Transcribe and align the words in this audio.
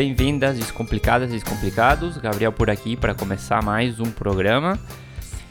Bem-vindas, 0.00 0.56
descomplicadas 0.56 1.28
e 1.28 1.34
descomplicados. 1.34 2.16
Gabriel 2.16 2.50
por 2.50 2.70
aqui 2.70 2.96
para 2.96 3.14
começar 3.14 3.62
mais 3.62 4.00
um 4.00 4.10
programa. 4.10 4.78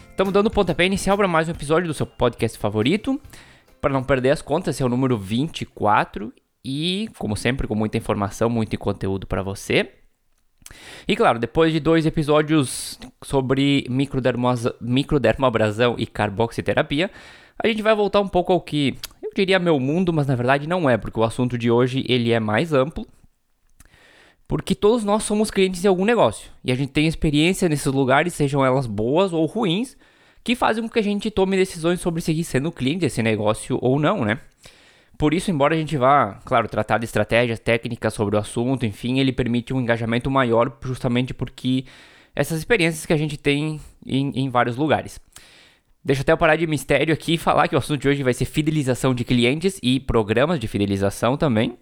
Estamos 0.10 0.34
dando 0.34 0.50
pontapé 0.50 0.88
inicial 0.88 1.16
para 1.16 1.28
mais 1.28 1.48
um 1.48 1.52
episódio 1.52 1.88
do 1.88 1.94
seu 1.94 2.08
podcast 2.08 2.58
favorito. 2.58 3.22
Para 3.80 3.94
não 3.94 4.04
perder 4.04 4.32
as 4.32 4.42
contas, 4.42 4.76
esse 4.76 4.82
é 4.82 4.86
o 4.88 4.90
número 4.90 5.20
24 5.20 6.34
e, 6.66 7.08
como 7.20 7.38
sempre, 7.38 7.68
com 7.68 7.76
muita 7.76 7.98
informação, 7.98 8.50
muito 8.50 8.76
conteúdo 8.80 9.28
para 9.28 9.44
você. 9.44 9.92
E 11.08 11.16
claro, 11.16 11.38
depois 11.38 11.72
de 11.72 11.80
dois 11.80 12.08
episódios 12.08 13.00
sobre 13.24 13.86
microdermoabrasão 13.88 15.94
e 15.96 16.08
carboxiterapia, 16.08 17.12
a 17.64 17.68
gente 17.68 17.84
vai 17.84 17.94
voltar 17.94 18.20
um 18.20 18.28
pouco 18.28 18.52
ao 18.52 18.62
que 18.62 18.98
eu 19.22 19.30
diria 19.36 19.60
meu 19.60 19.80
mundo, 19.80 20.12
mas 20.12 20.26
na 20.26 20.36
verdade 20.36 20.68
não 20.68 20.90
é, 20.90 20.98
porque 20.98 21.20
o 21.20 21.24
assunto 21.24 21.56
de 21.56 21.70
hoje 21.70 22.04
ele 22.10 22.32
é 22.32 22.40
mais 22.40 22.74
amplo. 22.74 23.06
Porque 24.50 24.74
todos 24.74 25.04
nós 25.04 25.22
somos 25.22 25.52
clientes 25.52 25.80
de 25.80 25.88
algum 25.88 26.04
negócio 26.04 26.50
e 26.66 26.72
a 26.72 26.76
gente 26.76 26.92
tem 26.92 27.06
experiência 27.06 27.70
nesses 27.70 27.86
lugares, 27.86 28.34
sejam 28.34 28.66
elas 28.66 28.88
boas 28.88 29.32
ou 29.32 29.46
ruins, 29.46 29.96
que 30.44 30.56
fazem 30.56 30.82
com 30.82 30.90
que 30.90 30.98
a 30.98 31.04
gente 31.04 31.30
tome 31.30 31.56
decisões 31.56 32.02
sobre 32.02 32.20
seguir 32.20 32.44
sendo 32.44 32.72
cliente 32.72 33.02
desse 33.02 33.22
negócio 33.22 33.78
ou 33.80 34.00
não, 34.00 34.26
né? 34.26 34.40
Por 35.20 35.36
isso, 35.36 35.52
embora 35.52 35.76
a 35.76 35.78
gente 35.78 35.96
vá, 35.98 36.40
claro, 36.46 36.68
tratar 36.68 36.98
de 36.98 37.06
estratégias 37.06 37.60
técnicas 37.60 38.12
sobre 38.12 38.36
o 38.36 38.40
assunto, 38.40 38.88
enfim, 38.88 39.20
ele 39.20 39.32
permite 39.32 39.72
um 39.72 39.80
engajamento 39.80 40.32
maior 40.32 40.76
justamente 40.82 41.32
porque 41.32 41.86
essas 42.36 42.58
experiências 42.58 43.06
que 43.06 43.14
a 43.14 43.18
gente 43.18 43.38
tem 43.38 43.80
em, 44.04 44.32
em 44.34 44.50
vários 44.50 44.76
lugares. 44.76 45.20
Deixa 46.04 46.24
até 46.24 46.32
eu 46.32 46.38
parar 46.38 46.56
de 46.56 46.66
mistério 46.66 47.14
aqui 47.14 47.36
e 47.36 47.38
falar 47.38 47.68
que 47.68 47.76
o 47.76 47.78
assunto 47.78 48.02
de 48.02 48.10
hoje 48.10 48.24
vai 48.24 48.34
ser 48.34 48.46
fidelização 48.46 49.14
de 49.14 49.24
clientes 49.24 49.80
e 49.84 50.00
programas 50.00 50.60
de 50.60 50.68
fidelização 50.68 51.38
também. 51.38 51.78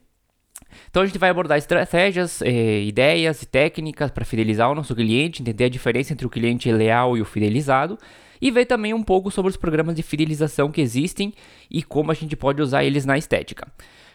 Então 0.89 1.03
a 1.03 1.05
gente 1.05 1.17
vai 1.17 1.30
abordar 1.30 1.58
estratégias, 1.58 2.41
eh, 2.41 2.83
ideias 2.83 3.41
e 3.41 3.45
técnicas 3.45 4.11
para 4.11 4.25
fidelizar 4.25 4.72
o 4.72 4.75
nosso 4.75 4.95
cliente, 4.95 5.41
entender 5.41 5.66
a 5.66 5.69
diferença 5.69 6.14
entre 6.14 6.25
o 6.25 6.30
cliente 6.30 6.72
leal 6.72 7.17
e 7.17 7.22
o 7.22 7.25
fidelizado 7.25 7.97
e 8.41 8.52
ver 8.52 8.66
também 8.66 8.94
um 8.94 9.03
pouco 9.03 9.31
sobre 9.31 9.49
os 9.49 9.58
programas 9.58 9.95
de 9.95 10.03
fidelização 10.03 10.72
que 10.72 10.81
existem 10.81 11.33
e 11.69 11.81
como 11.83 12.11
a 12.11 12.14
gente 12.14 12.36
pode 12.36 12.61
usar 12.61 12.83
eles 12.83 13.05
na 13.05 13.17
estética. 13.17 13.67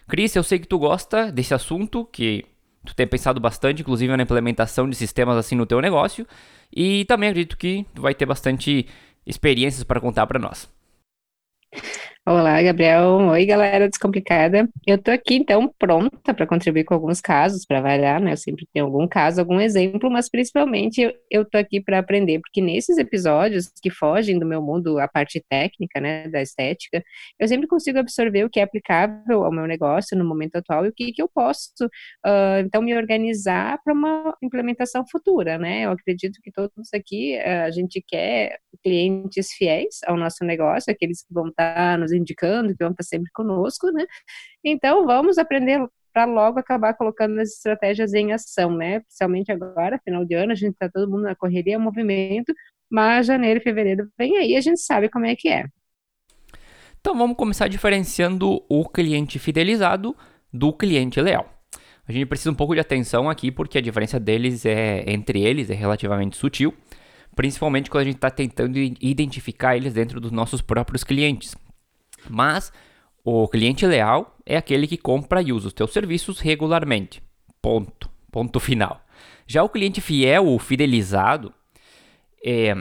Cris, 0.09 0.35
eu 0.35 0.43
sei 0.43 0.59
que 0.59 0.67
tu 0.67 0.79
gosta 0.79 1.31
desse 1.31 1.55
assunto, 1.55 2.05
que 2.11 2.45
tu 2.85 2.95
tem 2.95 3.07
pensado 3.07 3.41
bastante, 3.41 3.83
inclusive 3.83 4.17
na 4.17 4.23
implementação 4.23 4.89
de 4.89 4.97
sistemas 4.97 5.37
assim 5.37 5.55
no 5.55 5.67
teu 5.67 5.81
negócio, 5.81 6.27
e 6.75 7.05
também 7.05 7.29
acredito 7.29 7.57
que 7.57 7.87
tu 7.95 8.03
vai 8.03 8.15
ter 8.15 8.27
bastante 8.27 8.87
experiências 9.27 9.85
para 9.85 10.01
contar 10.01 10.27
para 10.27 10.39
nós. 10.39 10.69
Olá, 12.25 12.63
Gabriel. 12.63 13.17
Oi, 13.31 13.45
galera 13.45 13.89
descomplicada. 13.89 14.69
Eu 14.87 14.97
tô 14.97 15.11
aqui, 15.11 15.35
então, 15.35 15.69
pronta 15.77 16.33
para 16.33 16.47
contribuir 16.47 16.85
com 16.85 16.95
alguns 16.95 17.21
casos, 17.21 17.67
para 17.67 17.79
avaliar, 17.79 18.21
né? 18.21 18.33
Eu 18.33 18.37
sempre 18.37 18.65
tenho 18.73 18.85
algum 18.87 19.09
caso, 19.09 19.41
algum 19.41 19.61
exemplo, 19.61 20.09
mas 20.09 20.31
principalmente 20.31 21.01
eu, 21.01 21.13
eu 21.29 21.45
tô 21.45 21.59
aqui 21.59 21.81
para 21.81 21.99
aprender, 21.99 22.39
porque 22.39 22.61
nesses 22.61 22.97
episódios 22.97 23.73
que 23.83 23.91
fogem 23.91 24.39
do 24.39 24.47
meu 24.47 24.63
mundo, 24.63 25.01
a 25.01 25.09
parte 25.09 25.45
técnica, 25.51 26.01
né, 26.01 26.29
da 26.29 26.41
estética, 26.41 27.03
eu 27.41 27.49
sempre 27.49 27.67
consigo 27.67 27.99
absorver 27.99 28.45
o 28.45 28.51
que 28.51 28.61
é 28.61 28.63
aplicável 28.63 29.45
ao 29.45 29.51
meu 29.51 29.67
negócio 29.67 30.17
no 30.17 30.25
momento 30.25 30.55
atual 30.55 30.87
e 30.87 30.91
o 30.91 30.93
que, 30.95 31.11
que 31.11 31.23
eu 31.23 31.29
posso, 31.29 31.73
uh, 32.25 32.61
então, 32.65 32.83
me 32.83 32.97
organizar 32.97 33.81
para 33.83 33.93
uma 33.93 34.33
implementação 34.41 35.05
futura, 35.11 35.59
né? 35.59 35.87
Eu 35.87 35.91
acredito 35.91 36.39
que 36.41 36.53
todos 36.53 36.89
aqui, 36.95 37.37
uh, 37.39 37.67
a 37.67 37.71
gente 37.73 38.01
quer 38.07 38.59
clientes 38.81 39.53
fiéis 39.55 39.99
ao 40.07 40.17
nosso 40.17 40.45
negócio, 40.45 40.93
aqueles 40.93 41.23
que 41.23 41.35
vão 41.35 41.49
estar 41.49 41.75
tá 41.75 41.99
nos 41.99 42.12
indicando, 42.13 42.77
que 42.77 42.85
vão 42.85 42.93
estar 42.93 43.03
sempre 43.03 43.31
conosco, 43.33 43.91
né? 43.91 44.05
Então, 44.65 45.07
vamos 45.07 45.39
aprender 45.39 45.81
para 46.13 46.25
logo 46.27 46.59
acabar 46.59 46.95
colocando 46.95 47.41
as 47.41 47.51
estratégias 47.51 48.13
em 48.13 48.33
ação, 48.33 48.71
né? 48.77 49.01
Principalmente 49.01 49.51
agora, 49.51 50.01
final 50.05 50.25
de 50.25 50.35
ano, 50.35 50.53
a 50.53 50.55
gente 50.55 50.73
está 50.73 50.89
todo 50.89 51.11
mundo 51.11 51.23
na 51.23 51.35
correria, 51.35 51.79
movimento, 51.79 52.53
mas 52.91 53.27
janeiro 53.27 53.59
e 53.59 53.63
fevereiro 53.63 54.09
vem 54.19 54.37
aí, 54.37 54.57
a 54.57 54.61
gente 54.61 54.81
sabe 54.81 55.09
como 55.09 55.25
é 55.25 55.35
que 55.35 55.49
é. 55.49 55.65
Então 57.01 57.17
vamos 57.17 57.37
começar 57.37 57.67
diferenciando 57.67 58.63
o 58.69 58.89
cliente 58.89 59.39
fidelizado 59.39 60.15
do 60.53 60.73
cliente 60.73 61.21
leal. 61.21 61.49
A 62.07 62.13
gente 62.13 62.27
precisa 62.27 62.51
um 62.51 62.55
pouco 62.55 62.75
de 62.75 62.81
atenção 62.81 63.31
aqui 63.31 63.51
porque 63.51 63.79
a 63.79 63.81
diferença 63.81 64.21
deles 64.21 64.67
é 64.67 65.03
entre 65.07 65.41
eles 65.41 65.71
é 65.71 65.75
relativamente 65.75 66.37
sutil, 66.37 66.75
principalmente 67.35 67.91
quando 67.91 68.03
a 68.03 68.05
gente 68.05 68.17
está 68.17 68.31
tentando 68.31 68.79
identificar 68.79 69.77
eles 69.77 69.95
dentro 69.95 70.21
dos 70.21 70.31
nossos 70.31 70.61
próprios 70.61 71.03
clientes. 71.03 71.57
Mas 72.29 72.73
o 73.25 73.47
cliente 73.49 73.87
leal 73.87 74.37
é 74.45 74.57
aquele 74.57 74.87
que 74.87 74.97
compra 74.97 75.43
e 75.43 75.53
usa 75.53 75.69
os 75.69 75.73
teus 75.73 75.93
serviços 75.93 76.41
regularmente. 76.41 77.23
Ponto. 77.61 78.11
Ponto 78.31 78.59
final. 78.59 79.01
Já 79.47 79.63
o 79.63 79.69
cliente 79.69 80.01
fiel 80.01 80.47
ou 80.47 80.59
fidelizado 80.59 81.53
é, 82.45 82.75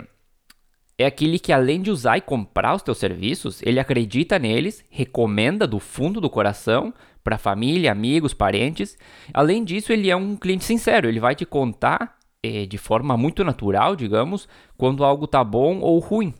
é 0.97 1.05
aquele 1.05 1.37
que 1.37 1.51
além 1.51 1.81
de 1.81 1.91
usar 1.91 2.17
e 2.17 2.21
comprar 2.21 2.75
os 2.75 2.81
teus 2.81 2.97
serviços, 2.97 3.61
ele 3.61 3.79
acredita 3.79 4.39
neles, 4.39 4.83
recomenda 4.89 5.67
do 5.67 5.79
fundo 5.79 6.21
do 6.21 6.29
coração 6.29 6.93
para 7.23 7.37
família, 7.37 7.91
amigos, 7.91 8.33
parentes. 8.33 8.97
Além 9.33 9.63
disso, 9.63 9.91
ele 9.91 10.09
é 10.09 10.15
um 10.15 10.35
cliente 10.35 10.63
sincero, 10.63 11.07
ele 11.07 11.19
vai 11.19 11.35
te 11.35 11.45
contar 11.45 12.17
é, 12.43 12.65
de 12.65 12.77
forma 12.77 13.15
muito 13.15 13.43
natural, 13.43 13.95
digamos, 13.95 14.47
quando 14.77 15.03
algo 15.03 15.27
tá 15.27 15.43
bom 15.43 15.79
ou 15.79 15.99
ruim. 15.99 16.33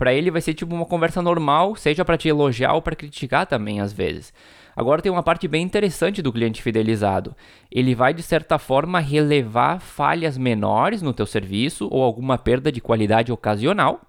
Para 0.00 0.14
ele 0.14 0.30
vai 0.30 0.40
ser 0.40 0.54
tipo 0.54 0.74
uma 0.74 0.86
conversa 0.86 1.20
normal, 1.20 1.76
seja 1.76 2.06
para 2.06 2.16
te 2.16 2.26
elogiar 2.26 2.72
ou 2.72 2.80
para 2.80 2.96
criticar 2.96 3.44
também 3.44 3.82
às 3.82 3.92
vezes. 3.92 4.32
Agora 4.74 5.02
tem 5.02 5.12
uma 5.12 5.22
parte 5.22 5.46
bem 5.46 5.62
interessante 5.62 6.22
do 6.22 6.32
cliente 6.32 6.62
fidelizado. 6.62 7.36
Ele 7.70 7.94
vai 7.94 8.14
de 8.14 8.22
certa 8.22 8.58
forma 8.58 8.98
relevar 8.98 9.78
falhas 9.78 10.38
menores 10.38 11.02
no 11.02 11.12
teu 11.12 11.26
serviço 11.26 11.86
ou 11.92 12.02
alguma 12.02 12.38
perda 12.38 12.72
de 12.72 12.80
qualidade 12.80 13.30
ocasional. 13.30 14.00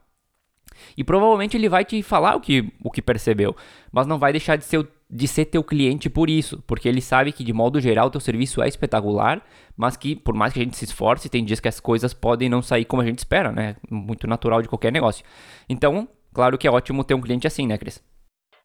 E 0.96 1.04
provavelmente 1.04 1.58
ele 1.58 1.68
vai 1.68 1.84
te 1.84 2.02
falar 2.02 2.38
o 2.38 2.40
que, 2.40 2.72
o 2.82 2.90
que 2.90 3.02
percebeu, 3.02 3.54
mas 3.92 4.08
não 4.08 4.18
vai 4.18 4.32
deixar 4.32 4.56
de 4.56 4.64
ser 4.64 4.78
o 4.78 4.88
de 5.12 5.28
ser 5.28 5.46
teu 5.46 5.62
cliente 5.64 6.10
por 6.10 6.30
isso, 6.30 6.64
porque 6.66 6.88
ele 6.88 7.02
sabe 7.02 7.34
que 7.34 7.44
de 7.44 7.52
modo 7.52 7.82
geral 7.82 8.10
teu 8.10 8.22
serviço 8.22 8.62
é 8.62 8.68
espetacular, 8.68 9.46
mas 9.76 9.98
que 9.98 10.16
por 10.16 10.34
mais 10.34 10.54
que 10.54 10.60
a 10.60 10.64
gente 10.64 10.78
se 10.78 10.86
esforce, 10.86 11.28
tem 11.28 11.44
dias 11.44 11.60
que 11.60 11.68
as 11.68 11.82
coisas 11.82 12.14
podem 12.14 12.48
não 12.48 12.62
sair 12.62 12.86
como 12.86 13.02
a 13.02 13.06
gente 13.06 13.20
espera, 13.20 13.52
né? 13.52 13.76
Muito 13.90 14.26
natural 14.26 14.62
de 14.62 14.70
qualquer 14.70 14.92
negócio. 14.92 15.26
Então, 15.68 16.08
claro 16.34 16.58
que 16.58 16.66
é 16.66 16.72
ótimo 16.72 17.04
ter 17.04 17.14
um 17.14 17.22
cliente 17.22 17.46
assim, 17.46 17.68
né, 17.68 17.78
Cris? 17.78 18.02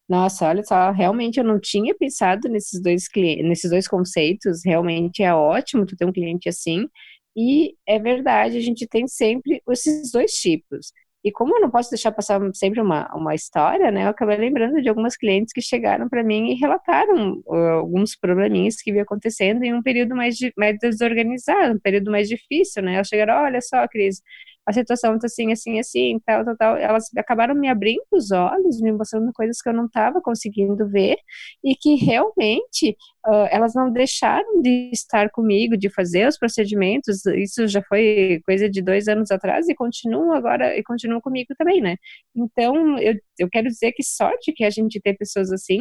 Nossa, 0.07 0.47
olha 0.47 0.63
só, 0.63 0.89
realmente 0.91 1.37
eu 1.37 1.43
não 1.43 1.59
tinha 1.59 1.93
pensado 1.93 2.47
nesses 2.47 2.81
dois 2.81 3.03
nesses 3.43 3.69
dois 3.69 3.85
conceitos, 3.85 4.61
realmente 4.63 5.21
é 5.21 5.33
ótimo 5.33 5.85
tu 5.85 5.97
ter 5.97 6.05
um 6.05 6.13
cliente 6.13 6.47
assim. 6.47 6.87
E 7.35 7.75
é 7.85 7.99
verdade, 7.99 8.57
a 8.57 8.61
gente 8.61 8.87
tem 8.87 9.05
sempre 9.05 9.61
esses 9.69 10.11
dois 10.11 10.31
tipos. 10.31 10.93
E 11.27 11.31
como 11.33 11.53
eu 11.57 11.59
não 11.59 11.69
posso 11.69 11.89
deixar 11.89 12.13
passar 12.13 12.39
sempre 12.53 12.79
uma, 12.79 13.13
uma 13.13 13.35
história, 13.35 13.91
né, 13.91 14.05
eu 14.05 14.09
acabei 14.09 14.37
lembrando 14.37 14.81
de 14.81 14.87
algumas 14.87 15.17
clientes 15.17 15.51
que 15.51 15.61
chegaram 15.61 16.07
para 16.07 16.23
mim 16.23 16.51
e 16.51 16.55
relataram 16.55 17.41
uh, 17.45 17.55
alguns 17.79 18.15
probleminhas 18.15 18.77
que 18.77 18.91
vinham 18.91 19.03
acontecendo 19.03 19.61
em 19.61 19.73
um 19.73 19.83
período 19.83 20.15
mais, 20.15 20.37
de, 20.37 20.53
mais 20.57 20.77
desorganizado, 20.79 21.75
um 21.75 21.79
período 21.79 22.09
mais 22.09 22.29
difícil, 22.29 22.81
né? 22.81 22.95
Elas 22.95 23.09
chegaram, 23.09 23.43
olha 23.43 23.59
só, 23.59 23.85
Cris, 23.89 24.21
a 24.67 24.73
situação 24.73 25.15
está 25.15 25.27
assim, 25.27 25.51
assim, 25.53 25.79
assim, 25.79 26.19
tal, 26.25 26.43
tal, 26.43 26.57
tal. 26.57 26.77
Elas 26.77 27.09
acabaram 27.17 27.55
me 27.55 27.69
abrindo 27.69 28.03
os 28.11 28.31
olhos, 28.31 28.81
me 28.81 28.91
mostrando 28.91 29.31
coisas 29.31 29.61
que 29.61 29.69
eu 29.69 29.73
não 29.73 29.85
estava 29.85 30.21
conseguindo 30.21 30.85
ver 30.89 31.15
e 31.63 31.73
que 31.73 31.95
realmente 31.95 32.97
uh, 33.25 33.47
elas 33.49 33.73
não 33.73 33.89
deixaram 33.89 34.61
de 34.61 34.89
estar 34.91 35.29
comigo, 35.29 35.77
de 35.77 35.89
fazer 35.89 36.27
os 36.27 36.37
procedimentos. 36.37 37.25
Isso 37.27 37.65
já 37.65 37.81
foi 37.81 38.41
coisa 38.45 38.69
de 38.69 38.81
dois 38.81 39.07
anos 39.07 39.31
atrás 39.31 39.69
e 39.69 39.73
continuam 39.73 40.33
agora 40.33 40.77
e 40.77 40.83
continuam 40.83 41.21
comigo 41.21 41.53
também, 41.57 41.79
né? 41.79 41.95
Então, 42.35 42.99
eu, 42.99 43.13
eu 43.39 43.49
quero 43.49 43.69
dizer 43.69 43.93
que 43.93 44.03
sorte 44.03 44.51
que 44.51 44.65
a 44.65 44.69
gente 44.69 44.99
tem 44.99 45.15
pessoas 45.15 45.49
assim, 45.49 45.79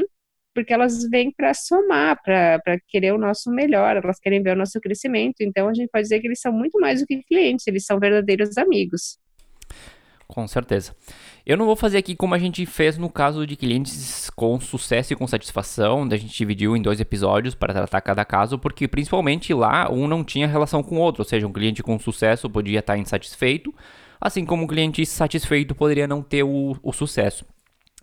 porque 0.57 0.73
elas 0.73 1.07
vêm 1.11 1.31
para 1.31 1.53
somar, 1.53 2.19
para 2.23 2.81
querer 2.89 3.13
o 3.13 3.19
nosso 3.19 3.51
melhor, 3.51 3.95
elas 3.95 4.19
querem 4.19 4.43
ver 4.43 4.53
o 4.53 4.57
nosso 4.57 4.81
crescimento. 4.81 5.43
Então 5.43 5.69
a 5.69 5.75
gente 5.75 5.91
pode 5.91 6.05
dizer 6.05 6.19
que 6.19 6.27
eles 6.27 6.41
são 6.41 6.51
muito 6.51 6.81
mais 6.81 7.03
do 7.03 7.07
que 7.07 7.23
clientes, 7.25 7.67
eles 7.67 7.85
são 7.85 8.01
verdadeiros 8.01 8.57
amigos. 8.57 9.19
Com 10.27 10.49
certeza. 10.49 10.97
Eu 11.45 11.59
não 11.59 11.67
vou 11.67 11.77
fazer 11.77 11.99
aqui 11.99 12.17
como 12.17 12.35
a 12.35 12.39
gente 12.39 12.65
fez 12.65 12.97
no 12.97 13.11
caso 13.11 13.47
de 13.47 13.55
clientes 13.55 14.31
com 14.31 14.59
sucesso 14.59 15.13
e 15.13 15.17
com 15.17 15.27
satisfação, 15.27 16.01
onde 16.01 16.15
a 16.15 16.19
gente 16.19 16.35
dividiu 16.35 16.75
em 16.75 16.81
dois 16.81 17.01
episódios 17.01 17.55
para 17.55 17.75
tratar 17.75 18.01
cada 18.01 18.25
caso, 18.25 18.59
porque 18.59 18.89
principalmente 18.89 19.53
lá 19.53 19.93
um 19.93 20.09
não 20.09 20.25
tinha 20.25 20.49
relação 20.49 20.83
com 20.83 20.97
o 20.97 21.01
outro, 21.01 21.21
ou 21.21 21.29
seja, 21.29 21.47
um 21.47 21.53
cliente 21.53 21.83
com 21.83 21.99
sucesso 21.99 22.49
podia 22.49 22.79
estar 22.79 22.97
insatisfeito, 22.97 23.75
assim 24.19 24.47
como 24.47 24.65
um 24.65 24.67
cliente 24.67 25.05
satisfeito 25.05 25.75
poderia 25.75 26.09
não 26.09 26.23
ter 26.23 26.43
o, 26.43 26.77
o 26.83 26.93
sucesso. 26.95 27.45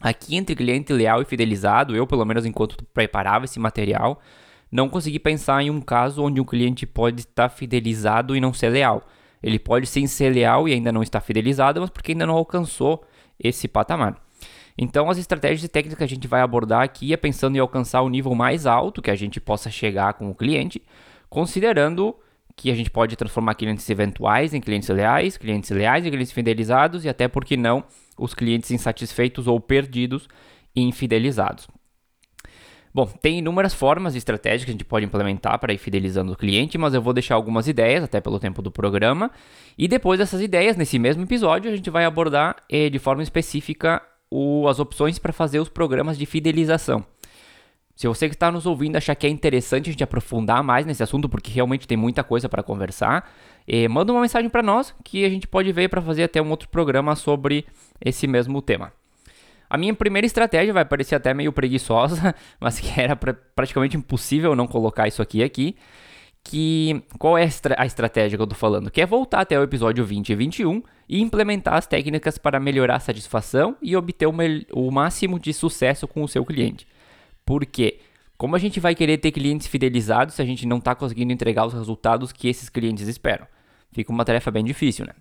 Aqui, 0.03 0.35
entre 0.35 0.53
cliente 0.53 0.91
leal 0.91 1.21
e 1.21 1.25
fidelizado, 1.25 1.95
eu, 1.95 2.05
pelo 2.05 2.25
menos 2.25 2.45
enquanto 2.45 2.83
preparava 2.94 3.45
esse 3.45 3.57
material, 3.57 4.21
não 4.69 4.89
consegui 4.89 5.17
pensar 5.17 5.63
em 5.63 5.69
um 5.69 5.79
caso 5.79 6.21
onde 6.21 6.41
um 6.41 6.44
cliente 6.44 6.85
pode 6.85 7.21
estar 7.21 7.47
fidelizado 7.47 8.35
e 8.35 8.41
não 8.41 8.53
ser 8.53 8.67
leal. 8.67 9.07
Ele 9.41 9.57
pode 9.57 9.88
sim 9.88 10.05
ser 10.05 10.29
leal 10.33 10.67
e 10.67 10.73
ainda 10.73 10.91
não 10.91 11.01
estar 11.01 11.21
fidelizado, 11.21 11.79
mas 11.79 11.89
porque 11.89 12.11
ainda 12.11 12.25
não 12.25 12.33
alcançou 12.33 13.01
esse 13.39 13.65
patamar. 13.65 14.21
Então, 14.77 15.09
as 15.09 15.17
estratégias 15.17 15.63
e 15.63 15.69
técnicas 15.69 15.97
que 15.97 16.03
a 16.03 16.07
gente 16.07 16.27
vai 16.27 16.41
abordar 16.41 16.81
aqui 16.81 17.13
é 17.13 17.17
pensando 17.17 17.56
em 17.56 17.59
alcançar 17.59 18.01
o 18.01 18.09
nível 18.09 18.35
mais 18.35 18.65
alto 18.65 19.01
que 19.01 19.11
a 19.11 19.15
gente 19.15 19.39
possa 19.39 19.71
chegar 19.71 20.15
com 20.15 20.29
o 20.29 20.35
cliente, 20.35 20.83
considerando 21.29 22.13
que 22.57 22.69
a 22.69 22.75
gente 22.75 22.89
pode 22.89 23.15
transformar 23.15 23.56
clientes 23.56 23.89
eventuais 23.89 24.53
em 24.53 24.59
clientes 24.59 24.89
leais, 24.89 25.38
clientes 25.38 25.69
leais 25.69 26.06
em 26.06 26.09
clientes 26.09 26.33
fidelizados 26.33 27.06
e 27.06 27.09
até, 27.09 27.29
por 27.29 27.45
que 27.45 27.56
não, 27.56 27.85
os 28.18 28.33
clientes 28.33 28.71
insatisfeitos 28.71 29.48
ou 29.48 29.60
perdidos 29.60 30.27
e 30.75 30.81
infidelizados. 30.81 31.68
Bom, 32.94 33.07
tem 33.07 33.39
inúmeras 33.39 33.74
formas 33.74 34.13
e 34.13 34.19
estratégias 34.19 34.65
que 34.65 34.69
a 34.69 34.74
gente 34.74 34.86
pode 34.86 35.04
implementar 35.04 35.57
para 35.57 35.74
ir 35.74 35.80
fidelizando 35.80 36.33
o 36.33 36.36
cliente, 36.36 36.77
mas 36.77 36.94
eu 36.94 37.01
vou 37.01 37.12
deixar 37.12 37.33
algumas 37.33 37.68
ideias, 37.68 38.04
até 38.04 38.21
pelo 38.21 38.39
tempo 38.39 38.62
do 38.62 38.71
programa. 38.71 39.31
E 39.75 39.88
depois 39.88 40.19
dessas 40.19 40.42
ideias, 40.42 40.77
nesse 40.77 41.00
mesmo 41.00 41.24
episódio, 41.24 41.71
a 41.71 41.75
gente 41.75 41.89
vai 41.89 42.06
abordar 42.06 42.57
eh, 42.69 42.92
de 42.92 43.00
forma 43.00 43.24
específica 43.24 44.00
o, 44.30 44.68
as 44.68 44.80
opções 44.80 45.18
para 45.18 45.33
fazer 45.33 45.59
os 45.59 45.69
programas 45.69 46.19
de 46.19 46.27
fidelização. 46.27 47.04
Se 47.95 48.07
você 48.07 48.28
que 48.28 48.36
está 48.36 48.51
nos 48.51 48.66
ouvindo 48.66 48.95
achar 48.95 49.16
que 49.16 49.28
é 49.28 49.30
interessante 49.30 49.90
a 49.90 49.92
gente 49.92 50.04
aprofundar 50.04 50.63
mais 50.63 50.86
nesse 50.86 51.04
assunto, 51.04 51.30
porque 51.30 51.51
realmente 51.51 51.88
tem 51.88 51.95
muita 51.95 52.24
coisa 52.24 52.50
para 52.50 52.63
conversar, 52.63 53.31
eh, 53.68 53.88
manda 53.88 54.12
uma 54.12 54.22
mensagem 54.22 54.50
para 54.50 54.63
nós 54.63 54.95
que 55.04 55.24
a 55.24 55.30
gente 55.30 55.48
pode 55.48 55.72
ver 55.72 55.90
para 55.90 56.01
fazer 56.01 56.24
até 56.24 56.42
um 56.42 56.50
outro 56.50 56.68
programa 56.69 57.16
sobre 57.16 57.66
esse 58.04 58.25
mesmo 58.25 58.62
tema. 58.62 58.92
A 59.69 59.78
minha 59.78 59.94
primeira 59.94 60.25
estratégia 60.25 60.74
vai 60.74 60.86
parecer 60.86 61.16
até 61.16 61.34
meio 61.34 61.51
preguiçosa, 61.51 62.36
mas 62.60 62.80
que 62.80 63.00
era 63.00 63.16
pra, 63.16 63.34
praticamente 63.34 63.95
impossível 63.95 64.56
não 64.56 64.68
colocar 64.68 65.07
isso 65.07 65.22
aqui 65.22 65.44
aqui. 65.44 65.75
Que 66.44 67.01
qual 67.18 67.38
é 67.38 67.44
a, 67.44 67.45
estra 67.45 67.75
a 67.80 67.86
estratégia 67.86 68.38
que 68.38 68.42
eu 68.42 68.45
estou 68.45 68.57
falando? 68.57 68.92
Que 68.92 69.01
é 69.01 69.06
voltar 69.06 69.42
até 69.42 69.57
o 69.57 69.63
episódio 69.63 70.04
20 70.04 70.30
e 70.30 70.36
21 70.36 70.84
e 71.07 71.22
implementar 71.22 71.75
as 71.75 71.88
técnicas 71.88 72.38
para 72.38 72.60
melhorar 72.60 72.98
a 72.98 73.00
satisfação 73.00 73.78
e 73.81 73.95
obter 73.95 74.28
o, 74.28 74.34
o 74.74 74.92
máximo 74.92 75.40
de 75.40 75.54
sucesso 75.54 76.07
com 76.07 76.22
o 76.22 76.28
seu 76.28 76.44
cliente. 76.44 76.86
Por 77.45 77.66
quê? 77.66 78.00
Como 78.38 78.56
a 78.56 78.60
gente 78.60 78.80
vai 78.80 78.95
querer 78.95 79.18
ter 79.18 79.31
clientes 79.31 79.68
fidelizados 79.68 80.36
se 80.36 80.42
a 80.42 80.45
gente 80.45 80.66
não 80.66 80.78
está 80.78 80.94
conseguindo 80.95 81.31
entregar 81.31 81.66
os 81.66 81.74
resultados 81.74 82.31
que 82.31 82.48
esses 82.48 82.69
clientes 82.69 83.07
esperam? 83.07 83.48
Fica 83.92 84.12
uma 84.12 84.25
tarefa 84.25 84.51
bem 84.51 84.63
difícil, 84.63 85.06
né? 85.06 85.13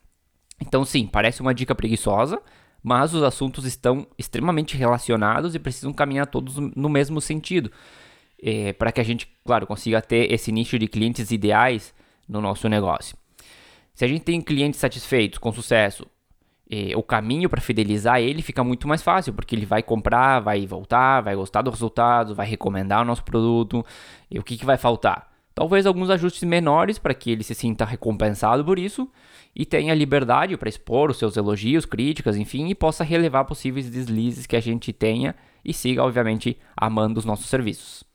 Então, 0.61 0.85
sim, 0.85 1.07
parece 1.07 1.41
uma 1.41 1.55
dica 1.55 1.75
preguiçosa, 1.75 2.41
mas 2.83 3.15
os 3.15 3.23
assuntos 3.23 3.65
estão 3.65 4.07
extremamente 4.19 4.77
relacionados 4.77 5.55
e 5.55 5.59
precisam 5.59 5.93
caminhar 5.93 6.27
todos 6.27 6.57
no 6.57 6.89
mesmo 6.89 7.21
sentido. 7.21 7.71
É, 8.43 8.73
para 8.73 8.91
que 8.91 9.01
a 9.01 9.05
gente, 9.05 9.29
claro, 9.45 9.67
consiga 9.67 10.03
ter 10.03 10.33
esse 10.33 10.51
nicho 10.51 10.79
de 10.79 10.89
clientes 10.89 11.31
ideais 11.31 11.95
no 12.29 12.41
nosso 12.41 12.69
negócio. 12.69 13.17
Se 13.95 14.05
a 14.05 14.09
gente 14.09 14.23
tem 14.23 14.41
clientes 14.41 14.81
satisfeitos, 14.81 15.39
com 15.39 15.53
sucesso, 15.53 16.07
eh, 16.75 16.97
o 16.97 17.03
caminho 17.03 17.51
para 17.51 17.61
fidelizar 17.61 18.19
ele 18.19 18.41
fica 18.41 18.65
muito 18.65 18.89
mais 18.89 19.03
fácil, 19.03 19.35
porque 19.35 19.55
ele 19.55 19.67
vai 19.67 19.83
comprar, 19.83 20.41
vai 20.41 20.67
voltar, 20.67 21.21
vai 21.21 21.37
gostar 21.37 21.61
do 21.61 21.71
resultado, 21.71 22.35
vai 22.35 22.47
recomendar 22.47 23.03
o 23.03 23.05
nosso 23.05 23.23
produto. 23.23 23.85
E 24.31 24.39
o 24.39 24.43
que, 24.43 24.57
que 24.57 24.65
vai 24.65 24.79
faltar? 24.79 25.31
Talvez 25.55 25.85
alguns 25.85 26.09
ajustes 26.09 26.45
menores 26.45 26.99
para 26.99 27.13
que 27.13 27.31
ele 27.31 27.43
se 27.43 27.55
sinta 27.55 27.85
recompensado 27.85 28.65
por 28.65 28.79
isso 28.79 29.07
e 29.55 29.67
tenha 29.67 29.95
liberdade 29.95 30.57
para 30.57 30.71
expor 30.71 31.11
os 31.11 31.19
seus 31.19 31.37
elogios, 31.37 31.85
críticas, 31.85 32.39
enfim, 32.39 32.69
e 32.69 32.75
possa 32.75 33.05
relevar 33.05 33.45
possíveis 33.45 33.91
deslizes 33.91 34.47
que 34.47 34.57
a 34.57 34.61
gente 34.61 34.95
tenha 34.95 35.35
e 35.63 35.75
siga, 35.75 36.03
obviamente, 36.03 36.59
amando 36.75 37.19
os 37.19 37.27
nossos 37.27 37.51
serviços. 37.51 38.12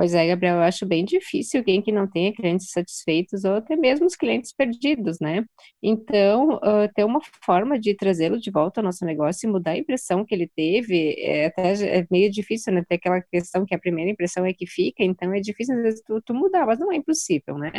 Pois 0.00 0.14
é, 0.14 0.26
Gabriel, 0.28 0.56
eu 0.56 0.62
acho 0.62 0.86
bem 0.86 1.04
difícil 1.04 1.60
alguém 1.60 1.82
que 1.82 1.92
não 1.92 2.08
tenha 2.08 2.32
clientes 2.32 2.70
satisfeitos 2.70 3.44
ou 3.44 3.56
até 3.56 3.76
mesmo 3.76 4.06
os 4.06 4.16
clientes 4.16 4.50
perdidos, 4.50 5.20
né? 5.20 5.44
Então, 5.82 6.54
uh, 6.54 6.90
ter 6.94 7.04
uma 7.04 7.20
forma 7.44 7.78
de 7.78 7.94
trazê-lo 7.94 8.40
de 8.40 8.50
volta 8.50 8.80
ao 8.80 8.84
nosso 8.84 9.04
negócio 9.04 9.46
e 9.46 9.52
mudar 9.52 9.72
a 9.72 9.76
impressão 9.76 10.24
que 10.24 10.34
ele 10.34 10.48
teve, 10.56 11.16
é 11.18 11.48
até 11.48 11.98
é 11.98 12.06
meio 12.10 12.30
difícil, 12.30 12.72
né? 12.72 12.82
Ter 12.88 12.94
aquela 12.94 13.20
questão 13.20 13.66
que 13.66 13.74
a 13.74 13.78
primeira 13.78 14.10
impressão 14.10 14.46
é 14.46 14.54
que 14.54 14.66
fica, 14.66 15.04
então 15.04 15.34
é 15.34 15.40
difícil 15.40 15.76
às 15.76 15.82
vezes 15.82 16.02
tu, 16.06 16.18
tu 16.22 16.32
mudar, 16.32 16.64
mas 16.64 16.78
não 16.78 16.90
é 16.90 16.96
impossível, 16.96 17.58
né? 17.58 17.70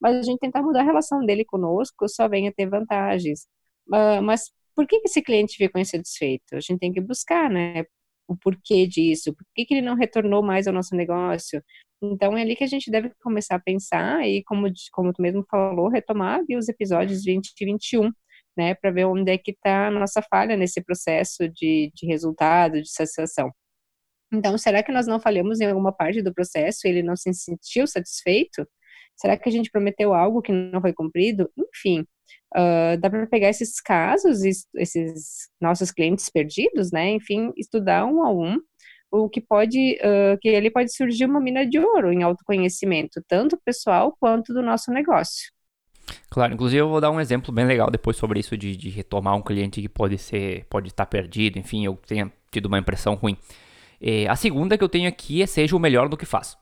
Mas 0.00 0.16
a 0.16 0.22
gente 0.22 0.38
tentar 0.38 0.62
mudar 0.62 0.82
a 0.82 0.84
relação 0.84 1.26
dele 1.26 1.44
conosco 1.44 2.08
só 2.08 2.28
vem 2.28 2.46
a 2.46 2.52
ter 2.52 2.66
vantagens. 2.70 3.48
Uh, 3.88 4.22
mas 4.22 4.42
por 4.76 4.86
que 4.86 4.94
esse 5.04 5.20
cliente 5.20 5.56
ficou 5.56 5.80
insatisfeito? 5.80 6.54
A 6.54 6.60
gente 6.60 6.78
tem 6.78 6.92
que 6.92 7.00
buscar, 7.00 7.50
né? 7.50 7.84
O 8.28 8.36
porquê 8.36 8.86
disso, 8.86 9.34
por 9.34 9.44
que, 9.54 9.64
que 9.64 9.74
ele 9.74 9.86
não 9.86 9.94
retornou 9.94 10.42
mais 10.42 10.66
ao 10.66 10.74
nosso 10.74 10.94
negócio. 10.96 11.62
Então 12.02 12.36
é 12.36 12.42
ali 12.42 12.56
que 12.56 12.64
a 12.64 12.68
gente 12.68 12.90
deve 12.90 13.10
começar 13.22 13.56
a 13.56 13.60
pensar 13.60 14.26
e, 14.26 14.42
como, 14.44 14.66
como 14.92 15.12
tu 15.12 15.22
mesmo 15.22 15.44
falou, 15.50 15.88
retomar 15.88 16.40
os 16.50 16.68
episódios 16.68 17.24
20 17.24 17.52
e 17.60 17.64
21, 17.64 18.10
né, 18.56 18.74
para 18.74 18.90
ver 18.90 19.06
onde 19.06 19.32
é 19.32 19.38
que 19.38 19.52
está 19.52 19.88
a 19.88 19.90
nossa 19.90 20.22
falha 20.22 20.56
nesse 20.56 20.82
processo 20.82 21.48
de, 21.48 21.90
de 21.94 22.06
resultado, 22.06 22.80
de 22.82 22.90
satisfação. 22.90 23.50
Então, 24.32 24.58
será 24.58 24.82
que 24.82 24.92
nós 24.92 25.06
não 25.06 25.20
falhamos 25.20 25.60
em 25.60 25.66
alguma 25.66 25.92
parte 25.92 26.22
do 26.22 26.34
processo 26.34 26.86
ele 26.86 27.02
não 27.02 27.16
se 27.16 27.32
sentiu 27.34 27.86
satisfeito? 27.86 28.66
Será 29.16 29.36
que 29.36 29.48
a 29.48 29.52
gente 29.52 29.70
prometeu 29.70 30.12
algo 30.12 30.42
que 30.42 30.52
não 30.52 30.80
foi 30.80 30.92
cumprido? 30.92 31.50
Enfim, 31.56 32.04
Uh, 32.56 32.96
dá 33.00 33.10
para 33.10 33.26
pegar 33.26 33.48
esses 33.48 33.80
casos, 33.80 34.42
esses 34.76 35.48
nossos 35.60 35.90
clientes 35.90 36.30
perdidos, 36.30 36.92
né? 36.92 37.10
Enfim, 37.10 37.52
estudar 37.56 38.06
um 38.06 38.22
a 38.22 38.30
um, 38.30 38.60
o 39.10 39.28
que 39.28 39.40
pode, 39.40 39.98
uh, 39.98 40.38
que 40.40 40.48
ele 40.48 40.70
pode 40.70 40.94
surgir 40.94 41.24
uma 41.24 41.40
mina 41.40 41.66
de 41.66 41.80
ouro 41.80 42.12
em 42.12 42.22
autoconhecimento, 42.22 43.20
tanto 43.26 43.58
pessoal 43.64 44.16
quanto 44.20 44.54
do 44.54 44.62
nosso 44.62 44.92
negócio. 44.92 45.52
Claro, 46.30 46.54
inclusive 46.54 46.80
eu 46.80 46.88
vou 46.88 47.00
dar 47.00 47.10
um 47.10 47.20
exemplo 47.20 47.52
bem 47.52 47.64
legal 47.64 47.90
depois 47.90 48.16
sobre 48.16 48.38
isso 48.38 48.56
de, 48.56 48.76
de 48.76 48.88
retomar 48.88 49.34
um 49.34 49.42
cliente 49.42 49.80
que 49.80 49.88
pode 49.88 50.16
ser, 50.16 50.64
pode 50.66 50.88
estar 50.88 51.06
perdido, 51.06 51.58
enfim, 51.58 51.84
eu 51.84 51.98
tenha 52.06 52.32
tido 52.52 52.66
uma 52.66 52.78
impressão 52.78 53.14
ruim. 53.14 53.36
E 54.00 54.28
a 54.28 54.36
segunda 54.36 54.78
que 54.78 54.84
eu 54.84 54.88
tenho 54.88 55.08
aqui 55.08 55.42
é 55.42 55.46
seja 55.46 55.74
o 55.74 55.80
melhor 55.80 56.08
do 56.08 56.16
que 56.16 56.26
faz. 56.26 56.56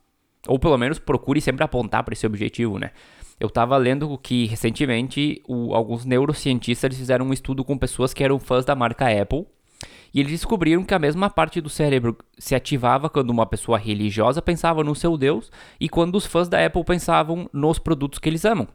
Ou 0.46 0.58
pelo 0.58 0.76
menos 0.76 0.98
procure 0.98 1.40
sempre 1.40 1.64
apontar 1.64 2.02
para 2.02 2.14
esse 2.14 2.26
objetivo, 2.26 2.78
né? 2.78 2.90
Eu 3.38 3.48
estava 3.48 3.76
lendo 3.76 4.16
que 4.18 4.46
recentemente 4.46 5.42
o, 5.48 5.74
alguns 5.74 6.04
neurocientistas 6.04 6.96
fizeram 6.96 7.26
um 7.26 7.32
estudo 7.32 7.64
com 7.64 7.76
pessoas 7.76 8.14
que 8.14 8.22
eram 8.22 8.38
fãs 8.38 8.64
da 8.64 8.74
marca 8.74 9.06
Apple 9.08 9.46
e 10.14 10.20
eles 10.20 10.32
descobriram 10.32 10.84
que 10.84 10.94
a 10.94 10.98
mesma 10.98 11.30
parte 11.30 11.60
do 11.60 11.68
cérebro 11.68 12.16
se 12.38 12.54
ativava 12.54 13.08
quando 13.08 13.30
uma 13.30 13.46
pessoa 13.46 13.78
religiosa 13.78 14.42
pensava 14.42 14.84
no 14.84 14.94
seu 14.94 15.16
Deus 15.16 15.50
e 15.80 15.88
quando 15.88 16.16
os 16.16 16.26
fãs 16.26 16.48
da 16.48 16.64
Apple 16.64 16.84
pensavam 16.84 17.48
nos 17.52 17.78
produtos 17.78 18.18
que 18.18 18.28
eles 18.28 18.44
amam. 18.44 18.68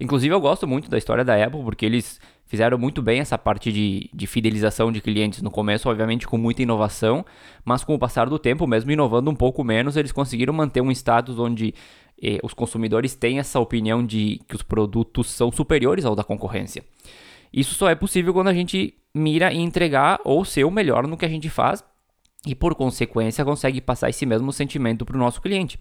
Inclusive, 0.00 0.32
eu 0.32 0.40
gosto 0.40 0.66
muito 0.66 0.88
da 0.88 0.96
história 0.96 1.24
da 1.24 1.34
Apple 1.42 1.62
porque 1.62 1.84
eles 1.84 2.20
fizeram 2.46 2.78
muito 2.78 3.02
bem 3.02 3.20
essa 3.20 3.36
parte 3.36 3.72
de, 3.72 4.08
de 4.12 4.26
fidelização 4.26 4.90
de 4.90 5.00
clientes 5.00 5.42
no 5.42 5.50
começo, 5.50 5.88
obviamente 5.88 6.26
com 6.26 6.38
muita 6.38 6.62
inovação, 6.62 7.24
mas 7.64 7.84
com 7.84 7.94
o 7.94 7.98
passar 7.98 8.28
do 8.28 8.38
tempo, 8.38 8.66
mesmo 8.66 8.90
inovando 8.90 9.30
um 9.30 9.34
pouco 9.34 9.62
menos, 9.62 9.96
eles 9.96 10.12
conseguiram 10.12 10.54
manter 10.54 10.80
um 10.80 10.90
status 10.90 11.38
onde 11.38 11.74
eh, 12.22 12.38
os 12.42 12.54
consumidores 12.54 13.14
têm 13.14 13.38
essa 13.38 13.60
opinião 13.60 14.04
de 14.04 14.40
que 14.48 14.56
os 14.56 14.62
produtos 14.62 15.30
são 15.30 15.52
superiores 15.52 16.04
ao 16.04 16.16
da 16.16 16.24
concorrência. 16.24 16.82
Isso 17.52 17.74
só 17.74 17.90
é 17.90 17.94
possível 17.94 18.32
quando 18.32 18.48
a 18.48 18.54
gente 18.54 18.94
mira 19.14 19.52
em 19.52 19.62
entregar 19.62 20.20
ou 20.24 20.44
ser 20.44 20.64
o 20.64 20.70
melhor 20.70 21.06
no 21.06 21.16
que 21.16 21.24
a 21.24 21.28
gente 21.28 21.50
faz 21.50 21.82
e, 22.46 22.54
por 22.54 22.74
consequência, 22.74 23.44
consegue 23.44 23.80
passar 23.80 24.08
esse 24.08 24.24
mesmo 24.24 24.52
sentimento 24.52 25.04
para 25.04 25.16
o 25.16 25.18
nosso 25.18 25.40
cliente. 25.40 25.78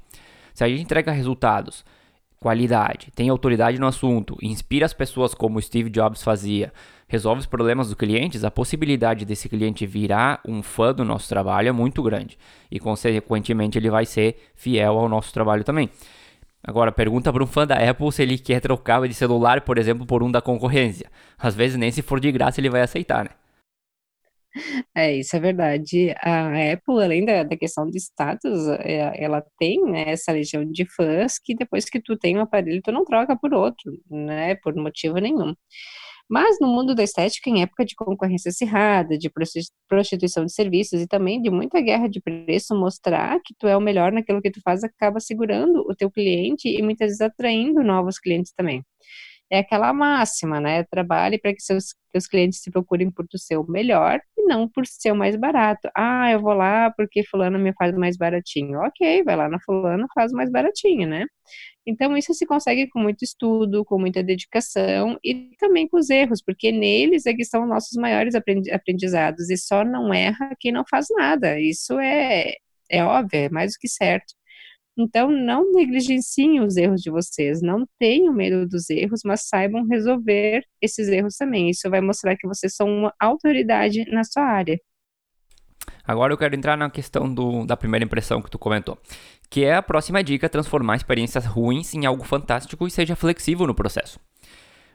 Se 0.53 0.63
a 0.63 0.69
gente 0.69 0.81
entrega 0.81 1.11
resultados, 1.11 1.85
qualidade, 2.39 3.11
tem 3.15 3.29
autoridade 3.29 3.79
no 3.79 3.87
assunto, 3.87 4.37
inspira 4.41 4.85
as 4.85 4.93
pessoas 4.93 5.33
como 5.33 5.61
Steve 5.61 5.89
Jobs 5.89 6.23
fazia, 6.23 6.71
resolve 7.07 7.39
os 7.39 7.45
problemas 7.45 7.87
dos 7.87 7.95
clientes, 7.95 8.43
a 8.43 8.51
possibilidade 8.51 9.25
desse 9.25 9.49
cliente 9.49 9.85
virar 9.85 10.41
um 10.47 10.61
fã 10.61 10.93
do 10.93 11.03
nosso 11.03 11.27
trabalho 11.29 11.69
é 11.69 11.71
muito 11.71 12.03
grande 12.03 12.37
e, 12.69 12.79
consequentemente, 12.79 13.77
ele 13.77 13.89
vai 13.89 14.05
ser 14.05 14.51
fiel 14.55 14.97
ao 14.97 15.09
nosso 15.09 15.33
trabalho 15.33 15.63
também. 15.63 15.89
Agora, 16.63 16.91
pergunta 16.91 17.31
para 17.31 17.43
um 17.43 17.47
fã 17.47 17.65
da 17.65 17.75
Apple 17.75 18.11
se 18.11 18.21
ele 18.21 18.37
quer 18.37 18.59
trocar 18.59 19.07
de 19.07 19.13
celular, 19.13 19.61
por 19.61 19.77
exemplo, 19.77 20.05
por 20.05 20.21
um 20.21 20.29
da 20.29 20.41
concorrência. 20.41 21.09
Às 21.37 21.55
vezes, 21.55 21.77
nem 21.77 21.91
se 21.91 22.01
for 22.01 22.19
de 22.19 22.31
graça, 22.31 22.59
ele 22.59 22.69
vai 22.69 22.81
aceitar, 22.81 23.23
né? 23.23 23.31
É, 24.95 25.15
isso 25.15 25.35
é 25.35 25.39
verdade. 25.39 26.13
A 26.21 26.73
Apple, 26.73 27.03
além 27.03 27.25
da, 27.25 27.43
da 27.43 27.57
questão 27.57 27.89
de 27.89 27.97
status, 27.99 28.67
é, 28.79 29.23
ela 29.23 29.43
tem 29.59 29.81
né, 29.83 30.09
essa 30.09 30.31
legião 30.31 30.65
de 30.65 30.85
fãs 30.95 31.39
que 31.39 31.55
depois 31.55 31.85
que 31.85 32.01
tu 32.01 32.17
tem 32.17 32.37
um 32.37 32.41
aparelho, 32.41 32.81
tu 32.83 32.91
não 32.91 33.05
troca 33.05 33.35
por 33.37 33.53
outro, 33.53 33.91
né? 34.09 34.55
Por 34.55 34.75
motivo 34.75 35.17
nenhum. 35.17 35.53
Mas 36.29 36.57
no 36.59 36.67
mundo 36.67 36.93
da 36.93 37.03
estética, 37.03 37.49
em 37.49 37.61
época 37.61 37.85
de 37.85 37.95
concorrência 37.95 38.49
acirrada, 38.49 39.17
de 39.17 39.31
prostituição 39.87 40.45
de 40.45 40.53
serviços 40.53 41.01
e 41.01 41.07
também 41.07 41.41
de 41.41 41.49
muita 41.49 41.79
guerra 41.79 42.09
de 42.09 42.19
preço, 42.19 42.75
mostrar 42.75 43.39
que 43.45 43.53
tu 43.57 43.65
é 43.67 43.77
o 43.77 43.81
melhor 43.81 44.11
naquilo 44.11 44.41
que 44.41 44.51
tu 44.51 44.59
faz 44.61 44.83
acaba 44.83 45.21
segurando 45.21 45.85
o 45.89 45.95
teu 45.95 46.11
cliente 46.11 46.67
e 46.67 46.81
muitas 46.81 47.07
vezes 47.07 47.21
atraindo 47.21 47.81
novos 47.81 48.19
clientes 48.19 48.51
também. 48.53 48.83
É 49.49 49.59
aquela 49.59 49.93
máxima, 49.93 50.59
né? 50.59 50.83
Trabalhe 50.83 51.39
para 51.39 51.53
que 51.53 51.61
seus, 51.61 51.95
seus 52.11 52.27
clientes 52.27 52.61
se 52.61 52.71
procurem 52.71 53.09
por 53.11 53.25
ser 53.37 53.57
o 53.57 53.65
melhor 53.69 54.19
e 54.37 54.43
não 54.45 54.67
por 54.69 54.85
ser 54.85 55.11
o 55.11 55.15
mais 55.15 55.35
barato. 55.35 55.89
Ah, 55.95 56.31
eu 56.31 56.41
vou 56.41 56.53
lá 56.53 56.91
porque 56.91 57.23
fulano 57.25 57.57
me 57.59 57.73
faz 57.73 57.95
mais 57.95 58.17
baratinho. 58.17 58.79
Ok, 58.79 59.23
vai 59.23 59.35
lá 59.35 59.49
na 59.49 59.59
fulano, 59.61 60.05
faz 60.13 60.31
mais 60.31 60.51
baratinho, 60.51 61.07
né? 61.07 61.25
Então, 61.85 62.17
isso 62.17 62.33
se 62.33 62.45
consegue 62.45 62.87
com 62.89 62.99
muito 62.99 63.23
estudo, 63.23 63.85
com 63.85 63.97
muita 63.99 64.21
dedicação 64.23 65.17
e 65.23 65.51
também 65.57 65.87
com 65.87 65.97
os 65.97 66.09
erros, 66.09 66.41
porque 66.45 66.71
neles 66.71 67.25
é 67.25 67.33
que 67.33 67.45
são 67.45 67.65
nossos 67.65 67.97
maiores 67.97 68.35
aprendizados 68.35 69.49
e 69.49 69.57
só 69.57 69.85
não 69.85 70.13
erra 70.13 70.53
quem 70.59 70.71
não 70.71 70.83
faz 70.89 71.07
nada. 71.11 71.59
Isso 71.59 71.97
é, 71.99 72.55
é 72.89 73.03
óbvio, 73.03 73.39
é 73.39 73.49
mais 73.49 73.73
do 73.73 73.77
que 73.79 73.87
certo. 73.87 74.36
Então, 74.97 75.29
não 75.29 75.71
negligenciem 75.71 76.59
os 76.59 76.75
erros 76.75 77.01
de 77.01 77.11
vocês, 77.11 77.61
não 77.61 77.85
tenham 77.99 78.33
medo 78.33 78.67
dos 78.67 78.89
erros, 78.89 79.21
mas 79.23 79.47
saibam 79.47 79.85
resolver 79.85 80.63
esses 80.81 81.07
erros 81.07 81.35
também. 81.35 81.69
Isso 81.69 81.87
vai 81.89 82.01
mostrar 82.01 82.35
que 82.35 82.47
vocês 82.47 82.75
são 82.75 82.87
uma 82.87 83.13
autoridade 83.19 84.05
na 84.09 84.23
sua 84.23 84.43
área. 84.43 84.79
Agora 86.03 86.33
eu 86.33 86.37
quero 86.37 86.55
entrar 86.55 86.75
na 86.75 86.89
questão 86.89 87.31
do, 87.31 87.65
da 87.65 87.77
primeira 87.77 88.05
impressão 88.05 88.41
que 88.41 88.49
tu 88.49 88.57
comentou, 88.57 88.97
que 89.49 89.63
é 89.63 89.75
a 89.75 89.83
próxima 89.83 90.23
dica: 90.23 90.49
transformar 90.49 90.95
experiências 90.95 91.45
ruins 91.45 91.93
em 91.93 92.05
algo 92.05 92.23
fantástico 92.23 92.87
e 92.87 92.91
seja 92.91 93.15
flexível 93.15 93.67
no 93.67 93.75
processo. 93.75 94.19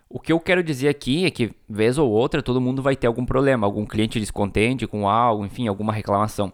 O 0.08 0.18
que 0.18 0.32
eu 0.32 0.40
quero 0.40 0.62
dizer 0.62 0.88
aqui 0.88 1.24
é 1.24 1.30
que, 1.30 1.52
vez 1.68 1.96
ou 1.96 2.10
outra, 2.10 2.42
todo 2.42 2.60
mundo 2.60 2.82
vai 2.82 2.94
ter 2.94 3.06
algum 3.06 3.24
problema, 3.24 3.66
algum 3.66 3.86
cliente 3.86 4.20
descontente 4.20 4.86
com 4.86 5.08
algo, 5.08 5.46
enfim, 5.46 5.68
alguma 5.68 5.92
reclamação. 5.92 6.52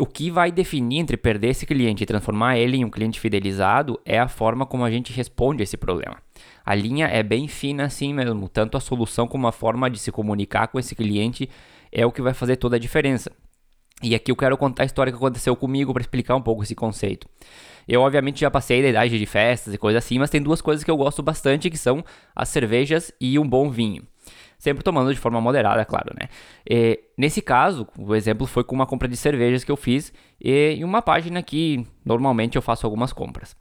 O 0.00 0.06
que 0.06 0.30
vai 0.30 0.52
definir 0.52 1.00
entre 1.00 1.16
perder 1.16 1.48
esse 1.48 1.66
cliente 1.66 2.04
e 2.04 2.06
transformar 2.06 2.56
ele 2.56 2.76
em 2.76 2.84
um 2.84 2.90
cliente 2.90 3.18
fidelizado 3.18 4.00
é 4.04 4.16
a 4.16 4.28
forma 4.28 4.64
como 4.64 4.84
a 4.84 4.90
gente 4.92 5.12
responde 5.12 5.60
a 5.60 5.64
esse 5.64 5.76
problema. 5.76 6.18
A 6.64 6.72
linha 6.72 7.06
é 7.08 7.20
bem 7.20 7.48
fina 7.48 7.86
assim 7.86 8.14
mesmo, 8.14 8.48
tanto 8.48 8.76
a 8.76 8.80
solução 8.80 9.26
como 9.26 9.48
a 9.48 9.52
forma 9.52 9.90
de 9.90 9.98
se 9.98 10.12
comunicar 10.12 10.68
com 10.68 10.78
esse 10.78 10.94
cliente 10.94 11.50
é 11.90 12.06
o 12.06 12.12
que 12.12 12.22
vai 12.22 12.32
fazer 12.32 12.54
toda 12.56 12.76
a 12.76 12.78
diferença. 12.78 13.32
E 14.00 14.14
aqui 14.14 14.30
eu 14.30 14.36
quero 14.36 14.56
contar 14.56 14.84
a 14.84 14.86
história 14.86 15.10
que 15.12 15.18
aconteceu 15.18 15.56
comigo 15.56 15.92
para 15.92 16.02
explicar 16.02 16.36
um 16.36 16.42
pouco 16.42 16.62
esse 16.62 16.76
conceito. 16.76 17.28
Eu, 17.88 18.02
obviamente, 18.02 18.40
já 18.40 18.50
passei 18.50 18.80
da 18.80 18.88
idade 18.88 19.18
de 19.18 19.26
festas 19.26 19.74
e 19.74 19.78
coisas 19.78 20.04
assim, 20.04 20.16
mas 20.16 20.30
tem 20.30 20.40
duas 20.40 20.60
coisas 20.60 20.84
que 20.84 20.90
eu 20.90 20.96
gosto 20.96 21.24
bastante, 21.24 21.68
que 21.68 21.76
são 21.76 22.04
as 22.36 22.48
cervejas 22.50 23.10
e 23.20 23.36
um 23.36 23.48
bom 23.48 23.68
vinho. 23.68 24.06
Sempre 24.58 24.82
tomando 24.82 25.14
de 25.14 25.20
forma 25.20 25.40
moderada, 25.40 25.84
claro, 25.84 26.12
né? 26.20 26.28
E, 26.68 26.98
nesse 27.16 27.40
caso, 27.40 27.86
o 27.96 28.14
exemplo 28.14 28.46
foi 28.46 28.64
com 28.64 28.74
uma 28.74 28.86
compra 28.86 29.06
de 29.06 29.16
cervejas 29.16 29.62
que 29.62 29.70
eu 29.70 29.76
fiz 29.76 30.12
em 30.40 30.82
uma 30.82 31.00
página 31.00 31.42
que 31.42 31.86
normalmente 32.04 32.56
eu 32.56 32.62
faço 32.62 32.84
algumas 32.84 33.12
compras. 33.12 33.56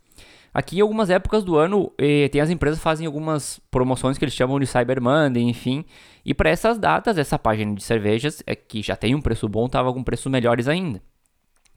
Aqui 0.54 0.80
em 0.80 0.82
algumas 0.82 1.12
épocas 1.12 1.44
do 1.44 1.56
ano, 1.56 1.94
tem 2.32 2.42
as 2.42 2.50
empresas 2.50 2.80
fazem 2.80 3.06
algumas 3.06 3.60
promoções 3.70 4.18
que 4.18 4.26
eles 4.26 4.34
chamam 4.34 4.60
de 4.60 4.66
Cyber 4.66 5.00
Monday, 5.00 5.44
enfim. 5.44 5.86
E 6.26 6.34
para 6.34 6.50
essas 6.50 6.80
datas, 6.80 7.20
essa 7.20 7.38
página 7.38 7.76
de 7.76 7.84
cervejas, 7.84 8.42
é, 8.48 8.56
que 8.56 8.82
já 8.82 8.96
tem 8.96 9.14
um 9.14 9.22
preço 9.22 9.48
bom, 9.48 9.68
estava 9.68 9.94
com 9.94 10.04
preços 10.04 10.32
melhores 10.32 10.68
ainda. 10.68 11.00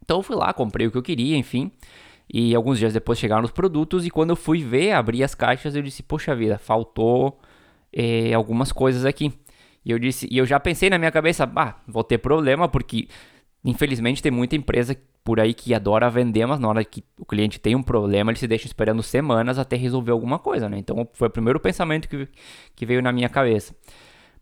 Então 0.03 0.21
eu 0.21 0.23
fui 0.23 0.35
lá, 0.35 0.51
comprei 0.55 0.87
o 0.87 0.91
que 0.91 0.97
eu 0.97 1.03
queria, 1.03 1.37
enfim. 1.37 1.71
E 2.33 2.55
alguns 2.55 2.79
dias 2.79 2.95
depois 2.95 3.19
chegaram 3.19 3.45
os 3.45 3.51
produtos 3.51 4.07
e 4.07 4.11
quando 4.11 4.31
eu 4.31 4.37
fui 4.37 4.65
ver, 4.65 4.93
abrir 4.93 5.23
as 5.23 5.35
caixas, 5.35 5.77
eu 5.77 5.83
disse, 5.83 6.03
poxa 6.03 6.35
vida, 6.35 6.57
faltou 6.57 7.39
é, 7.93 8.33
algumas 8.35 8.73
coisas 8.73 9.05
aqui. 9.05 9.33
E 9.85 9.91
eu 9.91 9.99
disse, 9.99 10.29
e 10.31 10.39
eu 10.39 10.47
já 10.47 10.61
pensei 10.61 10.91
na 10.91 10.99
minha 10.99 11.11
cabeça, 11.11 11.47
bah, 11.47 11.81
vou 11.87 12.05
ter 12.05 12.19
problema 12.19 12.69
porque 12.69 13.09
infelizmente 13.65 14.23
tem 14.23 14.31
muita 14.33 14.57
empresa 14.57 14.97
por 15.23 15.39
aí 15.39 15.53
que 15.53 15.75
adora 15.75 16.09
vender, 16.09 16.47
mas 16.47 16.59
na 16.59 16.69
hora 16.69 16.85
que 16.85 17.05
o 17.19 17.25
cliente 17.25 17.59
tem 17.59 17.75
um 17.77 17.83
problema, 17.83 18.31
ele 18.31 18.39
se 18.39 18.47
deixa 18.47 18.67
esperando 18.67 19.03
semanas 19.03 19.59
até 19.59 19.77
resolver 19.77 20.11
alguma 20.13 20.39
coisa, 20.39 20.69
né? 20.69 20.79
Então 20.79 21.09
foi 21.13 21.29
o 21.29 21.31
primeiro 21.31 21.61
pensamento 21.61 22.09
que, 22.09 22.29
que 22.75 22.87
veio 22.87 23.03
na 23.03 23.13
minha 23.13 23.29
cabeça. 23.29 23.75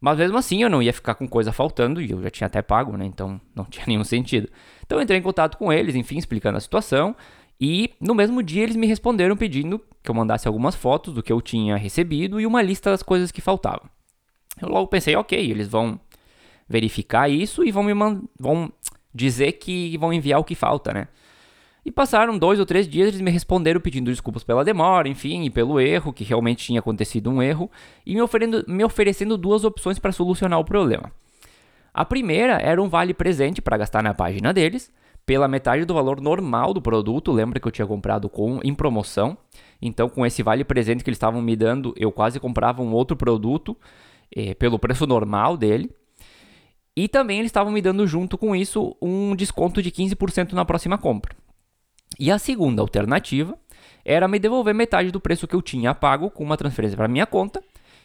Mas 0.00 0.16
mesmo 0.18 0.38
assim 0.38 0.62
eu 0.62 0.70
não 0.70 0.80
ia 0.80 0.92
ficar 0.92 1.14
com 1.14 1.26
coisa 1.26 1.52
faltando 1.52 2.00
e 2.00 2.10
eu 2.10 2.22
já 2.22 2.30
tinha 2.30 2.46
até 2.46 2.62
pago, 2.62 2.96
né? 2.96 3.04
Então 3.04 3.40
não 3.54 3.64
tinha 3.70 3.84
nenhum 3.86 4.04
sentido. 4.04 4.48
Então 4.86 5.00
entrei 5.00 5.18
em 5.18 5.22
contato 5.22 5.58
com 5.58 5.72
eles, 5.72 5.94
enfim, 5.94 6.16
explicando 6.16 6.56
a 6.56 6.60
situação. 6.60 7.14
E 7.60 7.90
no 8.00 8.14
mesmo 8.14 8.42
dia 8.42 8.62
eles 8.62 8.76
me 8.76 8.86
responderam 8.86 9.36
pedindo 9.36 9.80
que 10.02 10.10
eu 10.10 10.14
mandasse 10.14 10.46
algumas 10.46 10.74
fotos 10.74 11.14
do 11.14 11.22
que 11.22 11.32
eu 11.32 11.40
tinha 11.40 11.76
recebido 11.76 12.40
e 12.40 12.46
uma 12.46 12.62
lista 12.62 12.90
das 12.90 13.02
coisas 13.02 13.32
que 13.32 13.40
faltavam. 13.40 13.88
Eu 14.60 14.68
logo 14.68 14.86
pensei, 14.88 15.16
ok, 15.16 15.38
eles 15.38 15.68
vão 15.68 16.00
verificar 16.68 17.28
isso 17.28 17.64
e 17.64 17.72
vão 17.72 17.82
me 17.82 17.92
vão 18.38 18.72
dizer 19.14 19.52
que 19.52 19.96
vão 19.98 20.12
enviar 20.12 20.38
o 20.40 20.44
que 20.44 20.54
falta, 20.54 20.92
né? 20.92 21.08
E 21.84 21.90
passaram 21.90 22.36
dois 22.36 22.60
ou 22.60 22.66
três 22.66 22.86
dias, 22.86 23.08
eles 23.08 23.20
me 23.20 23.30
responderam 23.30 23.80
pedindo 23.80 24.10
desculpas 24.10 24.44
pela 24.44 24.64
demora, 24.64 25.08
enfim, 25.08 25.44
e 25.44 25.50
pelo 25.50 25.80
erro, 25.80 26.12
que 26.12 26.22
realmente 26.22 26.66
tinha 26.66 26.80
acontecido 26.80 27.30
um 27.30 27.42
erro, 27.42 27.70
e 28.04 28.14
me, 28.14 28.20
oferecendo, 28.20 28.64
me 28.68 28.84
oferecendo 28.84 29.38
duas 29.38 29.64
opções 29.64 29.98
para 29.98 30.12
solucionar 30.12 30.58
o 30.58 30.64
problema. 30.64 31.10
A 31.94 32.04
primeira 32.04 32.58
era 32.58 32.82
um 32.82 32.88
vale 32.88 33.14
presente 33.14 33.62
para 33.62 33.78
gastar 33.78 34.02
na 34.02 34.12
página 34.12 34.52
deles, 34.52 34.92
pela 35.28 35.46
metade 35.46 35.84
do 35.84 35.92
valor 35.92 36.22
normal 36.22 36.72
do 36.72 36.80
produto. 36.80 37.30
Lembra 37.30 37.60
que 37.60 37.68
eu 37.68 37.70
tinha 37.70 37.86
comprado 37.86 38.30
com 38.30 38.60
em 38.64 38.74
promoção? 38.74 39.36
Então, 39.80 40.08
com 40.08 40.24
esse 40.24 40.42
vale 40.42 40.64
presente 40.64 41.04
que 41.04 41.10
eles 41.10 41.18
estavam 41.18 41.42
me 41.42 41.54
dando, 41.54 41.92
eu 41.98 42.10
quase 42.10 42.40
comprava 42.40 42.80
um 42.80 42.94
outro 42.94 43.14
produto 43.14 43.76
eh, 44.34 44.54
pelo 44.54 44.78
preço 44.78 45.06
normal 45.06 45.58
dele. 45.58 45.90
E 46.96 47.08
também 47.08 47.40
eles 47.40 47.50
estavam 47.50 47.70
me 47.70 47.82
dando 47.82 48.06
junto 48.06 48.38
com 48.38 48.56
isso 48.56 48.96
um 49.02 49.36
desconto 49.36 49.82
de 49.82 49.90
15% 49.90 50.54
na 50.54 50.64
próxima 50.64 50.96
compra. 50.96 51.36
E 52.18 52.30
a 52.30 52.38
segunda 52.38 52.80
alternativa 52.80 53.54
era 54.06 54.26
me 54.26 54.38
devolver 54.38 54.74
metade 54.74 55.10
do 55.10 55.20
preço 55.20 55.46
que 55.46 55.54
eu 55.54 55.60
tinha 55.60 55.94
pago 55.94 56.30
com 56.30 56.42
uma 56.42 56.56
transferência 56.56 56.96
para 56.96 57.06
minha 57.06 57.26
conta. 57.26 57.62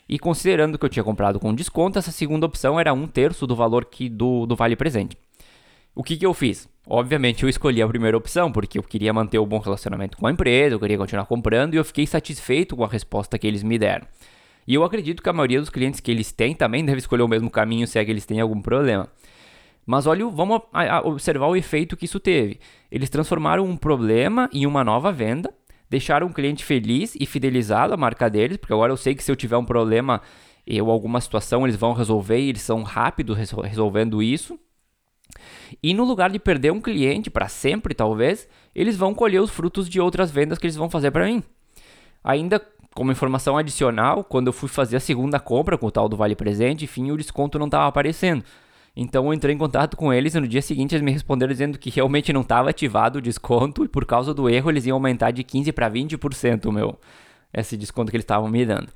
E 0.10 0.20
considerando 0.20 0.78
que 0.78 0.84
eu 0.84 0.90
tinha 0.90 1.06
comprado 1.06 1.40
com 1.40 1.56
desconto, 1.56 1.98
essa 1.98 2.12
segunda 2.12 2.46
opção 2.46 2.78
era 2.78 2.92
um 2.92 3.08
terço 3.08 3.48
do 3.48 3.56
valor 3.56 3.86
que 3.86 4.10
do, 4.10 4.46
do 4.46 4.58
vale 4.58 4.76
presente. 4.76 5.18
O 5.96 6.04
que, 6.04 6.18
que 6.18 6.26
eu 6.26 6.34
fiz? 6.34 6.68
Obviamente 6.86 7.44
eu 7.44 7.50
escolhi 7.50 7.82
a 7.82 7.88
primeira 7.88 8.18
opção, 8.18 8.52
porque 8.52 8.78
eu 8.78 8.84
queria 8.84 9.14
manter 9.14 9.38
o 9.38 9.44
um 9.44 9.48
bom 9.48 9.60
relacionamento 9.60 10.18
com 10.18 10.28
a 10.28 10.32
empresa, 10.32 10.76
eu 10.76 10.80
queria 10.80 10.98
continuar 10.98 11.26
comprando 11.26 11.74
e 11.74 11.78
eu 11.78 11.86
fiquei 11.86 12.06
satisfeito 12.06 12.76
com 12.76 12.84
a 12.84 12.88
resposta 12.88 13.40
que 13.40 13.48
eles 13.48 13.64
me 13.64 13.78
deram. 13.78 14.06
E 14.68 14.74
eu 14.74 14.84
acredito 14.84 15.24
que 15.24 15.30
a 15.30 15.34
maioria 15.34 15.60
dos 15.60 15.70
clientes 15.70 16.00
que 16.00 16.12
eles 16.12 16.32
têm 16.32 16.54
também 16.54 16.84
deve 16.84 17.00
escolher 17.00 17.24
o 17.24 17.28
mesmo 17.28 17.50
caminho 17.50 17.88
se 17.88 18.00
é 18.00 18.06
que 18.06 18.12
eles 18.12 18.26
têm 18.26 18.42
algum 18.42 18.62
problema. 18.62 19.08
Mas 19.86 20.08
olha, 20.08 20.26
vamos 20.28 20.62
observar 21.04 21.48
o 21.48 21.56
efeito 21.56 21.98
que 21.98 22.06
isso 22.06 22.20
teve. 22.20 22.60
Eles 22.90 23.10
transformaram 23.10 23.66
um 23.66 23.76
problema 23.76 24.50
em 24.54 24.66
uma 24.66 24.84
nova 24.84 25.12
venda, 25.12 25.54
deixaram 25.90 26.28
o 26.28 26.34
cliente 26.34 26.64
feliz 26.64 27.16
e 27.20 27.26
fidelizado 27.26 27.94
à 27.94 27.98
marca 27.98 28.30
deles, 28.30 28.58
porque 28.58 28.74
agora 28.74 28.92
eu 28.92 28.98
sei 28.98 29.14
que 29.14 29.24
se 29.24 29.32
eu 29.32 29.36
tiver 29.36 29.58
um 29.58 29.66
problema 29.66 30.22
ou 30.82 30.90
alguma 30.90 31.20
situação, 31.20 31.66
eles 31.66 31.76
vão 31.76 31.92
resolver 31.92 32.40
e 32.40 32.50
eles 32.50 32.62
são 32.62 32.84
rápidos 32.84 33.38
resolvendo 33.38 34.24
isso. 34.24 34.58
E 35.82 35.94
no 35.94 36.04
lugar 36.04 36.30
de 36.30 36.40
perder 36.40 36.72
um 36.72 36.82
cliente 36.82 37.30
para 37.30 37.48
sempre, 37.48 37.94
talvez, 37.94 38.48
eles 38.74 38.96
vão 38.96 39.14
colher 39.14 39.42
os 39.42 39.50
frutos 39.50 39.90
de 39.90 40.00
outras 40.00 40.32
vendas 40.32 40.58
que 40.58 40.66
eles 40.66 40.76
vão 40.76 40.90
fazer 40.90 41.12
para 41.12 41.26
mim. 41.26 41.44
Ainda 42.24 42.62
como 42.94 43.12
informação 43.12 43.58
adicional, 43.58 44.24
quando 44.24 44.48
eu 44.48 44.54
fui 44.54 44.70
fazer 44.70 44.98
a 44.98 45.00
segunda 45.00 45.40
compra 45.40 45.78
com 45.78 45.88
o 45.88 45.92
tal 45.92 46.08
do 46.08 46.16
Vale 46.16 46.36
Presente, 46.36 46.86
enfim, 46.86 47.12
o 47.12 47.18
desconto 47.18 47.58
não 47.58 47.66
estava 47.66 47.88
aparecendo. 47.88 48.44
Então 48.96 49.26
eu 49.26 49.34
entrei 49.34 49.56
em 49.56 49.58
contato 49.58 49.98
com 49.98 50.14
eles 50.14 50.36
e 50.36 50.40
no 50.40 50.48
dia 50.48 50.62
seguinte 50.62 50.94
eles 50.94 51.04
me 51.04 51.12
responderam 51.12 51.52
dizendo 51.52 51.80
que 51.80 51.90
realmente 51.90 52.32
não 52.32 52.42
estava 52.42 52.70
ativado 52.70 53.18
o 53.18 53.22
desconto 53.22 53.84
e 53.84 53.88
por 53.88 54.06
causa 54.06 54.34
do 54.34 54.48
erro 54.48 54.70
eles 54.70 54.86
iam 54.86 54.96
aumentar 54.96 55.32
de 55.32 55.44
15 55.44 55.72
para 55.72 55.90
20% 55.90 56.66
o 56.66 56.72
meu 56.72 57.00
esse 57.52 57.76
desconto 57.78 58.12
que 58.12 58.18
eles 58.18 58.24
estavam 58.24 58.50
me 58.50 58.66
dando. 58.66 58.90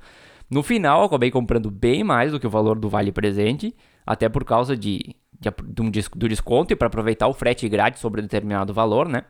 No 0.50 0.62
final, 0.62 1.00
eu 1.00 1.06
acabei 1.06 1.30
comprando 1.30 1.70
bem 1.70 2.02
mais 2.02 2.32
do 2.32 2.40
que 2.40 2.46
o 2.46 2.50
valor 2.50 2.78
do 2.78 2.88
Vale 2.88 3.12
Presente, 3.12 3.74
até 4.06 4.28
por 4.28 4.44
causa 4.44 4.76
de 4.76 5.14
de, 5.40 5.50
de 5.90 6.08
do 6.14 6.28
desconto 6.28 6.72
e 6.72 6.76
para 6.76 6.88
aproveitar 6.88 7.28
o 7.28 7.34
frete 7.34 7.68
grátis 7.68 8.00
sobre 8.00 8.22
determinado 8.22 8.74
valor, 8.74 9.08
né? 9.08 9.24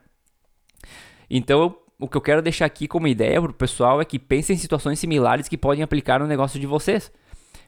Então, 1.31 1.77
o 1.99 2.09
que 2.09 2.17
eu 2.17 2.21
quero 2.21 2.41
deixar 2.41 2.65
aqui 2.65 2.87
como 2.87 3.07
ideia 3.07 3.41
para 3.41 3.51
o 3.51 3.55
pessoal 3.55 4.01
é 4.01 4.05
que 4.05 4.19
pensem 4.19 4.55
em 4.55 4.59
situações 4.59 4.99
similares 4.99 5.49
que 5.49 5.59
podem 5.59 5.83
aplicar 5.83 6.21
no 6.21 6.27
negócio 6.27 6.59
de 6.59 6.67
vocês. 6.67 7.13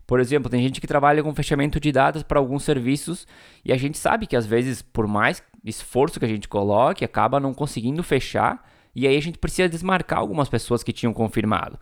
Por 0.06 0.18
exemplo, 0.18 0.50
tem 0.50 0.62
gente 0.62 0.80
que 0.80 0.86
trabalha 0.86 1.22
com 1.22 1.34
fechamento 1.34 1.78
de 1.78 1.92
datas 1.92 2.22
para 2.22 2.38
alguns 2.38 2.64
serviços 2.64 3.26
e 3.64 3.72
a 3.72 3.76
gente 3.76 3.98
sabe 3.98 4.26
que 4.26 4.36
às 4.36 4.46
vezes, 4.46 4.82
por 4.82 5.06
mais 5.06 5.42
esforço 5.64 6.18
que 6.18 6.24
a 6.24 6.28
gente 6.28 6.48
coloque, 6.48 7.04
acaba 7.04 7.38
não 7.38 7.54
conseguindo 7.54 8.02
fechar 8.02 8.68
e 8.94 9.06
aí 9.06 9.16
a 9.16 9.22
gente 9.22 9.38
precisa 9.38 9.68
desmarcar 9.68 10.18
algumas 10.18 10.48
pessoas 10.48 10.82
que 10.82 10.92
tinham 10.92 11.12
confirmado. 11.12 11.78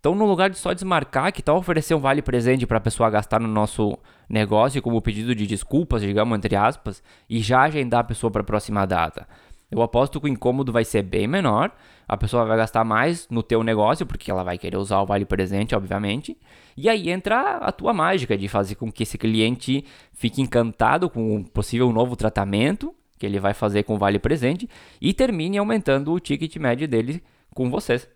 Então, 0.00 0.14
no 0.14 0.26
lugar 0.26 0.48
de 0.48 0.56
só 0.56 0.72
desmarcar, 0.72 1.32
que 1.32 1.42
tal 1.42 1.56
oferecer 1.56 1.94
um 1.94 1.98
vale 2.00 2.22
presente 2.22 2.66
para 2.66 2.78
a 2.78 2.80
pessoa 2.80 3.10
gastar 3.10 3.40
no 3.40 3.48
nosso 3.48 3.98
negócio 4.28 4.80
como 4.80 5.02
pedido 5.02 5.34
de 5.34 5.46
desculpas, 5.46 6.02
digamos, 6.02 6.36
entre 6.36 6.54
aspas, 6.54 7.02
e 7.28 7.40
já 7.40 7.62
agendar 7.62 8.00
a 8.00 8.04
pessoa 8.04 8.30
para 8.30 8.42
a 8.42 8.44
próxima 8.44 8.86
data? 8.86 9.26
Eu 9.70 9.82
aposto 9.82 10.20
que 10.20 10.26
o 10.26 10.28
incômodo 10.28 10.72
vai 10.72 10.84
ser 10.84 11.02
bem 11.02 11.26
menor, 11.26 11.70
a 12.06 12.16
pessoa 12.16 12.44
vai 12.44 12.56
gastar 12.56 12.84
mais 12.84 13.28
no 13.28 13.42
teu 13.42 13.62
negócio, 13.62 14.06
porque 14.06 14.30
ela 14.30 14.42
vai 14.42 14.56
querer 14.56 14.78
usar 14.78 15.00
o 15.00 15.06
vale 15.06 15.26
presente, 15.26 15.74
obviamente. 15.74 16.38
E 16.76 16.88
aí 16.88 17.10
entra 17.10 17.58
a 17.58 17.70
tua 17.70 17.92
mágica 17.92 18.38
de 18.38 18.48
fazer 18.48 18.76
com 18.76 18.90
que 18.90 19.02
esse 19.02 19.18
cliente 19.18 19.84
fique 20.12 20.40
encantado 20.40 21.10
com 21.10 21.36
um 21.36 21.44
possível 21.44 21.92
novo 21.92 22.16
tratamento 22.16 22.94
que 23.18 23.26
ele 23.26 23.40
vai 23.40 23.52
fazer 23.52 23.82
com 23.82 23.96
o 23.96 23.98
vale 23.98 24.18
presente 24.18 24.68
e 25.00 25.12
termine 25.12 25.58
aumentando 25.58 26.12
o 26.12 26.20
ticket 26.20 26.56
médio 26.56 26.86
dele 26.86 27.22
com 27.52 27.68
vocês. 27.68 28.08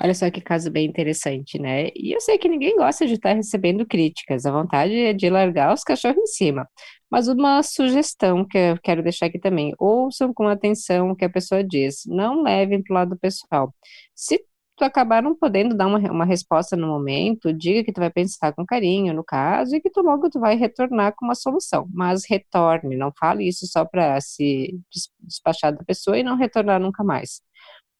Olha 0.00 0.14
só 0.14 0.30
que 0.30 0.40
caso 0.40 0.70
bem 0.70 0.86
interessante, 0.86 1.58
né? 1.58 1.88
E 1.96 2.14
eu 2.14 2.20
sei 2.20 2.38
que 2.38 2.48
ninguém 2.48 2.76
gosta 2.76 3.04
de 3.06 3.14
estar 3.14 3.32
recebendo 3.32 3.84
críticas, 3.84 4.46
a 4.46 4.52
vontade 4.52 4.94
é 4.94 5.12
de 5.12 5.28
largar 5.28 5.74
os 5.74 5.82
cachorros 5.82 6.18
em 6.18 6.26
cima. 6.26 6.68
Mas 7.10 7.26
uma 7.26 7.62
sugestão 7.64 8.44
que 8.46 8.56
eu 8.56 8.78
quero 8.80 9.02
deixar 9.02 9.26
aqui 9.26 9.38
também, 9.40 9.74
ouçam 9.78 10.32
com 10.32 10.46
atenção 10.46 11.10
o 11.10 11.16
que 11.16 11.24
a 11.24 11.30
pessoa 11.30 11.64
diz, 11.64 12.02
não 12.06 12.42
levem 12.42 12.82
para 12.82 12.92
o 12.92 12.94
lado 12.94 13.18
pessoal. 13.18 13.74
Se 14.14 14.40
tu 14.76 14.84
acabar 14.84 15.20
não 15.22 15.34
podendo 15.34 15.76
dar 15.76 15.88
uma, 15.88 15.98
uma 16.12 16.24
resposta 16.24 16.76
no 16.76 16.86
momento, 16.86 17.52
diga 17.52 17.82
que 17.82 17.92
tu 17.92 18.00
vai 18.00 18.10
pensar 18.10 18.52
com 18.52 18.64
carinho 18.64 19.12
no 19.12 19.24
caso 19.24 19.74
e 19.74 19.80
que 19.80 19.90
tu 19.90 20.00
logo 20.02 20.30
tu 20.30 20.38
vai 20.38 20.54
retornar 20.56 21.12
com 21.16 21.24
uma 21.26 21.34
solução. 21.34 21.88
Mas 21.92 22.24
retorne, 22.28 22.96
não 22.96 23.12
fale 23.18 23.48
isso 23.48 23.66
só 23.66 23.84
para 23.84 24.20
se 24.20 24.78
despachar 25.20 25.74
da 25.76 25.84
pessoa 25.84 26.16
e 26.18 26.22
não 26.22 26.36
retornar 26.36 26.78
nunca 26.80 27.02
mais 27.02 27.40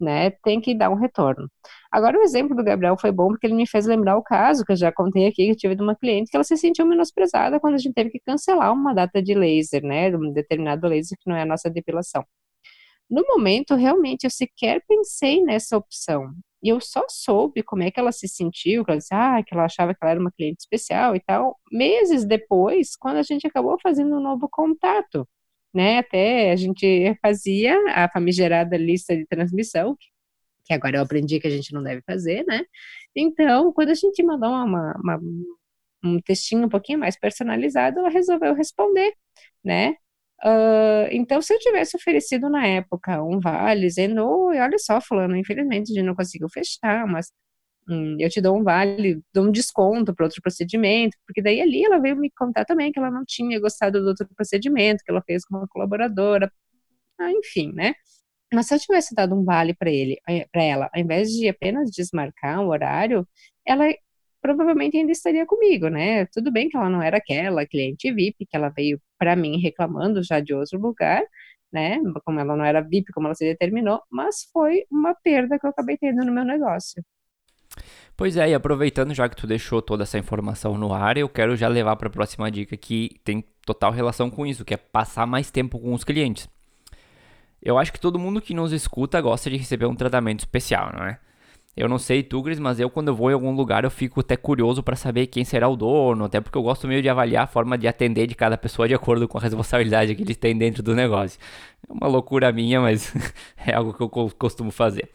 né, 0.00 0.31
tem 0.43 0.61
que 0.61 0.75
dar 0.75 0.90
um 0.90 0.95
retorno. 0.95 1.49
Agora, 1.90 2.19
o 2.19 2.23
exemplo 2.23 2.57
do 2.57 2.64
Gabriel 2.64 2.97
foi 2.99 3.11
bom 3.12 3.28
porque 3.28 3.47
ele 3.47 3.55
me 3.55 3.67
fez 3.67 3.87
lembrar 3.87 4.17
o 4.17 4.23
caso 4.23 4.64
que 4.64 4.73
eu 4.73 4.76
já 4.76 4.93
contei 4.93 5.26
aqui, 5.26 5.47
que 5.47 5.50
eu 5.52 5.57
tive 5.57 5.75
de 5.75 5.83
uma 5.83 5.97
cliente 5.97 6.31
que 6.31 6.37
ela 6.37 6.45
se 6.45 6.57
sentiu 6.57 6.87
menosprezada 6.87 7.61
quando 7.61 7.75
a 7.75 7.78
gente 7.78 7.95
teve 7.95 8.11
que 8.11 8.21
cancelar 8.21 8.73
uma 8.73 8.95
data 8.95 9.23
de 9.23 9.35
laser, 9.35 9.83
né, 9.83 10.14
um 10.17 10.33
determinado 10.33 10.87
laser 10.87 11.19
que 11.19 11.28
não 11.28 11.37
é 11.37 11.43
a 11.43 11.47
nossa 11.47 11.71
depilação. 11.71 12.25
No 13.11 13.23
momento, 13.26 13.75
realmente, 13.75 14.25
eu 14.25 14.31
sequer 14.31 14.83
pensei 14.87 15.43
nessa 15.43 15.76
opção. 15.76 16.31
E 16.62 16.69
eu 16.69 16.81
só 16.81 17.05
soube 17.09 17.62
como 17.62 17.83
é 17.83 17.90
que 17.90 17.99
ela 18.00 18.12
se 18.12 18.28
sentiu, 18.28 18.85
que 18.85 18.90
ela 18.90 18.99
disse, 18.99 19.14
ah, 19.14 19.43
que 19.43 19.55
ela 19.55 19.64
achava 19.64 19.95
que 19.95 19.99
ela 20.02 20.11
era 20.11 20.21
uma 20.21 20.33
cliente 20.33 20.61
especial 20.61 21.17
e 21.17 21.21
tal, 21.21 21.57
meses 21.73 22.26
depois, 22.26 22.97
quando 22.97 23.17
a 23.17 23.23
gente 23.23 23.47
acabou 23.47 23.78
fazendo 23.83 24.17
um 24.17 24.21
novo 24.21 24.49
contato 24.50 25.26
né? 25.75 25.99
Até 25.99 26.53
a 26.53 26.57
gente 26.57 27.17
fazia 27.23 27.77
a 27.95 28.09
famigerada 28.11 28.77
lista 28.77 29.17
de 29.17 29.27
transmissão, 29.27 29.97
que 30.65 30.75
agora 30.75 30.99
eu 30.99 31.03
aprendi 31.03 31.41
que 31.41 31.47
a 31.47 31.51
gente 31.51 31.73
não 31.73 31.83
deve 31.83 32.03
fazer, 32.07 32.45
né? 32.47 32.63
Então, 33.17 33.73
quando 33.73 33.91
a 33.91 33.95
gente 33.95 34.23
mandou 34.23 34.51
uma, 34.51 34.95
uma, 35.03 35.21
um 36.05 36.21
textinho 36.21 36.67
um 36.67 36.69
pouquinho 36.69 36.99
mais 36.99 37.19
personalizado, 37.19 37.99
ela 38.01 38.11
resolveu 38.11 38.55
responder, 38.55 39.13
né? 39.65 39.95
Uh, 40.45 41.09
então, 41.11 41.43
se 41.43 41.53
eu 41.53 41.59
tivesse 41.59 41.97
oferecido 41.97 42.49
na 42.49 42.67
época 42.67 43.23
um 43.25 43.41
vale, 43.41 43.83
dizendo, 43.89 44.25
olha 44.25 44.79
só, 44.79 45.01
fulano, 45.01 45.37
infelizmente 45.37 45.91
a 45.93 45.95
gente 45.95 46.07
não 46.07 46.15
conseguiu 46.15 46.49
fechar, 46.49 47.07
mas 47.07 47.33
hum, 47.88 48.16
eu 48.21 48.28
te 48.30 48.40
dou 48.40 48.59
um 48.59 48.62
vale, 48.64 49.23
dou 49.33 49.47
um 49.47 49.52
desconto 49.52 50.14
para 50.14 50.25
outro 50.26 50.42
procedimento, 50.42 51.16
porque 51.26 51.42
daí 51.42 51.61
ali 51.61 51.85
ela 51.85 51.99
veio 51.99 52.16
me 52.16 52.30
contar 52.30 52.64
também 52.64 52.92
que 52.92 52.99
ela 52.99 53.11
não 53.11 53.25
tinha 53.26 53.59
gostado 53.61 54.00
do 54.00 54.09
outro 54.09 54.28
procedimento, 54.37 55.02
que 55.04 55.11
ela 55.11 55.23
fez 55.23 55.45
com 55.45 55.57
uma 55.59 55.68
colaboradora, 55.68 56.52
ah, 57.21 57.33
enfim, 57.33 57.73
né? 57.75 57.95
Mas 58.52 58.66
se 58.68 58.75
eu 58.75 58.78
tivesse 58.80 59.14
dado 59.14 59.35
um 59.35 59.45
vale 59.45 59.75
para 59.75 59.90
ele, 59.90 60.18
eh, 60.28 60.47
para 60.52 60.62
ela, 60.62 60.90
ao 60.95 61.00
invés 61.00 61.30
de 61.30 61.49
apenas 61.49 61.90
desmarcar 61.90 62.61
o 62.62 62.68
horário, 62.68 63.26
ela 63.66 63.85
provavelmente 64.40 64.97
ainda 64.97 65.12
estaria 65.12 65.45
comigo, 65.47 65.88
né? 65.88 66.26
Tudo 66.26 66.50
bem 66.52 66.68
que 66.68 66.76
ela 66.76 66.88
não 66.90 67.02
era 67.02 67.18
aquela 67.18 67.66
cliente 67.66 68.12
VIP, 68.12 68.47
que 68.47 68.57
ela 68.57 68.71
veio 68.71 69.00
para 69.18 69.37
mim 69.37 69.61
reclamando 69.61 70.23
já 70.23 70.40
de 70.40 70.54
outro 70.54 70.78
lugar, 70.80 71.23
né? 71.73 71.99
Como 72.25 72.40
ela 72.40 72.57
não 72.57 72.64
era 72.64 72.80
VIP, 72.80 73.12
como 73.12 73.26
ela 73.26 73.35
se 73.35 73.45
determinou, 73.45 74.00
mas 74.11 74.45
foi 74.52 74.85
uma 74.90 75.14
perda 75.14 75.59
que 75.59 75.66
eu 75.66 75.71
acabei 75.71 75.99
tendo 75.99 76.25
no 76.25 76.33
meu 76.33 76.45
negócio. 76.45 77.02
Pois 78.16 78.37
é, 78.37 78.50
e 78.50 78.54
aproveitando 78.54 79.14
já 79.14 79.28
que 79.28 79.37
tu 79.37 79.47
deixou 79.47 79.80
toda 79.80 80.02
essa 80.02 80.18
informação 80.18 80.76
no 80.76 80.92
ar, 80.92 81.16
eu 81.16 81.28
quero 81.28 81.57
já 81.57 81.68
levar 81.68 81.97
para 81.97 82.09
a 82.09 82.11
próxima 82.11 82.50
dica 82.50 82.76
que 82.76 83.16
tem 83.23 83.45
total 83.64 83.92
relação 83.92 84.30
com 84.30 84.45
isso, 84.45 84.64
que 84.64 84.75
é 84.75 84.76
passar 84.76 85.26
mais 85.26 85.50
tempo 85.50 85.78
com 85.78 85.95
os 85.95 86.04
clientes. 86.04 86.49
Eu 87.62 87.78
acho 87.78 87.92
que 87.92 88.00
todo 88.00 88.18
mundo 88.18 88.40
que 88.40 88.54
nos 88.54 88.73
escuta 88.73 89.21
gosta 89.21 89.50
de 89.50 89.57
receber 89.57 89.87
um 89.87 89.95
tratamento 89.95 90.40
especial, 90.40 90.92
não 90.97 91.04
é? 91.04 91.18
Eu 91.76 91.88
não 91.88 91.97
sei 91.97 92.25
tu, 92.25 92.42
Gris, 92.42 92.59
mas 92.59 92.80
eu 92.80 92.90
quando 92.90 93.07
eu 93.07 93.14
vou 93.14 93.30
em 93.30 93.35
algum 93.35 93.54
lugar 93.54 93.85
eu 93.85 93.90
fico 93.90 94.18
até 94.18 94.37
curioso 94.37 94.83
para 94.83 94.97
saber 94.97 95.28
quem 95.28 95.45
será 95.45 95.68
o 95.68 95.76
dono, 95.76 96.25
até 96.25 96.40
porque 96.40 96.59
eu 96.59 96.62
gosto 96.62 96.88
meio 96.88 97.00
de 97.00 97.09
avaliar 97.09 97.45
a 97.45 97.47
forma 97.47 97.78
de 97.78 97.87
atender 97.87 98.26
de 98.26 98.35
cada 98.35 98.59
pessoa 98.59 98.88
de 98.88 98.95
acordo 98.95 99.28
com 99.28 99.38
a 99.38 99.40
responsabilidade 99.40 100.12
que 100.16 100.23
eles 100.23 100.37
têm 100.37 100.59
dentro 100.59 100.83
do 100.83 100.92
negócio. 100.92 101.38
É 101.88 101.92
uma 101.92 102.09
loucura 102.09 102.50
minha, 102.50 102.80
mas 102.80 103.14
é 103.64 103.75
algo 103.75 103.95
que 103.95 104.02
eu 104.02 104.09
costumo 104.37 104.73
fazer. 104.73 105.09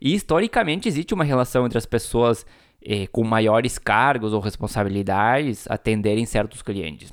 E 0.00 0.14
historicamente 0.14 0.88
existe 0.88 1.14
uma 1.14 1.24
relação 1.24 1.66
entre 1.66 1.78
as 1.78 1.86
pessoas 1.86 2.46
eh, 2.84 3.06
com 3.08 3.24
maiores 3.24 3.78
cargos 3.78 4.32
ou 4.32 4.40
responsabilidades 4.40 5.70
atenderem 5.70 6.26
certos 6.26 6.62
clientes. 6.62 7.12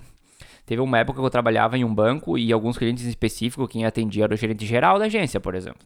Teve 0.65 0.81
uma 0.81 0.99
época 0.99 1.19
que 1.19 1.25
eu 1.25 1.29
trabalhava 1.31 1.77
em 1.77 1.83
um 1.83 1.93
banco 1.93 2.37
e 2.37 2.53
alguns 2.53 2.77
clientes 2.77 3.05
em 3.05 3.09
específico, 3.09 3.67
quem 3.67 3.85
atendia 3.85 4.25
era 4.25 4.33
o 4.33 4.37
gerente 4.37 4.65
geral 4.65 4.99
da 4.99 5.05
agência, 5.05 5.39
por 5.39 5.55
exemplo. 5.55 5.81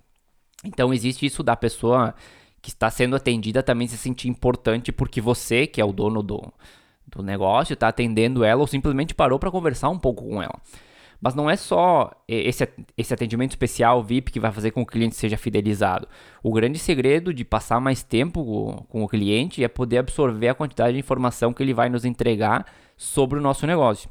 Então 0.64 0.94
existe 0.94 1.26
isso 1.26 1.42
da 1.42 1.56
pessoa 1.56 2.14
que 2.62 2.70
está 2.70 2.90
sendo 2.90 3.16
atendida 3.16 3.62
também 3.62 3.88
se 3.88 3.98
sentir 3.98 4.30
importante 4.30 4.92
porque 4.92 5.20
você, 5.20 5.68
que 5.68 5.82
é 5.82 5.86
o 5.86 5.92
dono 5.92 6.24
do, 6.24 6.42
do 7.08 7.22
negócio, 7.22 7.74
está 7.74 7.90
atendendo 7.90 8.44
ela 8.44 8.62
ou 8.62 8.68
simplesmente 8.68 9.14
parou 9.14 9.38
para 9.38 9.52
conversar 9.52 9.90
um 9.90 10.00
pouco 10.00 10.24
com 10.24 10.42
ela. 10.42 10.60
Mas 11.24 11.34
não 11.34 11.50
é 11.50 11.56
só 11.56 12.12
esse, 12.28 12.68
esse 12.98 13.14
atendimento 13.14 13.52
especial 13.52 14.04
VIP 14.04 14.30
que 14.30 14.42
vai 14.42 14.52
fazer 14.52 14.72
com 14.72 14.86
que 14.86 14.90
o 14.90 14.92
cliente 14.92 15.16
seja 15.16 15.38
fidelizado. 15.38 16.06
O 16.44 16.52
grande 16.52 16.78
segredo 16.78 17.34
de 17.34 17.46
passar 17.46 17.80
mais 17.80 18.04
tempo 18.04 18.86
com 18.90 19.02
o 19.02 19.08
cliente 19.08 19.64
é 19.64 19.70
poder 19.70 20.00
absorver 20.00 20.50
a 20.50 20.54
quantidade 20.54 20.92
de 20.92 21.00
informação 21.00 21.54
que 21.54 21.64
ele 21.64 21.74
vai 21.74 21.88
nos 21.88 22.04
entregar 22.04 22.66
sobre 22.98 23.40
o 23.40 23.42
nosso 23.42 23.66
negócio. 23.66 24.10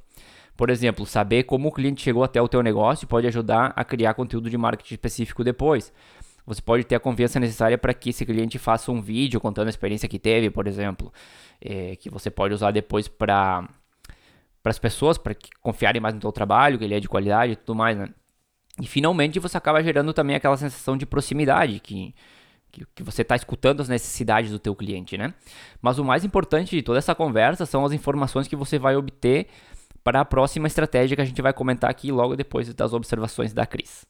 Por 0.56 0.70
exemplo, 0.70 1.04
saber 1.04 1.42
como 1.42 1.68
o 1.68 1.72
cliente 1.72 2.00
chegou 2.00 2.24
até 2.24 2.40
o 2.40 2.48
teu 2.48 2.62
negócio 2.62 3.06
pode 3.06 3.26
ajudar 3.26 3.74
a 3.76 3.84
criar 3.84 4.14
conteúdo 4.14 4.48
de 4.48 4.56
marketing 4.56 4.94
específico 4.94 5.44
depois. 5.44 5.92
Você 6.46 6.62
pode 6.62 6.82
ter 6.84 6.94
a 6.94 7.00
confiança 7.00 7.38
necessária 7.38 7.76
para 7.76 7.92
que 7.92 8.08
esse 8.08 8.24
cliente 8.24 8.58
faça 8.58 8.90
um 8.90 9.02
vídeo 9.02 9.38
contando 9.38 9.66
a 9.66 9.70
experiência 9.70 10.08
que 10.08 10.18
teve, 10.18 10.48
por 10.48 10.66
exemplo, 10.66 11.12
é, 11.60 11.94
que 11.94 12.08
você 12.08 12.30
pode 12.30 12.54
usar 12.54 12.70
depois 12.70 13.06
para 13.06 13.68
para 14.62 14.70
as 14.70 14.78
pessoas, 14.78 15.18
para 15.18 15.34
confiarem 15.60 16.00
mais 16.00 16.14
no 16.14 16.20
seu 16.20 16.32
trabalho, 16.32 16.78
que 16.78 16.84
ele 16.84 16.94
é 16.94 17.00
de 17.00 17.08
qualidade 17.08 17.52
e 17.52 17.56
tudo 17.56 17.74
mais, 17.74 17.98
né? 17.98 18.08
E 18.80 18.86
finalmente 18.86 19.38
você 19.38 19.56
acaba 19.56 19.82
gerando 19.82 20.12
também 20.14 20.36
aquela 20.36 20.56
sensação 20.56 20.96
de 20.96 21.04
proximidade, 21.04 21.80
que, 21.80 22.14
que, 22.70 22.86
que 22.94 23.02
você 23.02 23.22
está 23.22 23.36
escutando 23.36 23.80
as 23.80 23.88
necessidades 23.88 24.50
do 24.50 24.58
teu 24.58 24.74
cliente, 24.74 25.18
né? 25.18 25.34
Mas 25.80 25.98
o 25.98 26.04
mais 26.04 26.24
importante 26.24 26.76
de 26.76 26.82
toda 26.82 26.98
essa 26.98 27.14
conversa 27.14 27.66
são 27.66 27.84
as 27.84 27.92
informações 27.92 28.48
que 28.48 28.56
você 28.56 28.78
vai 28.78 28.96
obter 28.96 29.48
para 30.02 30.20
a 30.20 30.24
próxima 30.24 30.66
estratégia 30.66 31.16
que 31.16 31.22
a 31.22 31.24
gente 31.24 31.42
vai 31.42 31.52
comentar 31.52 31.90
aqui 31.90 32.10
logo 32.10 32.34
depois 32.34 32.72
das 32.72 32.92
observações 32.92 33.52
da 33.52 33.66
Cris. 33.66 34.06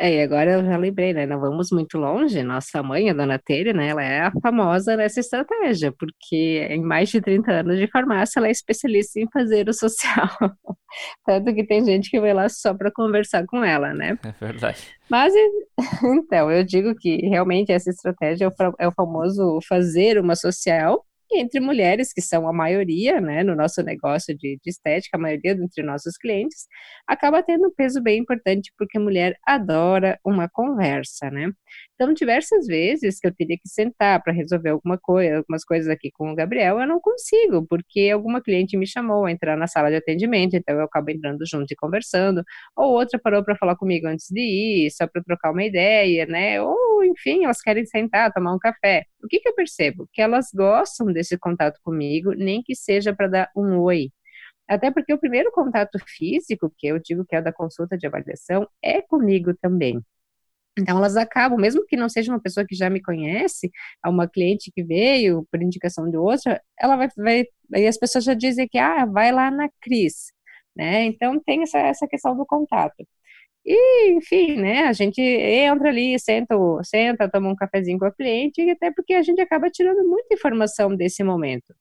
É, 0.00 0.14
e 0.14 0.22
agora 0.22 0.52
eu 0.52 0.64
já 0.64 0.76
lembrei, 0.76 1.12
né? 1.12 1.26
Não 1.26 1.40
vamos 1.40 1.72
muito 1.72 1.98
longe. 1.98 2.40
Nossa 2.44 2.80
mãe, 2.84 3.10
a 3.10 3.12
dona 3.12 3.36
Tere, 3.36 3.72
né? 3.72 3.88
Ela 3.88 4.04
é 4.04 4.20
a 4.20 4.32
famosa 4.40 4.96
nessa 4.96 5.18
estratégia, 5.18 5.90
porque 5.90 6.68
em 6.70 6.80
mais 6.80 7.08
de 7.08 7.20
30 7.20 7.50
anos 7.50 7.78
de 7.78 7.88
farmácia, 7.88 8.38
ela 8.38 8.46
é 8.46 8.52
especialista 8.52 9.18
em 9.18 9.28
fazer 9.32 9.68
o 9.68 9.74
social. 9.74 10.28
Tanto 11.26 11.52
que 11.52 11.66
tem 11.66 11.84
gente 11.84 12.10
que 12.10 12.20
vai 12.20 12.32
lá 12.32 12.48
só 12.48 12.72
para 12.72 12.92
conversar 12.92 13.44
com 13.46 13.64
ela, 13.64 13.92
né? 13.92 14.16
É 14.22 14.44
verdade. 14.46 14.78
Mas, 15.10 15.34
então, 16.04 16.48
eu 16.48 16.62
digo 16.62 16.94
que 16.94 17.16
realmente 17.26 17.72
essa 17.72 17.90
estratégia 17.90 18.44
é 18.44 18.48
o, 18.48 18.74
é 18.78 18.86
o 18.86 18.92
famoso 18.92 19.58
fazer 19.68 20.20
uma 20.20 20.36
social, 20.36 21.04
entre 21.32 21.60
mulheres, 21.60 22.12
que 22.12 22.20
são 22.22 22.48
a 22.48 22.52
maioria, 22.52 23.20
né, 23.20 23.42
no 23.44 23.54
nosso 23.54 23.82
negócio 23.82 24.36
de, 24.36 24.58
de 24.62 24.70
estética, 24.70 25.16
a 25.16 25.20
maioria 25.20 25.52
entre 25.52 25.82
nossos 25.82 26.16
clientes, 26.16 26.66
acaba 27.06 27.42
tendo 27.42 27.68
um 27.68 27.74
peso 27.74 28.02
bem 28.02 28.18
importante, 28.20 28.72
porque 28.78 28.98
mulher 28.98 29.36
adora 29.46 30.18
uma 30.24 30.48
conversa, 30.48 31.30
né? 31.30 31.50
Então, 31.94 32.12
diversas 32.14 32.66
vezes 32.66 33.18
que 33.18 33.26
eu 33.26 33.34
teria 33.34 33.56
que 33.56 33.68
sentar 33.68 34.22
para 34.22 34.32
resolver 34.32 34.70
alguma 34.70 34.96
coisa, 34.98 35.38
algumas 35.38 35.64
coisas 35.64 35.88
aqui 35.88 36.10
com 36.12 36.30
o 36.32 36.34
Gabriel, 36.34 36.78
eu 36.80 36.86
não 36.86 37.00
consigo, 37.00 37.66
porque 37.66 38.10
alguma 38.12 38.40
cliente 38.40 38.76
me 38.76 38.86
chamou 38.86 39.24
a 39.26 39.32
entrar 39.32 39.56
na 39.56 39.66
sala 39.66 39.90
de 39.90 39.96
atendimento, 39.96 40.54
então 40.56 40.76
eu 40.76 40.84
acabo 40.84 41.10
entrando 41.10 41.44
junto 41.46 41.72
e 41.72 41.76
conversando, 41.76 42.42
ou 42.76 42.92
outra 42.92 43.18
parou 43.18 43.44
para 43.44 43.56
falar 43.56 43.76
comigo 43.76 44.06
antes 44.06 44.28
de 44.30 44.40
ir, 44.40 44.90
só 44.92 45.06
para 45.06 45.22
trocar 45.22 45.50
uma 45.52 45.64
ideia, 45.64 46.26
né? 46.26 46.60
Ou, 46.62 46.76
enfim, 47.04 47.44
elas 47.44 47.60
querem 47.60 47.84
sentar, 47.86 48.32
tomar 48.32 48.54
um 48.54 48.58
café. 48.58 49.04
O 49.22 49.28
que, 49.28 49.40
que 49.40 49.48
eu 49.48 49.54
percebo? 49.54 50.08
Que 50.12 50.22
elas 50.22 50.48
gostam 50.54 51.12
desse 51.12 51.38
contato 51.38 51.80
comigo, 51.82 52.32
nem 52.34 52.62
que 52.62 52.74
seja 52.74 53.14
para 53.14 53.28
dar 53.28 53.50
um 53.56 53.78
oi. 53.80 54.10
Até 54.68 54.90
porque 54.90 55.12
o 55.14 55.18
primeiro 55.18 55.50
contato 55.52 55.98
físico, 56.06 56.72
que 56.76 56.86
eu 56.88 56.98
digo 57.00 57.24
que 57.24 57.34
é 57.36 57.40
o 57.40 57.44
da 57.44 57.52
consulta 57.52 57.96
de 57.98 58.06
avaliação, 58.06 58.68
é 58.82 59.02
comigo 59.02 59.54
também. 59.60 60.02
Então, 60.78 60.98
elas 60.98 61.16
acabam, 61.16 61.58
mesmo 61.60 61.84
que 61.86 61.96
não 61.96 62.08
seja 62.08 62.32
uma 62.32 62.40
pessoa 62.40 62.64
que 62.66 62.74
já 62.74 62.88
me 62.88 63.02
conhece, 63.02 63.70
uma 64.06 64.28
cliente 64.28 64.70
que 64.72 64.84
veio 64.84 65.46
por 65.50 65.60
indicação 65.62 66.08
de 66.10 66.16
outra, 66.16 66.62
ela 66.78 66.96
vai, 66.96 67.08
vai 67.16 67.44
aí 67.74 67.86
as 67.86 67.98
pessoas 67.98 68.24
já 68.24 68.34
dizem 68.34 68.68
que, 68.68 68.78
ah, 68.78 69.04
vai 69.04 69.32
lá 69.32 69.50
na 69.50 69.68
Cris, 69.80 70.32
né? 70.76 71.04
Então, 71.04 71.40
tem 71.40 71.62
essa, 71.62 71.78
essa 71.78 72.06
questão 72.06 72.36
do 72.36 72.46
contato. 72.46 73.04
E, 73.70 74.12
enfim, 74.16 74.56
né, 74.56 74.84
a 74.84 74.92
gente 74.94 75.20
entra 75.20 75.90
ali, 75.90 76.18
senta, 76.18 76.54
senta, 76.84 77.28
toma 77.30 77.50
um 77.50 77.56
cafezinho 77.56 77.98
com 77.98 78.06
a 78.06 78.12
cliente, 78.12 78.62
até 78.70 78.90
porque 78.90 79.12
a 79.12 79.22
gente 79.22 79.40
acaba 79.42 79.68
tirando 79.70 80.08
muita 80.08 80.34
informação 80.34 80.96
desse 80.96 81.22
momento. 81.22 81.74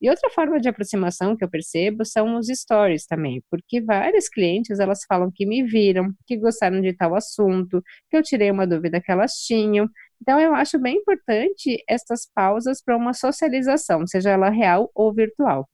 E 0.00 0.08
outra 0.10 0.30
forma 0.30 0.60
de 0.60 0.68
aproximação 0.68 1.36
que 1.36 1.44
eu 1.44 1.50
percebo 1.50 2.04
são 2.04 2.36
os 2.38 2.46
stories 2.48 3.06
também, 3.06 3.42
porque 3.50 3.80
várias 3.80 4.28
clientes 4.28 4.78
elas 4.80 5.00
falam 5.08 5.30
que 5.34 5.44
me 5.46 5.62
viram, 5.64 6.12
que 6.26 6.36
gostaram 6.36 6.80
de 6.80 6.92
tal 6.92 7.14
assunto, 7.16 7.82
que 8.10 8.16
eu 8.16 8.22
tirei 8.22 8.50
uma 8.50 8.66
dúvida 8.66 9.00
que 9.00 9.10
elas 9.10 9.32
tinham, 9.34 9.88
Então, 10.20 10.38
eu 10.40 10.54
acho 10.54 10.78
bem 10.78 10.96
importante 10.98 11.82
essas 11.88 12.28
pausas 12.32 12.80
para 12.82 12.96
uma 12.96 13.12
socialização, 13.14 14.06
seja 14.06 14.30
ela 14.30 14.50
real 14.50 14.90
ou 14.94 15.12
virtual. 15.12 15.68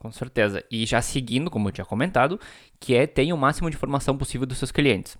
Com 0.00 0.10
certeza. 0.10 0.64
E 0.70 0.86
já 0.86 1.02
seguindo, 1.02 1.50
como 1.50 1.68
eu 1.68 1.72
tinha 1.72 1.84
comentado, 1.84 2.40
que 2.80 2.94
é 2.94 3.06
tenha 3.06 3.34
o 3.34 3.38
máximo 3.38 3.68
de 3.68 3.76
informação 3.76 4.16
possível 4.16 4.46
dos 4.46 4.56
seus 4.56 4.72
clientes. 4.72 5.16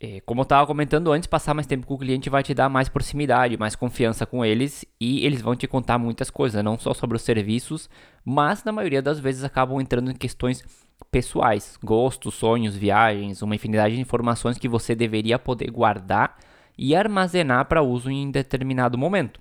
É, 0.00 0.20
como 0.20 0.40
eu 0.40 0.42
estava 0.42 0.66
comentando 0.66 1.12
antes, 1.12 1.28
passar 1.28 1.54
mais 1.54 1.66
tempo 1.66 1.86
com 1.86 1.94
o 1.94 1.98
cliente 1.98 2.28
vai 2.28 2.42
te 2.42 2.52
dar 2.52 2.68
mais 2.68 2.88
proximidade, 2.88 3.56
mais 3.56 3.76
confiança 3.76 4.26
com 4.26 4.44
eles 4.44 4.84
e 5.00 5.24
eles 5.24 5.40
vão 5.40 5.54
te 5.54 5.66
contar 5.68 5.96
muitas 5.96 6.28
coisas, 6.28 6.62
não 6.62 6.76
só 6.76 6.92
sobre 6.92 7.16
os 7.16 7.22
serviços, 7.22 7.88
mas 8.24 8.64
na 8.64 8.72
maioria 8.72 9.00
das 9.00 9.20
vezes 9.20 9.44
acabam 9.44 9.80
entrando 9.80 10.10
em 10.10 10.14
questões 10.14 10.62
pessoais, 11.10 11.78
gostos, 11.82 12.34
sonhos, 12.34 12.76
viagens, 12.76 13.42
uma 13.42 13.54
infinidade 13.54 13.94
de 13.94 14.00
informações 14.00 14.58
que 14.58 14.68
você 14.68 14.94
deveria 14.94 15.38
poder 15.38 15.70
guardar 15.70 16.36
e 16.76 16.96
armazenar 16.96 17.64
para 17.66 17.80
uso 17.80 18.10
em 18.10 18.28
determinado 18.30 18.98
momento. 18.98 19.40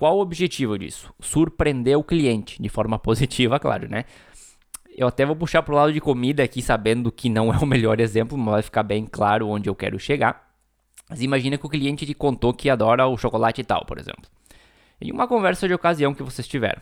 Qual 0.00 0.16
o 0.16 0.22
objetivo 0.22 0.78
disso? 0.78 1.12
Surpreender 1.20 1.98
o 1.98 2.02
cliente 2.02 2.60
de 2.60 2.70
forma 2.70 2.96
positiva, 2.98 3.60
claro, 3.60 3.86
né? 3.86 4.06
Eu 4.96 5.08
até 5.08 5.26
vou 5.26 5.36
puxar 5.36 5.62
pro 5.62 5.74
lado 5.74 5.92
de 5.92 6.00
comida 6.00 6.42
aqui, 6.42 6.62
sabendo 6.62 7.12
que 7.12 7.28
não 7.28 7.52
é 7.52 7.58
o 7.58 7.66
melhor 7.66 8.00
exemplo, 8.00 8.38
mas 8.38 8.50
vai 8.50 8.62
ficar 8.62 8.82
bem 8.82 9.04
claro 9.04 9.46
onde 9.46 9.68
eu 9.68 9.74
quero 9.74 9.98
chegar. 9.98 10.54
Mas 11.06 11.20
imagina 11.20 11.58
que 11.58 11.66
o 11.66 11.68
cliente 11.68 12.06
te 12.06 12.14
contou 12.14 12.54
que 12.54 12.70
adora 12.70 13.06
o 13.06 13.18
chocolate 13.18 13.60
e 13.60 13.64
tal, 13.64 13.84
por 13.84 13.98
exemplo. 13.98 14.22
Em 14.98 15.12
uma 15.12 15.28
conversa 15.28 15.68
de 15.68 15.74
ocasião 15.74 16.14
que 16.14 16.22
vocês 16.22 16.48
tiveram. 16.48 16.80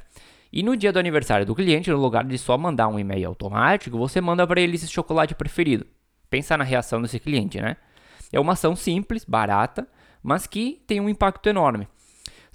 E 0.52 0.62
no 0.62 0.76
dia 0.76 0.92
do 0.92 1.00
aniversário 1.00 1.44
do 1.44 1.56
cliente, 1.56 1.90
no 1.90 1.98
lugar 1.98 2.24
de 2.24 2.38
só 2.38 2.56
mandar 2.56 2.86
um 2.86 3.00
e-mail 3.00 3.30
automático, 3.30 3.98
você 3.98 4.20
manda 4.20 4.46
para 4.46 4.60
ele 4.60 4.76
esse 4.76 4.86
chocolate 4.86 5.34
preferido. 5.34 5.84
Pensa 6.30 6.56
na 6.56 6.62
reação 6.62 7.02
desse 7.02 7.18
cliente, 7.18 7.60
né? 7.60 7.78
É 8.32 8.38
uma 8.38 8.52
ação 8.52 8.76
simples, 8.76 9.24
barata, 9.24 9.88
mas 10.22 10.46
que 10.46 10.80
tem 10.86 11.00
um 11.00 11.08
impacto 11.08 11.48
enorme. 11.48 11.88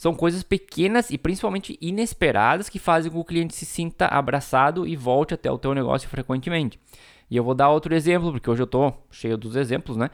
São 0.04 0.13
coisas 0.13 0.44
pequenas 0.44 1.10
e 1.12 1.18
principalmente 1.18 1.78
inesperadas 1.80 2.68
que 2.68 2.78
fazem 2.78 3.10
com 3.10 3.20
que 3.20 3.22
o 3.22 3.24
cliente 3.24 3.56
se 3.56 3.66
sinta 3.66 4.06
abraçado 4.08 4.86
e 4.86 4.98
volte 4.98 5.34
até 5.34 5.50
o 5.50 5.58
teu 5.58 5.74
negócio 5.74 6.10
frequentemente. 6.10 6.78
E 7.32 7.38
eu 7.38 7.42
vou 7.42 7.56
dar 7.56 7.70
outro 7.70 7.96
exemplo, 7.96 8.30
porque 8.30 8.50
hoje 8.50 8.62
eu 8.62 8.66
estou 8.66 9.08
cheio 9.10 9.38
dos 9.38 9.56
exemplos, 9.56 9.96
né? 9.96 10.10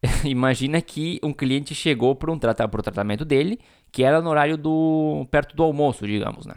Imagina 0.24 0.80
que 0.80 1.18
um 1.24 1.32
cliente 1.32 1.74
chegou 1.74 2.14
para 2.14 2.30
um 2.30 2.36
o 2.36 2.38
tratamento 2.38 3.24
dele, 3.24 3.58
que 3.90 4.04
era 4.04 4.22
no 4.22 4.30
horário 4.30 4.56
do 4.56 5.26
perto 5.28 5.56
do 5.56 5.64
almoço, 5.64 6.06
digamos, 6.06 6.46
né? 6.46 6.54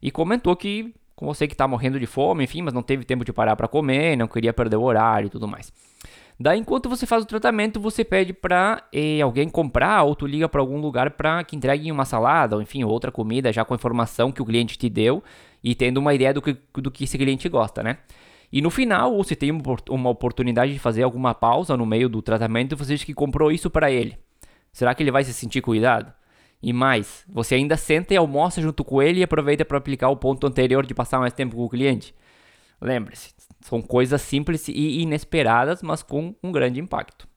E 0.00 0.08
comentou 0.12 0.54
que 0.54 0.94
com 1.16 1.26
você 1.26 1.48
que 1.48 1.54
está 1.54 1.66
morrendo 1.66 1.98
de 1.98 2.06
fome, 2.06 2.44
enfim, 2.44 2.62
mas 2.62 2.72
não 2.72 2.84
teve 2.84 3.04
tempo 3.04 3.24
de 3.24 3.32
parar 3.32 3.56
para 3.56 3.66
comer, 3.66 4.16
não 4.16 4.28
queria 4.28 4.52
perder 4.52 4.76
o 4.76 4.84
horário 4.84 5.26
e 5.26 5.30
tudo 5.30 5.48
mais. 5.48 5.72
Daí, 6.40 6.60
enquanto 6.60 6.88
você 6.88 7.04
faz 7.04 7.24
o 7.24 7.26
tratamento, 7.26 7.80
você 7.80 8.04
pede 8.04 8.32
para 8.32 8.84
eh, 8.92 9.20
alguém 9.20 9.48
comprar 9.48 10.04
ou 10.04 10.14
tu 10.14 10.24
liga 10.24 10.48
para 10.48 10.60
algum 10.60 10.80
lugar 10.80 11.10
para 11.10 11.42
que 11.42 11.56
entregue 11.56 11.90
uma 11.90 12.04
salada 12.04 12.54
ou 12.54 12.62
enfim, 12.62 12.84
outra 12.84 13.10
comida 13.10 13.52
já 13.52 13.64
com 13.64 13.74
a 13.74 13.76
informação 13.76 14.30
que 14.30 14.40
o 14.40 14.44
cliente 14.44 14.78
te 14.78 14.88
deu 14.88 15.22
e 15.64 15.74
tendo 15.74 15.98
uma 15.98 16.14
ideia 16.14 16.32
do 16.32 16.40
que, 16.40 16.56
do 16.74 16.90
que 16.92 17.04
esse 17.04 17.18
cliente 17.18 17.48
gosta, 17.48 17.82
né? 17.82 17.98
E 18.52 18.62
no 18.62 18.70
final, 18.70 19.16
você 19.16 19.34
tem 19.34 19.50
uma 19.90 20.10
oportunidade 20.10 20.72
de 20.72 20.78
fazer 20.78 21.02
alguma 21.02 21.34
pausa 21.34 21.76
no 21.76 21.84
meio 21.84 22.08
do 22.08 22.22
tratamento 22.22 22.76
você 22.76 22.94
diz 22.94 23.04
que 23.04 23.12
comprou 23.12 23.50
isso 23.50 23.68
para 23.68 23.90
ele. 23.90 24.16
Será 24.72 24.94
que 24.94 25.02
ele 25.02 25.10
vai 25.10 25.24
se 25.24 25.34
sentir 25.34 25.60
cuidado? 25.60 26.12
E 26.62 26.72
mais, 26.72 27.24
você 27.28 27.56
ainda 27.56 27.76
senta 27.76 28.14
e 28.14 28.16
almoça 28.16 28.60
junto 28.62 28.84
com 28.84 29.02
ele 29.02 29.20
e 29.20 29.22
aproveita 29.22 29.64
para 29.64 29.78
aplicar 29.78 30.08
o 30.08 30.16
ponto 30.16 30.46
anterior 30.46 30.86
de 30.86 30.94
passar 30.94 31.18
mais 31.18 31.32
tempo 31.32 31.56
com 31.56 31.64
o 31.64 31.68
cliente? 31.68 32.14
Lembre-se, 32.80 33.34
são 33.60 33.82
coisas 33.82 34.22
simples 34.22 34.68
e 34.68 35.00
inesperadas, 35.00 35.82
mas 35.82 36.02
com 36.02 36.34
um 36.42 36.52
grande 36.52 36.80
impacto. 36.80 37.28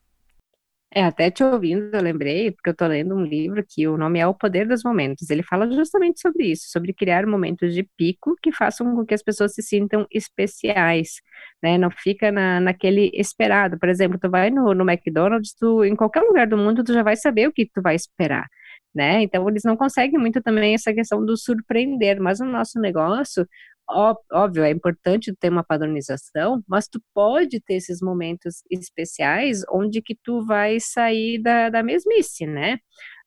É, 0.94 1.02
até 1.04 1.30
te 1.30 1.42
ouvindo, 1.42 1.94
eu 1.94 2.02
lembrei, 2.02 2.50
porque 2.50 2.68
eu 2.68 2.76
tô 2.76 2.86
lendo 2.86 3.14
um 3.14 3.24
livro 3.24 3.64
que 3.66 3.88
o 3.88 3.96
nome 3.96 4.18
é 4.18 4.26
O 4.26 4.34
Poder 4.34 4.68
dos 4.68 4.84
Momentos. 4.84 5.30
Ele 5.30 5.42
fala 5.42 5.70
justamente 5.72 6.20
sobre 6.20 6.44
isso, 6.52 6.64
sobre 6.68 6.92
criar 6.92 7.26
momentos 7.26 7.72
de 7.72 7.82
pico 7.96 8.36
que 8.42 8.52
façam 8.52 8.94
com 8.94 9.06
que 9.06 9.14
as 9.14 9.22
pessoas 9.22 9.54
se 9.54 9.62
sintam 9.62 10.06
especiais, 10.10 11.22
né? 11.62 11.78
Não 11.78 11.90
fica 11.90 12.30
na, 12.30 12.60
naquele 12.60 13.10
esperado. 13.14 13.78
Por 13.78 13.88
exemplo, 13.88 14.18
tu 14.20 14.28
vai 14.28 14.50
no, 14.50 14.74
no 14.74 14.88
McDonald's, 14.88 15.54
tu, 15.54 15.82
em 15.82 15.96
qualquer 15.96 16.20
lugar 16.20 16.46
do 16.46 16.58
mundo, 16.58 16.84
tu 16.84 16.92
já 16.92 17.02
vai 17.02 17.16
saber 17.16 17.48
o 17.48 17.52
que 17.52 17.64
tu 17.72 17.80
vai 17.80 17.94
esperar. 17.94 18.46
Né? 18.94 19.22
Então, 19.22 19.48
eles 19.48 19.62
não 19.64 19.74
conseguem 19.76 20.18
muito 20.18 20.42
também 20.42 20.74
essa 20.74 20.92
questão 20.92 21.24
do 21.24 21.34
surpreender, 21.38 22.20
mas 22.20 22.40
no 22.40 22.46
nosso 22.46 22.78
negócio, 22.78 23.46
óbvio, 23.88 24.64
é 24.64 24.70
importante 24.70 25.34
ter 25.38 25.50
uma 25.50 25.64
padronização, 25.64 26.62
mas 26.68 26.88
tu 26.88 27.00
pode 27.14 27.60
ter 27.60 27.74
esses 27.74 28.00
momentos 28.00 28.62
especiais 28.70 29.62
onde 29.70 30.00
que 30.02 30.16
tu 30.22 30.44
vai 30.46 30.78
sair 30.80 31.40
da, 31.42 31.68
da 31.70 31.82
mesmice, 31.82 32.46
né? 32.46 32.78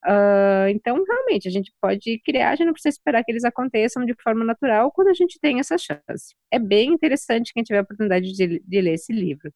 Uh, 0.08 0.70
então, 0.70 1.04
realmente, 1.04 1.48
a 1.48 1.52
gente 1.52 1.74
pode 1.82 2.22
criar, 2.24 2.52
a 2.52 2.56
gente 2.56 2.68
não 2.68 2.74
precisa 2.74 2.94
esperar 2.94 3.24
que 3.24 3.32
eles 3.32 3.44
aconteçam 3.44 4.06
de 4.06 4.14
forma 4.22 4.46
natural 4.46 4.92
quando 4.92 5.08
a 5.08 5.14
gente 5.16 5.40
tem 5.42 5.60
essa 5.60 5.78
chance. 5.80 6.36
É 6.52 6.60
bem 6.60 6.94
interessante 6.94 7.52
quem 7.52 7.64
tiver 7.64 7.80
a 7.80 7.82
oportunidade 7.82 8.32
de, 8.32 8.60
de 8.60 8.82
ler 8.82 8.94
esse 8.94 9.12
livro. 9.12 9.52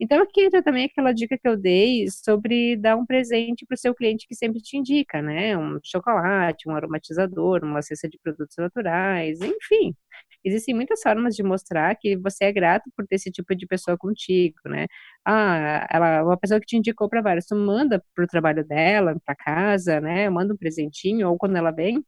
Então, 0.00 0.22
aqui 0.22 0.42
entra 0.42 0.62
também 0.62 0.86
aquela 0.86 1.12
dica 1.12 1.36
que 1.36 1.46
eu 1.46 1.54
dei 1.54 2.06
sobre 2.08 2.76
dar 2.76 2.96
um 2.96 3.04
presente 3.04 3.66
para 3.66 3.74
o 3.74 3.78
seu 3.78 3.94
cliente 3.94 4.26
que 4.26 4.34
sempre 4.34 4.60
te 4.62 4.78
indica, 4.78 5.20
né? 5.20 5.56
Um 5.58 5.78
chocolate, 5.84 6.66
um 6.66 6.74
aromatizador, 6.74 7.62
uma 7.62 7.82
cesta 7.82 8.08
de 8.08 8.18
produtos 8.22 8.56
naturais, 8.56 9.38
enfim. 9.42 9.94
Existem 10.44 10.74
muitas 10.74 11.02
formas 11.02 11.36
de 11.36 11.42
mostrar 11.42 11.94
que 11.96 12.16
você 12.16 12.44
é 12.46 12.52
grato 12.52 12.90
por 12.96 13.06
ter 13.06 13.16
esse 13.16 13.30
tipo 13.30 13.54
de 13.54 13.66
pessoa 13.66 13.96
contigo, 13.98 14.56
né? 14.66 14.86
Ah, 15.24 15.86
ela, 15.90 16.24
uma 16.24 16.36
pessoa 16.38 16.58
que 16.60 16.66
te 16.66 16.76
indicou 16.78 17.08
para 17.10 17.20
vários, 17.20 17.46
tu 17.46 17.54
manda 17.54 18.02
pro 18.14 18.26
trabalho 18.26 18.64
dela, 18.66 19.16
para 19.24 19.34
casa, 19.36 20.00
né? 20.00 20.30
Manda 20.30 20.54
um 20.54 20.56
presentinho, 20.56 21.28
ou 21.30 21.36
quando 21.38 21.56
ela 21.56 21.70
vem, 21.70 22.02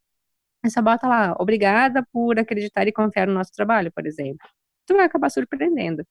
você 0.64 0.80
bota 0.82 1.08
lá, 1.08 1.36
obrigada 1.40 2.06
por 2.12 2.38
acreditar 2.38 2.86
e 2.88 2.92
confiar 2.92 3.26
no 3.28 3.34
nosso 3.34 3.52
trabalho, 3.52 3.92
por 3.92 4.06
exemplo. 4.06 4.48
Tu 4.86 4.94
vai 4.96 5.06
acabar 5.06 5.30
surpreendendo, 5.30 6.06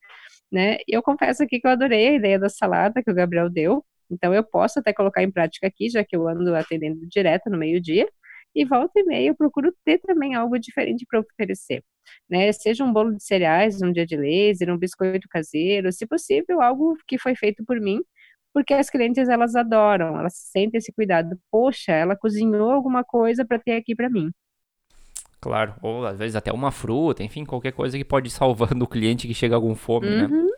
né? 0.52 0.78
Eu 0.88 1.04
confesso 1.04 1.44
aqui 1.44 1.60
que 1.62 1.68
eu 1.68 1.72
adorei 1.72 2.10
a 2.10 2.14
ideia 2.16 2.40
da 2.40 2.50
salada 2.50 3.04
que 3.04 3.12
o 3.12 3.16
Gabriel 3.16 3.50
deu, 3.50 3.86
então 4.12 4.34
eu 4.34 4.44
posso 4.44 4.80
até 4.80 4.94
colocar 4.94 5.24
em 5.24 5.32
prática 5.32 5.68
aqui, 5.68 5.90
já 5.90 6.04
que 6.06 6.16
eu 6.16 6.28
ando 6.28 6.56
atendendo 6.56 7.08
direto 7.08 7.50
no 7.50 7.58
meio-dia, 7.58 8.08
e 8.56 8.66
volta 8.66 9.00
e 9.00 9.04
meia 9.06 9.30
eu 9.30 9.36
procuro 9.36 9.74
ter 9.86 10.00
também 10.00 10.36
algo 10.36 10.60
diferente 10.60 11.06
para 11.10 11.22
oferecer 11.22 11.84
né? 12.30 12.52
Seja 12.52 12.84
um 12.84 12.92
bolo 12.92 13.16
de 13.16 13.24
cereais 13.24 13.82
um 13.82 13.92
dia 13.92 14.06
de 14.06 14.16
laser, 14.16 14.74
um 14.74 14.78
biscoito 14.78 15.28
caseiro, 15.30 15.92
se 15.92 16.06
possível, 16.06 16.62
algo 16.62 16.96
que 17.08 17.18
foi 17.18 17.36
feito 17.36 17.64
por 17.66 17.80
mim, 17.80 18.00
porque 18.54 18.74
as 18.74 18.90
clientes 18.90 19.30
elas 19.30 19.56
adoram, 19.56 20.20
elas 20.20 20.34
sentem 20.36 20.78
esse 20.78 20.92
cuidado. 20.92 21.38
Poxa, 21.50 21.92
ela 21.92 22.16
cozinhou 22.16 22.72
alguma 22.72 23.04
coisa 23.04 23.46
para 23.46 23.60
ter 23.60 23.74
aqui 23.74 23.96
para 23.96 24.10
mim. 24.10 24.30
Claro, 25.40 25.74
ou 25.82 26.06
às 26.06 26.20
vezes 26.20 26.36
até 26.36 26.52
uma 26.52 26.72
fruta, 26.72 27.24
enfim, 27.24 27.44
qualquer 27.44 27.72
coisa 27.72 27.98
que 27.98 28.06
pode 28.06 28.28
ir 28.30 28.32
salvando 28.32 28.86
o 28.86 28.88
cliente 28.88 29.28
que 29.28 29.34
chega 29.34 29.60
com 29.60 29.76
fome, 29.76 30.10
né? 30.10 30.26
uhum. 30.26 30.46
né? 30.46 30.52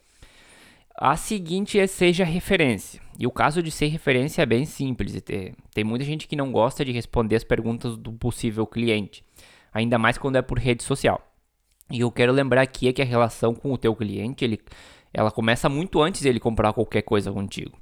A 0.96 1.16
seguinte 1.16 1.80
é 1.80 1.88
seja 1.88 2.24
referência. 2.24 3.02
E 3.18 3.26
o 3.26 3.32
caso 3.32 3.64
de 3.64 3.72
ser 3.72 3.88
referência 3.88 4.42
é 4.42 4.46
bem 4.46 4.66
simples. 4.66 5.20
Tem, 5.22 5.54
tem 5.74 5.84
muita 5.84 6.06
gente 6.06 6.28
que 6.28 6.36
não 6.36 6.52
gosta 6.52 6.86
de 6.86 6.92
responder 6.92 7.36
as 7.36 7.44
perguntas 7.44 7.98
do 7.98 8.14
possível 8.14 8.66
cliente, 8.68 9.24
ainda 9.74 9.98
mais 9.98 10.18
quando 10.18 10.36
é 10.36 10.42
por 10.42 10.60
rede 10.60 10.84
social. 10.84 11.33
E 11.92 12.00
eu 12.00 12.12
quero 12.12 12.32
lembrar 12.32 12.62
aqui 12.62 12.88
é 12.88 12.94
que 12.94 13.02
a 13.02 13.06
relação 13.06 13.54
com 13.54 13.72
o 13.72 13.78
teu 13.78 13.96
cliente, 13.96 14.44
ele, 14.44 14.60
ela 15.14 15.32
começa 15.32 15.70
muito 15.70 16.02
antes 16.02 16.22
dele 16.22 16.40
comprar 16.40 16.74
qualquer 16.74 17.02
coisa 17.02 17.32
contigo. 17.32 17.78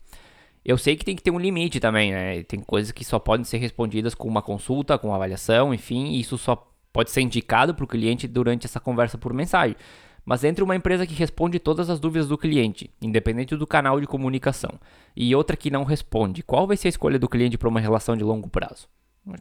Eu 0.63 0.77
sei 0.77 0.95
que 0.95 1.05
tem 1.05 1.15
que 1.15 1.23
ter 1.23 1.31
um 1.31 1.39
limite 1.39 1.79
também, 1.79 2.11
né? 2.11 2.43
Tem 2.43 2.59
coisas 2.59 2.91
que 2.91 3.03
só 3.03 3.17
podem 3.17 3.43
ser 3.43 3.57
respondidas 3.57 4.13
com 4.13 4.27
uma 4.27 4.41
consulta, 4.41 4.97
com 4.97 5.07
uma 5.07 5.15
avaliação, 5.15 5.73
enfim, 5.73 6.13
isso 6.13 6.37
só 6.37 6.67
pode 6.93 7.09
ser 7.09 7.21
indicado 7.21 7.73
para 7.73 7.83
o 7.83 7.87
cliente 7.87 8.27
durante 8.27 8.65
essa 8.65 8.79
conversa 8.79 9.17
por 9.17 9.33
mensagem. 9.33 9.75
Mas 10.23 10.43
entre 10.43 10.63
uma 10.63 10.75
empresa 10.75 11.07
que 11.07 11.15
responde 11.15 11.57
todas 11.57 11.89
as 11.89 11.99
dúvidas 11.99 12.27
do 12.27 12.37
cliente, 12.37 12.91
independente 13.01 13.55
do 13.55 13.65
canal 13.65 13.99
de 13.99 14.05
comunicação, 14.05 14.79
e 15.15 15.35
outra 15.35 15.57
que 15.57 15.71
não 15.71 15.83
responde, 15.83 16.43
qual 16.43 16.67
vai 16.67 16.77
ser 16.77 16.87
a 16.87 16.89
escolha 16.89 17.17
do 17.17 17.27
cliente 17.27 17.57
para 17.57 17.69
uma 17.69 17.79
relação 17.79 18.15
de 18.15 18.23
longo 18.23 18.47
prazo? 18.47 18.87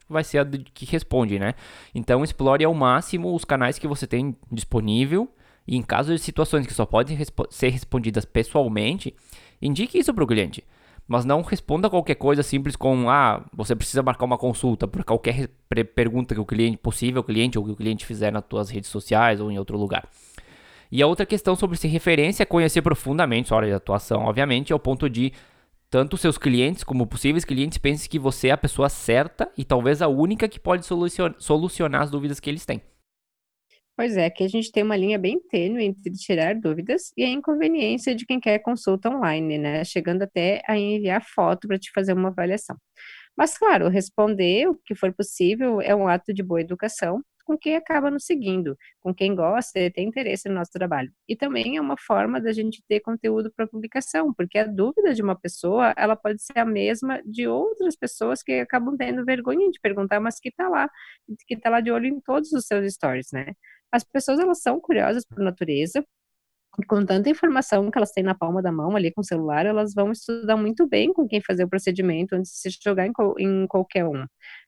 Vai 0.08 0.24
ser 0.24 0.38
a 0.38 0.44
que 0.44 0.84
responde, 0.86 1.38
né? 1.38 1.54
Então 1.94 2.22
explore 2.22 2.64
ao 2.64 2.74
máximo 2.74 3.34
os 3.34 3.44
canais 3.44 3.78
que 3.78 3.88
você 3.88 4.06
tem 4.06 4.36
disponível 4.50 5.28
e 5.66 5.76
em 5.76 5.82
caso 5.82 6.12
de 6.14 6.18
situações 6.20 6.66
que 6.66 6.74
só 6.74 6.84
podem 6.84 7.16
respo 7.16 7.46
ser 7.50 7.68
respondidas 7.68 8.24
pessoalmente, 8.24 9.14
indique 9.60 9.98
isso 9.98 10.12
para 10.12 10.24
o 10.24 10.26
cliente. 10.26 10.64
Mas 11.06 11.24
não 11.24 11.42
responda 11.42 11.90
qualquer 11.90 12.14
coisa 12.14 12.42
simples 12.42 12.76
com 12.76 13.10
ah, 13.10 13.44
você 13.52 13.74
precisa 13.74 14.02
marcar 14.02 14.24
uma 14.24 14.38
consulta 14.38 14.86
por 14.86 15.02
qualquer 15.04 15.48
pergunta 15.94 16.34
que 16.34 16.40
o 16.40 16.46
cliente, 16.46 16.76
possível 16.76 17.22
cliente 17.24 17.58
ou 17.58 17.64
que 17.64 17.72
o 17.72 17.76
cliente 17.76 18.06
fizer 18.06 18.30
nas 18.30 18.44
suas 18.48 18.70
redes 18.70 18.90
sociais 18.90 19.40
ou 19.40 19.50
em 19.50 19.58
outro 19.58 19.76
lugar. 19.76 20.08
E 20.92 21.02
a 21.02 21.06
outra 21.06 21.24
questão 21.24 21.54
sobre 21.54 21.76
ser 21.76 21.88
referência 21.88 22.42
é 22.42 22.46
conhecer 22.46 22.82
profundamente 22.82 23.48
sua 23.48 23.58
área 23.58 23.68
de 23.68 23.74
atuação, 23.74 24.24
obviamente, 24.24 24.72
ao 24.72 24.78
ponto 24.78 25.08
de 25.08 25.32
tanto 25.90 26.16
seus 26.16 26.38
clientes 26.38 26.84
como 26.84 27.06
possíveis 27.06 27.44
clientes 27.44 27.76
pensem 27.76 28.08
que 28.08 28.18
você 28.18 28.48
é 28.48 28.52
a 28.52 28.56
pessoa 28.56 28.88
certa 28.88 29.50
e 29.58 29.64
talvez 29.64 30.00
a 30.00 30.06
única 30.06 30.48
que 30.48 30.60
pode 30.60 30.86
solucionar 30.86 32.02
as 32.02 32.10
dúvidas 32.10 32.38
que 32.38 32.48
eles 32.48 32.64
têm. 32.64 32.80
Pois 33.96 34.16
é, 34.16 34.30
que 34.30 34.44
a 34.44 34.48
gente 34.48 34.72
tem 34.72 34.82
uma 34.82 34.96
linha 34.96 35.18
bem 35.18 35.38
tênue 35.38 35.84
entre 35.84 36.12
tirar 36.12 36.54
dúvidas 36.54 37.12
e 37.16 37.24
a 37.24 37.28
inconveniência 37.28 38.14
de 38.14 38.24
quem 38.24 38.40
quer 38.40 38.60
consulta 38.60 39.10
online, 39.10 39.58
né? 39.58 39.84
Chegando 39.84 40.22
até 40.22 40.62
a 40.66 40.74
enviar 40.78 41.22
foto 41.22 41.68
para 41.68 41.78
te 41.78 41.90
fazer 41.92 42.14
uma 42.14 42.28
avaliação. 42.28 42.76
Mas, 43.36 43.58
claro, 43.58 43.88
responder 43.88 44.68
o 44.68 44.74
que 44.86 44.94
for 44.94 45.12
possível 45.12 45.80
é 45.82 45.94
um 45.94 46.08
ato 46.08 46.32
de 46.32 46.42
boa 46.42 46.60
educação 46.60 47.20
com 47.50 47.58
quem 47.58 47.74
acaba 47.74 48.12
nos 48.12 48.24
seguindo, 48.26 48.78
com 49.00 49.12
quem 49.12 49.34
gosta 49.34 49.80
e 49.80 49.90
tem 49.90 50.06
interesse 50.06 50.48
no 50.48 50.54
nosso 50.54 50.70
trabalho. 50.70 51.12
E 51.28 51.34
também 51.34 51.76
é 51.76 51.80
uma 51.80 51.96
forma 51.98 52.40
da 52.40 52.52
gente 52.52 52.80
ter 52.88 53.00
conteúdo 53.00 53.50
para 53.50 53.66
publicação, 53.66 54.32
porque 54.32 54.56
a 54.56 54.66
dúvida 54.66 55.12
de 55.12 55.20
uma 55.20 55.34
pessoa, 55.34 55.92
ela 55.96 56.14
pode 56.14 56.40
ser 56.40 56.60
a 56.60 56.64
mesma 56.64 57.20
de 57.24 57.48
outras 57.48 57.96
pessoas 57.96 58.40
que 58.40 58.52
acabam 58.52 58.96
tendo 58.96 59.24
vergonha 59.24 59.68
de 59.68 59.80
perguntar, 59.80 60.20
mas 60.20 60.38
que 60.38 60.48
está 60.48 60.68
lá, 60.68 60.88
que 61.46 61.54
está 61.54 61.68
lá 61.70 61.80
de 61.80 61.90
olho 61.90 62.06
em 62.06 62.20
todos 62.20 62.52
os 62.52 62.66
seus 62.66 62.92
stories, 62.94 63.32
né? 63.32 63.52
As 63.90 64.04
pessoas, 64.04 64.38
elas 64.38 64.62
são 64.62 64.78
curiosas 64.80 65.24
por 65.24 65.40
natureza, 65.40 66.04
com 66.88 67.04
tanta 67.04 67.28
informação 67.28 67.90
que 67.90 67.98
elas 67.98 68.12
têm 68.12 68.24
na 68.24 68.34
palma 68.34 68.62
da 68.62 68.72
mão 68.72 68.96
ali 68.96 69.12
com 69.12 69.20
o 69.20 69.24
celular, 69.24 69.66
elas 69.66 69.92
vão 69.94 70.12
estudar 70.12 70.56
muito 70.56 70.86
bem 70.88 71.12
com 71.12 71.26
quem 71.26 71.40
fazer 71.40 71.64
o 71.64 71.68
procedimento 71.68 72.34
antes 72.34 72.52
de 72.52 72.58
se 72.58 72.78
jogar 72.82 73.06
em, 73.06 73.12
em 73.38 73.66
qualquer 73.66 74.06
um, 74.06 74.24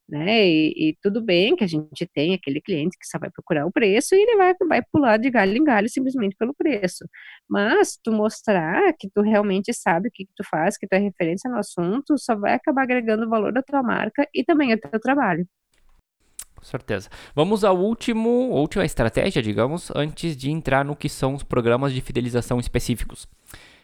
né? 0.07 0.45
E, 0.45 0.89
e, 0.89 0.97
tudo 1.01 1.21
bem 1.21 1.55
que 1.55 1.63
a 1.63 1.67
gente 1.67 2.05
tem 2.13 2.33
aquele 2.33 2.61
cliente 2.61 2.97
que 2.99 3.07
só 3.07 3.17
vai 3.17 3.29
procurar 3.31 3.65
o 3.65 3.71
preço 3.71 4.15
e 4.15 4.21
ele 4.21 4.37
vai, 4.37 4.53
vai 4.67 4.81
pular 4.91 5.17
de 5.17 5.29
galho 5.29 5.57
em 5.57 5.63
galho 5.63 5.89
simplesmente 5.89 6.35
pelo 6.37 6.53
preço. 6.53 7.05
Mas 7.49 7.97
tu 8.03 8.11
mostrar 8.11 8.93
que 8.99 9.09
tu 9.09 9.21
realmente 9.21 9.73
sabe 9.73 10.09
o 10.09 10.11
que, 10.13 10.25
que 10.25 10.33
tu 10.35 10.43
faz, 10.49 10.77
que 10.77 10.87
tu 10.87 10.93
é 10.93 10.97
referência 10.99 11.49
no 11.49 11.57
assunto, 11.57 12.17
só 12.17 12.35
vai 12.35 12.53
acabar 12.53 12.83
agregando 12.83 13.29
valor 13.29 13.53
da 13.53 13.61
tua 13.63 13.81
marca 13.81 14.27
e 14.33 14.43
também 14.43 14.73
ao 14.73 14.79
teu 14.79 14.99
trabalho. 14.99 15.47
Com 16.63 16.69
certeza. 16.69 17.09
Vamos 17.35 17.65
ao 17.65 17.77
último, 17.77 18.29
última 18.29 18.85
estratégia, 18.85 19.41
digamos, 19.41 19.91
antes 19.93 20.35
de 20.37 20.49
entrar 20.49 20.85
no 20.85 20.95
que 20.95 21.09
são 21.09 21.33
os 21.33 21.43
programas 21.43 21.93
de 21.93 21.99
fidelização 21.99 22.57
específicos, 22.57 23.27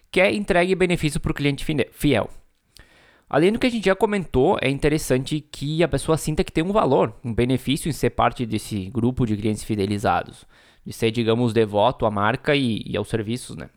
que 0.10 0.22
é 0.22 0.34
entregue 0.34 0.74
benefício 0.76 1.20
para 1.20 1.32
o 1.32 1.36
cliente 1.36 1.65
fiel. 1.92 2.30
Além 3.30 3.52
do 3.52 3.60
que 3.60 3.68
a 3.68 3.70
gente 3.70 3.86
já 3.86 3.96
comentou, 3.96 4.58
é 4.62 4.70
interessante 4.70 5.42
que 5.42 5.84
a 5.84 5.89
pessoa 5.89 6.18
sinta 6.18 6.42
que 6.42 6.54
tem 6.54 6.63
um 6.63 6.72
valor, 6.72 7.13
um 7.24 7.34
benefício 7.34 7.89
em 7.89 7.92
ser 7.92 8.12
parte 8.12 8.46
desse 8.46 8.86
grupo 8.86 9.26
de 9.26 9.36
clientes 9.36 9.65
fidelizados, 9.65 10.46
de 10.86 10.94
ser, 10.94 11.12
digamos, 11.12 11.52
devoto 11.52 12.06
à 12.06 12.12
marca 12.12 12.56
e, 12.56 12.82
e 12.86 12.96
aos 12.96 13.10
serviços, 13.10 13.58
né? 13.58 13.70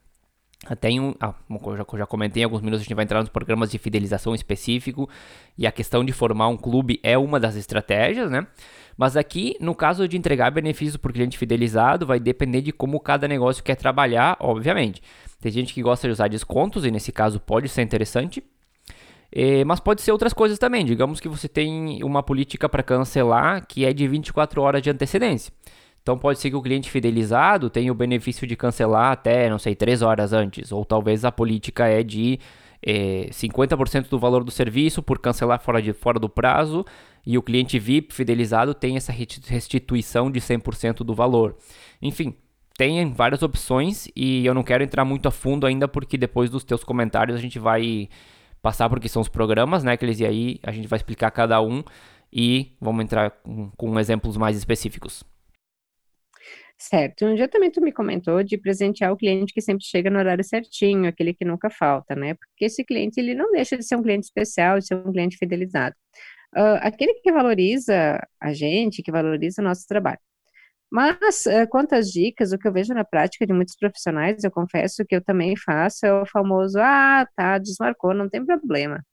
Tem 0.81 1.01
um, 1.01 1.13
ah, 1.21 1.35
eu 1.51 1.77
já, 1.77 1.85
já 1.99 2.07
comentei 2.07 2.43
em 2.43 2.45
alguns 2.45 2.61
minutos, 2.61 2.83
a 2.83 2.85
gente 2.85 2.95
vai 2.95 3.05
entrar 3.05 3.19
nos 3.19 3.29
programas 3.29 3.69
de 3.69 3.79
fidelização 3.79 4.33
específico 4.33 5.11
e 5.59 5.67
a 5.67 5.73
questão 5.73 6.05
de 6.05 6.13
formar 6.13 6.47
um 6.47 6.57
clube 6.57 7.01
é 7.03 7.19
uma 7.19 7.41
das 7.41 7.57
estratégias, 7.57 8.31
né? 8.31 8.47
Mas 8.97 9.17
aqui, 9.17 9.57
no 9.61 9.75
caso 9.75 10.07
de 10.07 10.17
entregar 10.17 10.51
benefícios 10.51 10.97
para 10.97 11.11
o 11.11 11.13
cliente 11.13 11.39
fidelizado, 11.39 12.07
vai 12.07 12.21
depender 12.21 12.61
de 12.61 12.73
como 12.73 13.01
cada 13.01 13.27
negócio 13.27 13.63
quer 13.63 13.77
trabalhar, 13.77 14.37
obviamente. 14.41 15.03
Tem 15.41 15.51
gente 15.51 15.75
que 15.75 15.83
gosta 15.83 16.07
de 16.07 16.13
usar 16.13 16.29
descontos 16.29 16.85
e 16.85 16.91
nesse 16.91 17.11
caso 17.11 17.41
pode 17.41 17.69
ser 17.69 17.83
interessante. 17.83 18.43
É, 19.35 19.65
mas 19.65 19.81
pode 19.81 20.03
ser 20.03 20.13
outras 20.13 20.33
coisas 20.33 20.59
também. 20.59 20.85
Digamos 20.85 21.19
que 21.19 21.29
você 21.29 21.49
tem 21.49 22.03
uma 22.05 22.23
política 22.23 22.69
para 22.69 22.83
cancelar 22.83 23.67
que 23.67 23.85
é 23.85 23.93
de 23.93 24.07
24 24.07 24.61
horas 24.61 24.83
de 24.83 24.91
antecedência. 24.91 25.53
Então 26.03 26.19
pode 26.19 26.39
ser 26.41 26.51
que 26.51 26.57
o 26.57 26.63
cliente 26.63 26.91
fidelizado 26.91 27.71
tenha 27.71 27.91
o 27.91 27.95
benefício 27.95 28.47
de 28.47 28.57
cancelar 28.57 29.13
até, 29.13 29.49
não 29.49 29.59
sei, 29.59 29.75
3 29.75 30.03
horas 30.03 30.33
antes. 30.33 30.71
Ou 30.71 30.85
talvez 30.85 31.25
a 31.25 31.33
política 31.33 31.87
é 31.87 32.03
de 32.03 32.39
é, 32.85 33.29
50% 33.31 34.09
do 34.09 34.19
valor 34.19 34.43
do 34.43 34.51
serviço 34.51 35.03
por 35.03 35.19
cancelar 35.19 35.61
fora, 35.61 35.81
de, 35.81 35.93
fora 35.93 36.19
do 36.19 36.29
prazo 36.29 36.85
e 37.25 37.39
o 37.39 37.43
cliente 37.43 37.79
VIP 37.79 38.13
fidelizado 38.13 38.75
tem 38.75 38.97
essa 38.97 39.13
restituição 39.13 40.31
de 40.31 40.41
100% 40.41 40.99
do 40.99 41.15
valor. 41.15 41.57
Enfim, 42.01 42.35
tem 42.77 43.13
várias 43.13 43.43
opções 43.43 44.09
e 44.17 44.45
eu 44.45 44.55
não 44.55 44.63
quero 44.63 44.83
entrar 44.83 45.05
muito 45.05 45.29
a 45.29 45.31
fundo 45.31 45.67
ainda 45.67 45.87
porque 45.87 46.19
depois 46.19 46.51
dos 46.51 46.65
teus 46.65 46.83
comentários 46.83 47.37
a 47.37 47.41
gente 47.41 47.59
vai 47.59 48.09
passar 48.61 48.89
porque 48.89 49.09
são 49.09 49.23
os 49.23 49.29
programas, 49.29 49.85
né, 49.85 49.97
Clis? 49.97 50.21
E 50.21 50.27
aí 50.27 50.59
a 50.63 50.73
gente 50.73 50.89
vai 50.89 50.97
explicar 50.97 51.31
cada 51.31 51.61
um 51.61 51.85
e 52.33 52.73
vamos 52.81 53.05
entrar 53.05 53.31
com, 53.31 53.71
com 53.77 54.01
exemplos 54.01 54.37
mais 54.37 54.57
específicos. 54.57 55.23
Certo. 56.89 57.25
Um 57.27 57.35
dia 57.37 57.47
também 57.49 57.71
tu 57.71 57.81
me 57.81 57.93
comentou 57.93 58.43
de 58.43 58.59
presentear 58.59 59.13
o 59.13 59.17
cliente 59.17 59.53
que 59.55 59.61
sempre 59.61 59.85
chega 59.85 60.11
no 60.11 60.19
horário 60.19 60.43
certinho, 60.43 61.09
aquele 61.09 61.33
que 61.33 61.45
nunca 61.45 61.71
falta, 61.71 62.17
né? 62.17 62.35
Porque 62.35 62.65
esse 62.65 62.85
cliente, 62.85 63.21
ele 63.21 63.35
não 63.35 63.53
deixa 63.53 63.79
de 63.79 63.85
ser 63.85 63.95
um 63.97 64.03
cliente 64.03 64.25
especial, 64.27 64.79
de 64.81 64.87
ser 64.87 64.97
um 64.97 65.13
cliente 65.13 65.37
fidelizado. 65.37 65.95
Uh, 66.57 66.79
aquele 66.83 67.15
que 67.15 67.33
valoriza 67.33 68.21
a 68.41 68.53
gente, 68.53 69.03
que 69.03 69.13
valoriza 69.13 69.63
o 69.63 69.65
nosso 69.65 69.87
trabalho. 69.87 70.19
Mas, 70.91 71.47
uh, 71.47 71.69
quantas 71.71 72.09
dicas, 72.11 72.53
o 72.53 72.59
que 72.59 72.69
eu 72.69 72.73
vejo 72.73 72.95
na 72.95 73.05
prática 73.05 73.47
de 73.47 73.53
muitos 73.55 73.77
profissionais, 73.77 74.45
eu 74.45 74.51
confesso 74.51 75.05
que 75.07 75.17
eu 75.17 75.23
também 75.25 75.57
faço, 75.57 76.07
é 76.07 76.13
o 76.23 76.27
famoso, 76.27 76.79
ah, 76.81 77.27
tá, 77.37 77.59
desmarcou, 77.59 78.15
não 78.15 78.29
tem 78.31 78.45
problema, 78.47 79.05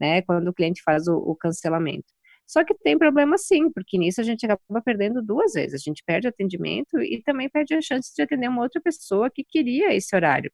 né? 0.00 0.22
Quando 0.22 0.48
o 0.48 0.54
cliente 0.54 0.82
faz 0.84 1.08
o, 1.08 1.16
o 1.16 1.36
cancelamento. 1.36 2.06
Só 2.48 2.64
que 2.64 2.74
tem 2.74 2.96
problema 2.96 3.36
sim, 3.36 3.70
porque 3.70 3.98
nisso 3.98 4.22
a 4.22 4.24
gente 4.24 4.46
acaba 4.46 4.80
perdendo 4.82 5.22
duas 5.22 5.52
vezes. 5.52 5.74
A 5.74 5.84
gente 5.84 6.02
perde 6.02 6.28
atendimento 6.28 6.98
e 6.98 7.22
também 7.22 7.46
perde 7.50 7.74
a 7.74 7.80
chance 7.82 8.10
de 8.16 8.22
atender 8.22 8.48
uma 8.48 8.62
outra 8.62 8.80
pessoa 8.80 9.30
que 9.30 9.44
queria 9.44 9.94
esse 9.94 10.16
horário. 10.16 10.50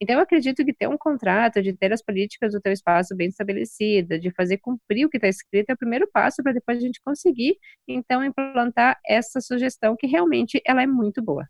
Então, 0.00 0.16
eu 0.16 0.22
acredito 0.22 0.64
que 0.64 0.72
ter 0.72 0.88
um 0.88 0.96
contrato, 0.96 1.60
de 1.60 1.72
ter 1.72 1.92
as 1.92 2.02
políticas 2.02 2.52
do 2.52 2.60
teu 2.60 2.72
espaço 2.72 3.16
bem 3.16 3.28
estabelecidas, 3.28 4.20
de 4.20 4.30
fazer 4.30 4.58
cumprir 4.58 5.04
o 5.06 5.10
que 5.10 5.16
está 5.16 5.28
escrito, 5.28 5.70
é 5.70 5.74
o 5.74 5.78
primeiro 5.78 6.08
passo 6.12 6.42
para 6.42 6.52
depois 6.52 6.78
a 6.78 6.80
gente 6.80 7.00
conseguir, 7.04 7.56
então, 7.88 8.24
implantar 8.24 8.98
essa 9.04 9.40
sugestão 9.40 9.96
que 9.98 10.06
realmente 10.06 10.62
ela 10.64 10.82
é 10.82 10.86
muito 10.86 11.20
boa. 11.22 11.48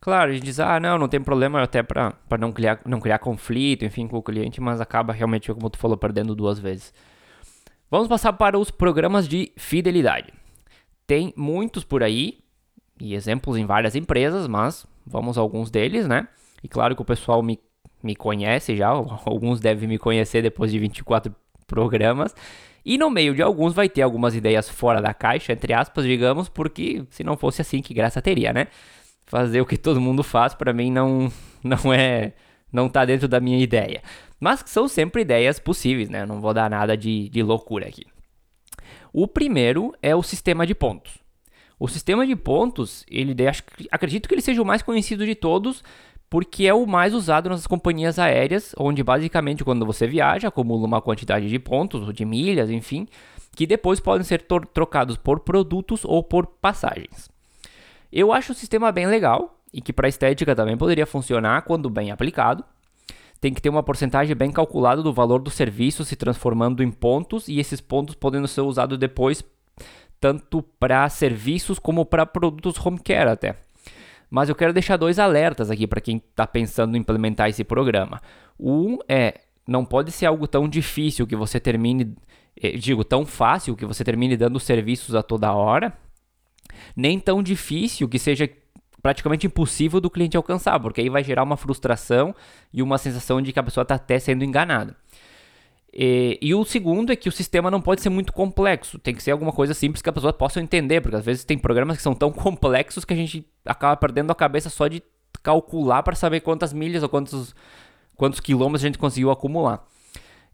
Claro, 0.00 0.30
a 0.30 0.34
gente 0.34 0.44
diz, 0.44 0.60
ah, 0.60 0.78
não, 0.78 0.96
não 0.96 1.08
tem 1.08 1.20
problema 1.20 1.62
até 1.62 1.82
para 1.82 2.14
não 2.38 2.52
criar, 2.52 2.80
não 2.86 3.00
criar 3.00 3.18
conflito, 3.18 3.84
enfim, 3.84 4.06
com 4.06 4.16
o 4.16 4.22
cliente, 4.22 4.60
mas 4.60 4.80
acaba 4.80 5.12
realmente, 5.12 5.52
como 5.52 5.70
tu 5.70 5.78
falou, 5.78 5.96
perdendo 5.96 6.36
duas 6.36 6.58
vezes. 6.58 6.92
Vamos 7.90 8.08
passar 8.08 8.32
para 8.34 8.58
os 8.58 8.70
programas 8.70 9.26
de 9.26 9.50
fidelidade. 9.56 10.32
Tem 11.06 11.32
muitos 11.36 11.84
por 11.84 12.02
aí, 12.02 12.38
e 13.00 13.14
exemplos 13.14 13.56
em 13.56 13.64
várias 13.64 13.96
empresas, 13.96 14.46
mas 14.46 14.86
vamos 15.06 15.38
a 15.38 15.40
alguns 15.40 15.70
deles, 15.70 16.06
né? 16.06 16.28
E 16.62 16.68
claro 16.68 16.94
que 16.94 17.02
o 17.02 17.04
pessoal 17.04 17.42
me, 17.42 17.58
me 18.02 18.14
conhece 18.14 18.76
já, 18.76 18.88
alguns 19.24 19.60
devem 19.60 19.88
me 19.88 19.98
conhecer 19.98 20.42
depois 20.42 20.70
de 20.70 20.78
24 20.78 21.34
programas. 21.66 22.34
E 22.84 22.96
no 22.96 23.10
meio 23.10 23.34
de 23.34 23.42
alguns 23.42 23.74
vai 23.74 23.88
ter 23.88 24.02
algumas 24.02 24.34
ideias 24.34 24.68
fora 24.68 25.00
da 25.00 25.12
caixa, 25.12 25.52
entre 25.52 25.72
aspas, 25.72 26.04
digamos, 26.04 26.48
porque 26.48 27.04
se 27.10 27.22
não 27.22 27.36
fosse 27.36 27.60
assim, 27.60 27.82
que 27.82 27.92
graça 27.94 28.20
teria, 28.22 28.52
né? 28.52 28.68
Fazer 29.26 29.60
o 29.60 29.66
que 29.66 29.76
todo 29.76 30.00
mundo 30.00 30.22
faz, 30.22 30.54
para 30.54 30.72
mim, 30.72 30.90
não, 30.90 31.30
não 31.62 31.92
é. 31.92 32.32
Não 32.72 32.88
tá 32.88 33.04
dentro 33.04 33.26
da 33.26 33.40
minha 33.40 33.58
ideia. 33.58 34.02
Mas 34.38 34.62
são 34.66 34.86
sempre 34.86 35.22
ideias 35.22 35.58
possíveis, 35.58 36.08
né? 36.08 36.24
Não 36.24 36.40
vou 36.40 36.54
dar 36.54 36.70
nada 36.70 36.96
de, 36.96 37.28
de 37.28 37.42
loucura 37.42 37.88
aqui. 37.88 38.06
O 39.12 39.26
primeiro 39.26 39.94
é 40.02 40.14
o 40.14 40.22
sistema 40.22 40.66
de 40.66 40.74
pontos. 40.74 41.18
O 41.78 41.88
sistema 41.88 42.26
de 42.26 42.34
pontos, 42.34 43.04
ele 43.08 43.34
acredito 43.90 44.28
que 44.28 44.34
ele 44.34 44.42
seja 44.42 44.60
o 44.60 44.66
mais 44.66 44.82
conhecido 44.82 45.24
de 45.24 45.34
todos, 45.34 45.82
porque 46.28 46.66
é 46.66 46.74
o 46.74 46.86
mais 46.86 47.14
usado 47.14 47.48
nas 47.48 47.66
companhias 47.66 48.18
aéreas, 48.18 48.74
onde 48.76 49.02
basicamente 49.02 49.64
quando 49.64 49.86
você 49.86 50.06
viaja, 50.06 50.48
acumula 50.48 50.86
uma 50.86 51.00
quantidade 51.00 51.48
de 51.48 51.58
pontos 51.58 52.02
ou 52.02 52.12
de 52.12 52.24
milhas, 52.24 52.68
enfim, 52.68 53.06
que 53.56 53.66
depois 53.66 54.00
podem 54.00 54.24
ser 54.24 54.44
trocados 54.72 55.16
por 55.16 55.40
produtos 55.40 56.04
ou 56.04 56.22
por 56.22 56.46
passagens. 56.46 57.30
Eu 58.12 58.32
acho 58.32 58.52
o 58.52 58.54
sistema 58.54 58.90
bem 58.90 59.06
legal 59.06 59.57
e 59.72 59.80
que 59.80 59.92
para 59.92 60.08
estética 60.08 60.54
também 60.54 60.76
poderia 60.76 61.06
funcionar 61.06 61.62
quando 61.62 61.90
bem 61.90 62.10
aplicado 62.10 62.64
tem 63.40 63.54
que 63.54 63.62
ter 63.62 63.68
uma 63.68 63.82
porcentagem 63.82 64.34
bem 64.34 64.50
calculada 64.50 65.02
do 65.02 65.12
valor 65.12 65.40
do 65.40 65.50
serviço 65.50 66.04
se 66.04 66.16
transformando 66.16 66.82
em 66.82 66.90
pontos 66.90 67.48
e 67.48 67.58
esses 67.58 67.80
pontos 67.80 68.14
podendo 68.14 68.48
ser 68.48 68.62
usados 68.62 68.98
depois 68.98 69.44
tanto 70.20 70.62
para 70.80 71.08
serviços 71.08 71.78
como 71.78 72.04
para 72.04 72.26
produtos 72.26 72.84
home 72.84 72.98
care 72.98 73.30
até. 73.30 73.56
Mas 74.28 74.48
eu 74.48 74.54
quero 74.54 74.72
deixar 74.72 74.96
dois 74.96 75.18
alertas 75.18 75.70
aqui 75.70 75.86
para 75.86 76.00
quem 76.00 76.16
está 76.16 76.46
pensando 76.46 76.96
em 76.96 77.00
implementar 77.00 77.48
esse 77.48 77.62
programa. 77.62 78.20
Um 78.58 78.98
é, 79.08 79.40
não 79.66 79.84
pode 79.84 80.10
ser 80.10 80.26
algo 80.26 80.48
tão 80.48 80.68
difícil 80.68 81.26
que 81.26 81.36
você 81.36 81.60
termine, 81.60 82.16
eh, 82.60 82.72
digo, 82.72 83.04
tão 83.04 83.24
fácil 83.24 83.76
que 83.76 83.86
você 83.86 84.02
termine 84.02 84.36
dando 84.36 84.58
serviços 84.58 85.14
a 85.14 85.22
toda 85.22 85.52
hora, 85.52 85.96
nem 86.96 87.20
tão 87.20 87.42
difícil 87.42 88.08
que 88.08 88.18
seja 88.18 88.50
praticamente 89.08 89.46
impossível 89.46 90.02
do 90.02 90.10
cliente 90.10 90.36
alcançar, 90.36 90.78
porque 90.78 91.00
aí 91.00 91.08
vai 91.08 91.24
gerar 91.24 91.42
uma 91.42 91.56
frustração 91.56 92.34
e 92.70 92.82
uma 92.82 92.98
sensação 92.98 93.40
de 93.40 93.54
que 93.54 93.58
a 93.58 93.62
pessoa 93.62 93.80
está 93.80 93.94
até 93.94 94.18
sendo 94.18 94.44
enganada. 94.44 94.94
E, 95.90 96.38
e, 96.42 96.54
o 96.54 96.62
segundo 96.62 97.10
é 97.10 97.16
que 97.16 97.26
o 97.26 97.32
sistema 97.32 97.70
não 97.70 97.80
pode 97.80 98.02
ser 98.02 98.10
muito 98.10 98.34
complexo, 98.34 98.98
tem 98.98 99.14
que 99.14 99.22
ser 99.22 99.30
alguma 99.30 99.50
coisa 99.50 99.72
simples 99.72 100.02
que 100.02 100.10
a 100.10 100.12
pessoa 100.12 100.30
possa 100.30 100.60
entender, 100.60 101.00
porque 101.00 101.16
às 101.16 101.24
vezes 101.24 101.42
tem 101.42 101.56
programas 101.56 101.96
que 101.96 102.02
são 102.02 102.14
tão 102.14 102.30
complexos 102.30 103.02
que 103.02 103.14
a 103.14 103.16
gente 103.16 103.46
acaba 103.64 103.96
perdendo 103.96 104.30
a 104.30 104.34
cabeça 104.34 104.68
só 104.68 104.86
de 104.86 105.02
calcular 105.42 106.02
para 106.02 106.14
saber 106.14 106.40
quantas 106.40 106.74
milhas 106.74 107.02
ou 107.02 107.08
quantos, 107.08 107.54
quantos 108.14 108.40
quilômetros 108.40 108.84
a 108.84 108.88
gente 108.88 108.98
conseguiu 108.98 109.30
acumular. 109.30 109.82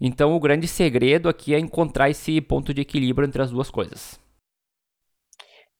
Então 0.00 0.32
o 0.32 0.38
grande 0.38 0.68
segredo 0.68 1.28
aqui 1.28 1.52
é 1.56 1.58
encontrar 1.58 2.08
esse 2.08 2.40
ponto 2.40 2.72
de 2.72 2.82
equilíbrio 2.82 3.26
entre 3.26 3.42
as 3.42 3.50
duas 3.50 3.68
coisas. 3.68 4.22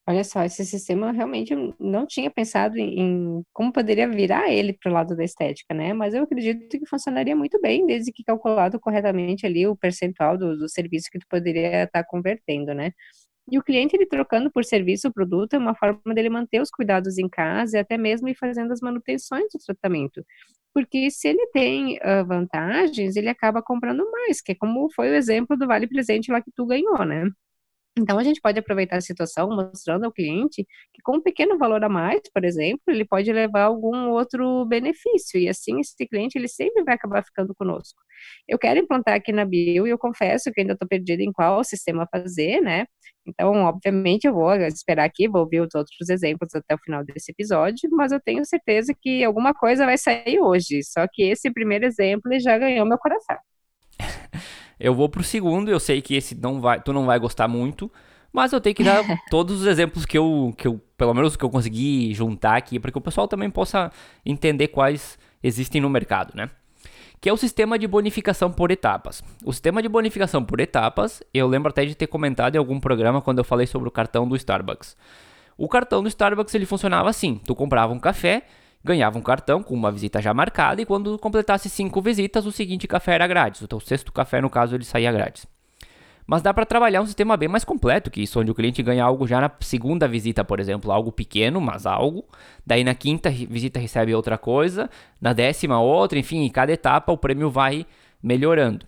Olha 0.07 0.23
só, 0.23 0.45
esse 0.45 0.67
sistema 0.67 1.13
realmente 1.13 1.55
não 1.81 2.07
tinha 2.07 2.31
pensado 2.31 2.77
em, 2.79 3.01
em 3.01 3.43
como 3.55 3.73
poderia 3.73 4.07
virar 4.07 4.51
ele 4.53 4.75
para 4.75 4.91
o 4.91 4.95
lado 4.95 5.17
da 5.17 5.25
estética, 5.25 5.73
né? 5.75 5.95
Mas 5.95 6.13
eu 6.13 6.25
acredito 6.25 6.79
que 6.79 6.87
funcionaria 6.87 7.35
muito 7.35 7.59
bem, 7.59 7.87
desde 7.87 8.13
que 8.13 8.23
calculado 8.23 8.79
corretamente 8.79 9.47
ali 9.47 9.67
o 9.67 9.75
percentual 9.75 10.37
do, 10.37 10.59
do 10.59 10.69
serviço 10.69 11.09
que 11.11 11.19
tu 11.19 11.27
poderia 11.27 11.85
estar 11.85 12.03
tá 12.03 12.05
convertendo, 12.07 12.75
né? 12.75 12.93
E 13.51 13.59
o 13.59 13.63
cliente, 13.63 13.97
ele 13.97 14.07
trocando 14.07 14.51
por 14.51 14.65
serviço 14.65 15.09
o 15.09 15.13
produto, 15.13 15.55
é 15.55 15.59
uma 15.59 15.75
forma 15.75 16.15
dele 16.15 16.31
manter 16.31 16.61
os 16.61 16.71
cuidados 16.71 17.19
em 17.19 17.29
casa 17.29 17.77
e 17.77 17.81
até 17.81 17.97
mesmo 17.99 18.29
ir 18.29 18.35
fazendo 18.37 18.73
as 18.73 18.81
manutenções 18.81 19.45
do 19.53 19.59
tratamento. 19.67 20.25
Porque 20.75 21.11
se 21.11 21.29
ele 21.29 21.47
tem 21.49 21.99
uh, 21.99 22.27
vantagens, 22.27 23.17
ele 23.17 23.29
acaba 23.29 23.63
comprando 23.63 24.11
mais, 24.11 24.41
que 24.43 24.53
é 24.53 24.55
como 24.55 24.91
foi 24.95 25.11
o 25.11 25.15
exemplo 25.15 25.57
do 25.57 25.67
Vale 25.67 25.87
Presente 25.87 26.33
lá 26.33 26.43
que 26.43 26.51
tu 26.55 26.67
ganhou, 26.67 27.05
né? 27.05 27.31
Então, 27.97 28.19
a 28.19 28.25
gente 28.25 28.41
pode 28.41 28.59
aproveitar 28.59 28.97
a 28.97 29.01
situação 29.01 29.49
mostrando 29.51 30.05
ao 30.05 30.13
cliente 30.13 30.67
que 30.93 31.01
com 31.03 31.19
um 31.19 31.21
pequeno 31.23 31.57
valor 31.57 31.85
a 31.85 31.89
mais, 31.89 32.21
por 32.33 32.45
exemplo, 32.45 32.83
ele 32.89 33.05
pode 33.05 33.33
levar 33.33 33.63
algum 33.65 34.09
outro 34.11 34.65
benefício, 34.67 35.39
e 35.39 35.49
assim 35.49 35.79
esse 35.79 35.95
cliente 36.09 36.37
ele 36.37 36.49
sempre 36.49 36.83
vai 36.83 36.95
acabar 36.97 37.23
ficando 37.25 37.55
conosco. 37.55 38.01
Eu 38.49 38.59
quero 38.59 38.81
implantar 38.81 39.15
aqui 39.15 39.31
na 39.33 39.45
Bio 39.45 39.87
e 39.87 39.91
eu 39.91 39.99
confesso 39.99 40.51
que 40.53 40.61
ainda 40.61 40.73
estou 40.73 40.89
perdida 40.89 41.23
em 41.23 41.33
qual 41.33 41.63
sistema 41.63 42.07
fazer, 42.11 42.61
né? 42.61 42.87
Então, 43.27 43.53
obviamente, 43.63 44.27
eu 44.27 44.35
vou 44.35 44.53
esperar 44.57 45.05
aqui, 45.05 45.29
vou 45.29 45.43
ouvir 45.43 45.61
os 45.61 45.73
outros 45.75 46.09
exemplos 46.11 46.53
até 46.55 46.75
o 46.75 46.79
final 46.79 47.05
desse 47.05 47.31
episódio, 47.31 47.89
mas 47.93 48.11
eu 48.13 48.21
tenho 48.21 48.45
certeza 48.45 48.93
que 49.01 49.23
alguma 49.23 49.55
coisa 49.55 49.87
vai 49.87 49.97
sair 49.97 50.41
hoje. 50.41 50.83
Só 50.83 51.07
que 51.11 51.23
esse 51.23 51.51
primeiro 51.53 51.87
exemplo 51.87 52.31
já 52.41 52.59
ganhou 52.59 52.85
meu 52.87 52.99
coração. 52.99 53.39
Eu 54.79 54.95
vou 54.95 55.09
pro 55.09 55.23
segundo, 55.23 55.71
eu 55.71 55.81
sei 55.81 56.03
que 56.03 56.15
esse 56.15 56.35
não 56.35 56.61
vai, 56.61 56.81
tu 56.81 56.93
não 56.93 57.07
vai 57.07 57.19
gostar 57.19 57.49
muito, 57.49 57.91
mas 58.33 58.53
eu 58.53 58.61
tenho 58.61 58.75
que 58.75 58.83
dar 58.83 59.03
todos 59.31 59.61
os 59.61 59.67
exemplos 59.67 60.05
que 60.05 60.19
eu, 60.19 60.53
que 60.57 60.67
eu, 60.67 60.81
pelo 60.97 61.15
menos 61.15 61.37
que 61.37 61.45
eu 61.45 61.51
consegui 61.51 62.13
juntar 62.15 62.57
aqui, 62.57 62.79
para 62.79 62.91
que 62.91 62.99
o 62.99 63.01
pessoal 63.01 63.29
também 63.29 63.49
possa 63.49 63.91
entender 64.25 64.69
quais 64.69 65.19
existem 65.43 65.81
no 65.81 65.89
mercado, 65.89 66.33
né? 66.35 66.51
Que 67.21 67.29
é 67.29 67.33
o 67.33 67.37
sistema 67.37 67.79
de 67.79 67.87
bonificação 67.87 68.53
por 68.53 68.71
etapas. 68.71 69.23
O 69.45 69.53
sistema 69.53 69.81
de 69.81 69.89
bonificação 69.89 70.45
por 70.45 70.61
etapas, 70.61 71.23
eu 71.33 71.47
lembro 71.47 71.71
até 71.71 71.85
de 71.87 71.95
ter 71.95 72.07
comentado 72.07 72.57
em 72.57 72.59
algum 72.59 72.79
programa 72.79 73.23
quando 73.23 73.39
eu 73.39 73.45
falei 73.45 73.67
sobre 73.67 73.89
o 73.89 73.91
cartão 73.93 74.29
do 74.29 74.37
Starbucks. 74.37 74.97
O 75.57 75.69
cartão 75.69 76.03
do 76.03 76.09
Starbucks 76.09 76.55
ele 76.55 76.67
funcionava 76.67 77.09
assim: 77.09 77.41
tu 77.47 77.55
comprava 77.55 77.93
um 77.93 77.99
café 77.99 78.43
ganhava 78.85 79.19
um 79.19 79.23
cartão 79.23 79.63
com 79.63 79.75
uma 79.75 79.91
visita 79.91 80.21
já 80.21 80.35
marcada 80.35 80.83
e 80.83 80.85
quando 80.85 81.19
completasse 81.19 81.71
cinco 81.71 82.03
visitas, 82.03 82.45
o 82.45 82.53
seguinte 82.53 82.87
café 82.87 83.15
era 83.15 83.27
grátis. 83.27 83.63
Então, 83.63 83.79
o 83.79 83.81
sexto 83.81 84.13
café, 84.13 84.43
no 84.43 84.51
caso, 84.51 84.75
ele 84.75 84.85
saía 84.85 85.11
grátis. 85.11 85.47
Mas 86.27 86.43
dá 86.43 86.55
para 86.55 86.65
trabalhar 86.65 87.03
um 87.03 87.07
sistema 87.07 87.37
bem 87.37 87.49
mais 87.49 87.65
completo 87.65 88.11
que 88.11 88.23
isso, 88.23 88.41
onde 88.41 88.51
o 88.51 88.55
cliente 88.55 88.83
ganha 88.83 89.05
algo 89.05 89.27
já 89.27 89.41
na 89.41 89.51
segunda 89.61 90.09
visita, 90.09 90.45
por 90.45 90.59
exemplo, 90.59 90.91
algo 90.91 91.13
pequeno, 91.13 91.61
mas 91.61 91.85
algo. 91.85 92.25
Daí 92.67 92.83
na 92.83 92.95
quinta 92.95 93.31
visita 93.31 93.79
recebe 93.79 94.15
outra 94.15 94.39
coisa, 94.39 94.89
na 95.21 95.33
décima 95.33 95.81
outra, 95.81 96.19
enfim, 96.19 96.39
em 96.39 96.51
cada 96.51 96.73
etapa 96.73 97.13
o 97.13 97.19
prêmio 97.19 97.51
vai 97.51 97.87
melhorando. 98.23 98.87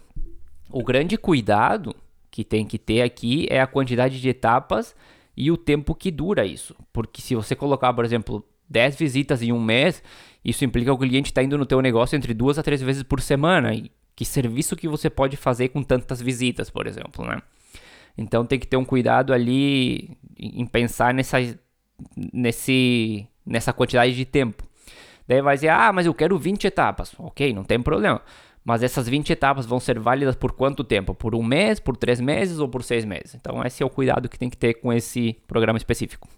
O 0.70 0.82
grande 0.82 1.18
cuidado 1.18 1.94
que 2.30 2.42
tem 2.42 2.66
que 2.66 2.78
ter 2.78 3.02
aqui 3.02 3.46
é 3.50 3.60
a 3.60 3.66
quantidade 3.66 4.18
de 4.18 4.28
etapas 4.28 4.96
e 5.36 5.50
o 5.50 5.58
tempo 5.58 5.94
que 5.94 6.10
dura 6.10 6.46
isso. 6.46 6.74
Porque 6.90 7.20
se 7.20 7.34
você 7.34 7.54
colocar, 7.54 7.92
por 7.92 8.04
exemplo, 8.04 8.42
10 8.68 8.96
visitas 8.96 9.42
em 9.42 9.52
um 9.52 9.60
mês, 9.60 10.02
isso 10.44 10.64
implica 10.64 10.90
que 10.90 10.94
o 10.94 10.98
cliente 10.98 11.30
está 11.30 11.42
indo 11.42 11.58
no 11.58 11.66
teu 11.66 11.80
negócio 11.80 12.16
entre 12.16 12.32
duas 12.32 12.58
a 12.58 12.62
três 12.62 12.80
vezes 12.80 13.02
por 13.02 13.20
semana. 13.20 13.74
E 13.74 13.90
que 14.14 14.24
serviço 14.24 14.76
que 14.76 14.88
você 14.88 15.10
pode 15.10 15.36
fazer 15.36 15.68
com 15.68 15.82
tantas 15.82 16.22
visitas, 16.22 16.70
por 16.70 16.86
exemplo, 16.86 17.24
né? 17.24 17.42
Então 18.16 18.46
tem 18.46 18.58
que 18.58 18.66
ter 18.66 18.78
um 18.78 18.84
cuidado 18.84 19.32
ali 19.32 20.16
em 20.38 20.64
pensar 20.64 21.12
nessa, 21.12 21.38
nesse, 22.32 23.26
nessa 23.44 23.72
quantidade 23.72 24.14
de 24.14 24.24
tempo. 24.24 24.64
Daí 25.28 25.42
vai 25.42 25.56
dizer, 25.56 25.68
ah, 25.68 25.92
mas 25.92 26.06
eu 26.06 26.14
quero 26.14 26.38
20 26.38 26.66
etapas. 26.66 27.14
Ok, 27.18 27.52
não 27.52 27.64
tem 27.64 27.80
problema. 27.80 28.22
Mas 28.64 28.82
essas 28.82 29.08
20 29.08 29.30
etapas 29.30 29.66
vão 29.66 29.78
ser 29.78 29.98
válidas 29.98 30.34
por 30.34 30.52
quanto 30.52 30.82
tempo? 30.82 31.14
Por 31.14 31.34
um 31.34 31.42
mês, 31.42 31.78
por 31.78 31.96
três 31.96 32.20
meses 32.20 32.58
ou 32.58 32.68
por 32.68 32.82
seis 32.82 33.04
meses? 33.04 33.34
Então 33.34 33.62
esse 33.64 33.82
é 33.82 33.86
o 33.86 33.90
cuidado 33.90 34.28
que 34.28 34.38
tem 34.38 34.48
que 34.48 34.56
ter 34.56 34.74
com 34.74 34.92
esse 34.92 35.36
programa 35.46 35.76
específico. 35.76 36.28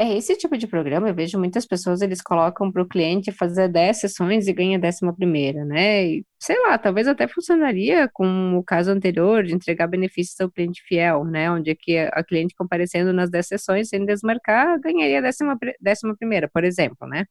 É 0.00 0.16
esse 0.16 0.36
tipo 0.36 0.56
de 0.56 0.68
programa, 0.68 1.08
eu 1.08 1.14
vejo 1.14 1.36
muitas 1.40 1.66
pessoas, 1.66 2.00
eles 2.02 2.22
colocam 2.22 2.70
para 2.70 2.82
o 2.82 2.86
cliente 2.88 3.32
fazer 3.32 3.68
10 3.68 3.96
sessões 3.98 4.46
e 4.46 4.52
ganha 4.52 4.78
a 4.78 4.80
décima 4.80 5.12
primeira, 5.12 5.64
né? 5.64 6.06
E, 6.06 6.24
sei 6.38 6.56
lá, 6.62 6.78
talvez 6.78 7.08
até 7.08 7.26
funcionaria 7.26 8.08
com 8.12 8.56
o 8.56 8.62
caso 8.62 8.92
anterior 8.92 9.42
de 9.42 9.54
entregar 9.54 9.88
benefícios 9.88 10.38
ao 10.40 10.48
cliente 10.52 10.80
fiel, 10.86 11.24
né? 11.24 11.50
Onde 11.50 11.70
é 11.72 11.74
que 11.74 11.98
a 11.98 12.22
cliente 12.22 12.54
comparecendo 12.56 13.12
nas 13.12 13.28
10 13.28 13.44
sessões 13.48 13.88
sem 13.88 14.04
desmarcar, 14.04 14.78
ganharia 14.80 15.18
a 15.18 15.20
décima, 15.22 15.58
décima 15.80 16.16
primeira, 16.16 16.48
por 16.48 16.62
exemplo, 16.62 17.08
né? 17.08 17.24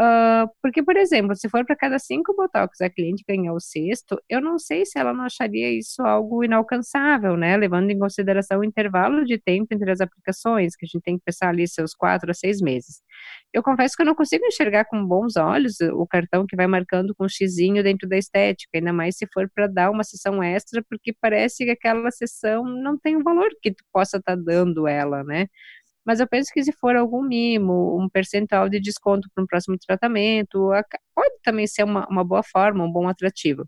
Uh, 0.00 0.48
porque, 0.62 0.82
por 0.82 0.96
exemplo, 0.96 1.36
se 1.36 1.46
for 1.50 1.62
para 1.66 1.76
cada 1.76 1.98
cinco 1.98 2.34
botox 2.34 2.80
a 2.80 2.88
cliente 2.88 3.22
ganhar 3.28 3.52
o 3.52 3.60
sexto, 3.60 4.18
eu 4.30 4.40
não 4.40 4.58
sei 4.58 4.86
se 4.86 4.98
ela 4.98 5.12
não 5.12 5.24
acharia 5.24 5.70
isso 5.70 6.00
algo 6.00 6.42
inalcançável, 6.42 7.36
né? 7.36 7.54
Levando 7.58 7.90
em 7.90 7.98
consideração 7.98 8.60
o 8.60 8.64
intervalo 8.64 9.26
de 9.26 9.36
tempo 9.38 9.74
entre 9.74 9.90
as 9.90 10.00
aplicações, 10.00 10.74
que 10.74 10.86
a 10.86 10.88
gente 10.88 11.02
tem 11.02 11.18
que 11.18 11.24
pensar 11.26 11.50
ali 11.50 11.68
seus 11.68 11.92
quatro 11.92 12.30
a 12.30 12.34
seis 12.34 12.62
meses. 12.62 13.02
Eu 13.52 13.62
confesso 13.62 13.94
que 13.94 14.00
eu 14.00 14.06
não 14.06 14.14
consigo 14.14 14.46
enxergar 14.46 14.86
com 14.86 15.04
bons 15.04 15.36
olhos 15.36 15.78
o 15.92 16.06
cartão 16.06 16.46
que 16.48 16.56
vai 16.56 16.66
marcando 16.66 17.14
com 17.14 17.26
um 17.26 17.28
xizinho 17.28 17.82
dentro 17.82 18.08
da 18.08 18.16
estética, 18.16 18.70
ainda 18.78 18.94
mais 18.94 19.16
se 19.18 19.26
for 19.30 19.50
para 19.54 19.66
dar 19.66 19.90
uma 19.90 20.02
sessão 20.04 20.42
extra, 20.42 20.82
porque 20.88 21.12
parece 21.20 21.64
que 21.64 21.70
aquela 21.70 22.10
sessão 22.10 22.64
não 22.64 22.98
tem 22.98 23.16
o 23.16 23.22
valor 23.22 23.50
que 23.60 23.70
tu 23.70 23.84
possa 23.92 24.16
estar 24.16 24.34
tá 24.34 24.42
dando 24.42 24.88
ela, 24.88 25.22
né? 25.24 25.48
Mas 26.04 26.20
eu 26.20 26.28
penso 26.28 26.50
que 26.52 26.62
se 26.62 26.72
for 26.72 26.96
algum 26.96 27.22
mimo, 27.22 27.98
um 28.00 28.08
percentual 28.08 28.68
de 28.68 28.80
desconto 28.80 29.28
para 29.34 29.44
um 29.44 29.46
próximo 29.46 29.76
tratamento, 29.78 30.70
pode 31.14 31.34
também 31.42 31.66
ser 31.66 31.84
uma, 31.84 32.06
uma 32.08 32.24
boa 32.24 32.42
forma, 32.42 32.84
um 32.84 32.90
bom 32.92 33.08
atrativo. 33.08 33.64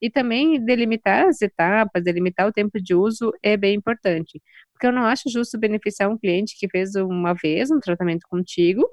E 0.00 0.10
também 0.10 0.62
delimitar 0.62 1.26
as 1.26 1.40
etapas, 1.40 2.02
delimitar 2.04 2.46
o 2.46 2.52
tempo 2.52 2.80
de 2.82 2.94
uso 2.94 3.32
é 3.42 3.56
bem 3.56 3.76
importante, 3.76 4.42
porque 4.72 4.86
eu 4.86 4.92
não 4.92 5.04
acho 5.06 5.30
justo 5.30 5.58
beneficiar 5.58 6.10
um 6.10 6.18
cliente 6.18 6.54
que 6.58 6.68
fez 6.68 6.94
uma 6.96 7.32
vez 7.34 7.70
um 7.70 7.80
tratamento 7.80 8.26
contigo 8.28 8.86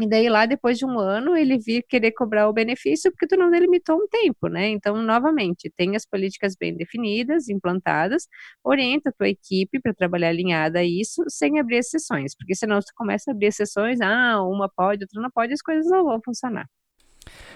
e 0.00 0.08
daí 0.08 0.28
lá, 0.28 0.44
depois 0.44 0.76
de 0.76 0.84
um 0.84 0.98
ano, 0.98 1.36
ele 1.36 1.56
vir 1.56 1.84
querer 1.88 2.10
cobrar 2.12 2.48
o 2.48 2.52
benefício 2.52 3.12
porque 3.12 3.28
tu 3.28 3.36
não 3.36 3.48
delimitou 3.48 3.96
um 3.96 4.08
tempo, 4.08 4.48
né? 4.48 4.68
Então, 4.68 4.96
novamente, 5.00 5.72
tem 5.76 5.94
as 5.94 6.04
políticas 6.04 6.56
bem 6.58 6.76
definidas, 6.76 7.48
implantadas, 7.48 8.26
orienta 8.64 9.10
a 9.10 9.12
tua 9.12 9.28
equipe 9.28 9.80
para 9.80 9.94
trabalhar 9.94 10.30
alinhada 10.30 10.80
a 10.80 10.84
isso, 10.84 11.22
sem 11.28 11.60
abrir 11.60 11.76
exceções, 11.76 12.34
porque 12.36 12.56
senão 12.56 12.80
tu 12.80 12.92
começa 12.96 13.30
a 13.30 13.34
abrir 13.34 13.46
exceções, 13.46 14.00
ah, 14.00 14.42
uma 14.42 14.68
pode, 14.68 15.04
outra 15.04 15.22
não 15.22 15.30
pode, 15.30 15.52
as 15.52 15.62
coisas 15.62 15.86
não 15.86 16.04
vão 16.04 16.20
funcionar. 16.24 16.66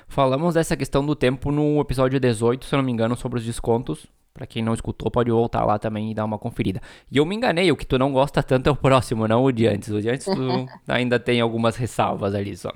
Falamos 0.07 0.55
dessa 0.55 0.77
questão 0.77 1.05
do 1.05 1.16
tempo 1.16 1.51
no 1.51 1.81
episódio 1.81 2.20
18, 2.20 2.64
se 2.64 2.74
eu 2.74 2.79
não 2.79 2.85
me 2.85 2.92
engano, 2.92 3.16
sobre 3.16 3.38
os 3.38 3.44
descontos. 3.44 4.07
Para 4.38 4.46
quem 4.46 4.62
não 4.62 4.72
escutou, 4.72 5.11
pode 5.11 5.33
voltar 5.33 5.64
lá 5.64 5.81
também 5.81 6.12
e 6.12 6.14
dar 6.14 6.24
uma 6.24 6.38
conferida. 6.38 6.81
E 7.11 7.16
eu 7.16 7.27
me 7.27 7.35
enganei, 7.35 7.72
o 7.72 7.77
que 7.77 7.85
tu 7.85 7.98
não 7.98 8.12
gosta 8.12 8.40
tanto 8.40 8.68
é 8.68 8.70
o 8.70 8.77
próximo, 8.77 9.27
não 9.27 9.42
o 9.42 9.51
de 9.51 9.66
antes. 9.66 9.88
O 9.88 10.01
de 10.01 10.09
antes 10.09 10.27
tu 10.27 10.68
ainda 10.87 11.18
tem 11.18 11.40
algumas 11.40 11.74
ressalvas 11.74 12.37
ali 12.37 12.57
só. 12.57 12.72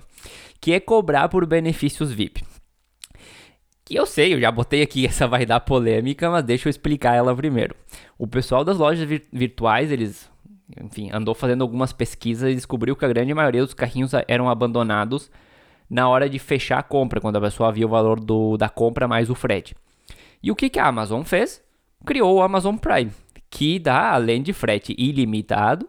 Que 0.61 0.73
é 0.73 0.81
cobrar 0.81 1.29
por 1.29 1.47
benefícios 1.47 2.11
VIP. 2.11 2.43
Que 3.85 3.95
eu 3.95 4.05
sei, 4.07 4.35
eu 4.35 4.41
já 4.41 4.51
botei 4.51 4.83
aqui, 4.83 5.07
essa 5.07 5.29
vai 5.29 5.47
dar 5.47 5.61
polêmica, 5.61 6.29
mas 6.29 6.43
deixa 6.43 6.67
eu 6.67 6.71
explicar 6.71 7.15
ela 7.15 7.33
primeiro. 7.33 7.77
O 8.19 8.27
pessoal 8.27 8.65
das 8.65 8.77
lojas 8.77 9.09
vir 9.09 9.25
virtuais, 9.33 9.93
eles, 9.93 10.29
enfim, 10.83 11.11
andou 11.13 11.33
fazendo 11.33 11.63
algumas 11.63 11.93
pesquisas 11.93 12.51
e 12.51 12.57
descobriu 12.57 12.97
que 12.97 13.05
a 13.05 13.09
grande 13.09 13.33
maioria 13.33 13.61
dos 13.61 13.73
carrinhos 13.73 14.11
eram 14.27 14.51
abandonados 14.51 15.31
na 15.89 16.09
hora 16.09 16.29
de 16.29 16.41
fechar 16.41 16.81
a 16.81 16.83
compra, 16.83 17.21
quando 17.21 17.37
a 17.37 17.41
pessoa 17.41 17.71
via 17.71 17.87
o 17.87 17.89
valor 17.89 18.19
do, 18.19 18.57
da 18.57 18.69
compra 18.69 19.07
mais 19.07 19.31
o 19.31 19.35
frete. 19.37 19.77
E 20.43 20.51
o 20.51 20.57
que, 20.57 20.69
que 20.69 20.79
a 20.79 20.87
Amazon 20.87 21.23
fez? 21.23 21.63
Criou 22.05 22.37
o 22.37 22.43
Amazon 22.43 22.77
Prime, 22.77 23.13
que 23.49 23.79
dá, 23.79 24.13
além 24.13 24.43
de 24.43 24.53
frete 24.53 24.95
ilimitado, 24.99 25.89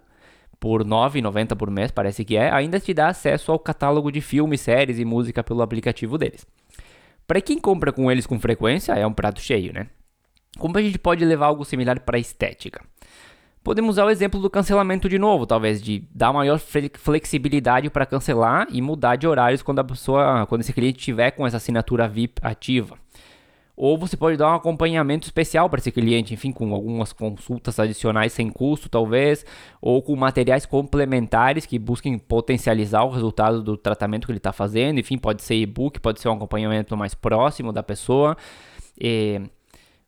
por 0.60 0.82
R$ 0.82 0.88
9,90 0.88 1.58
por 1.58 1.70
mês, 1.70 1.92
parece 1.92 2.24
que 2.24 2.38
é, 2.38 2.50
ainda 2.50 2.80
te 2.80 2.94
dá 2.94 3.08
acesso 3.08 3.52
ao 3.52 3.60
catálogo 3.60 4.12
de 4.12 4.22
filmes, 4.22 4.62
séries 4.62 5.00
e 5.00 5.04
música 5.04 5.44
pelo 5.44 5.62
aplicativo 5.62 6.18
deles. 6.18 6.46
Para 7.28 7.42
quem 7.42 7.60
compra 7.60 7.92
com 7.92 8.12
eles 8.12 8.26
com 8.26 8.40
frequência, 8.40 8.94
é 8.94 9.06
um 9.06 9.12
prato 9.12 9.42
cheio, 9.42 9.74
né? 9.74 9.88
Como 10.58 10.78
a 10.78 10.82
gente 10.82 11.00
pode 11.00 11.26
levar 11.26 11.48
algo 11.48 11.66
similar 11.66 12.00
para 12.02 12.18
a 12.18 12.20
estética? 12.20 12.82
Podemos 13.64 13.96
usar 13.96 14.06
o 14.06 14.10
exemplo 14.10 14.40
do 14.40 14.50
cancelamento 14.50 15.10
de 15.10 15.18
novo, 15.18 15.48
talvez 15.48 15.82
de 15.82 16.08
dar 16.14 16.32
maior 16.32 16.60
flexibilidade 16.60 17.90
para 17.90 18.06
cancelar 18.06 18.68
e 18.70 18.82
mudar 18.82 19.16
de 19.16 19.26
horários 19.28 19.64
quando 19.64 19.80
a 19.80 19.84
pessoa, 19.84 20.46
quando 20.48 20.62
esse 20.62 20.74
cliente 20.74 21.00
tiver 21.00 21.32
com 21.32 21.48
essa 21.48 21.58
assinatura 21.58 22.08
VIP 22.08 22.40
ativa. 22.42 23.03
Ou 23.76 23.98
você 23.98 24.16
pode 24.16 24.38
dar 24.38 24.52
um 24.52 24.56
acompanhamento 24.56 25.26
especial 25.26 25.68
para 25.68 25.80
esse 25.80 25.92
cliente, 25.92 26.34
enfim, 26.34 26.52
com 26.52 26.74
algumas 26.74 27.12
consultas 27.12 27.80
adicionais 27.80 28.32
sem 28.32 28.50
custo, 28.50 28.88
talvez, 28.88 29.44
ou 29.82 30.02
com 30.02 30.16
materiais 30.16 30.66
complementares 30.66 31.66
que 31.66 31.80
busquem 31.80 32.20
potencializar 32.20 33.04
o 33.04 33.10
resultado 33.10 33.64
do 33.64 33.76
tratamento 33.76 34.26
que 34.28 34.32
ele 34.32 34.38
está 34.38 34.54
fazendo. 34.54 35.00
Enfim, 35.00 35.18
pode 35.18 35.42
ser 35.42 35.56
e-book, 35.56 36.00
pode 36.00 36.22
ser 36.22 36.30
um 36.30 36.34
acompanhamento 36.34 36.96
mais 36.96 37.16
próximo 37.16 37.74
da 37.74 37.82
pessoa. 37.82 38.38
E, 39.00 39.42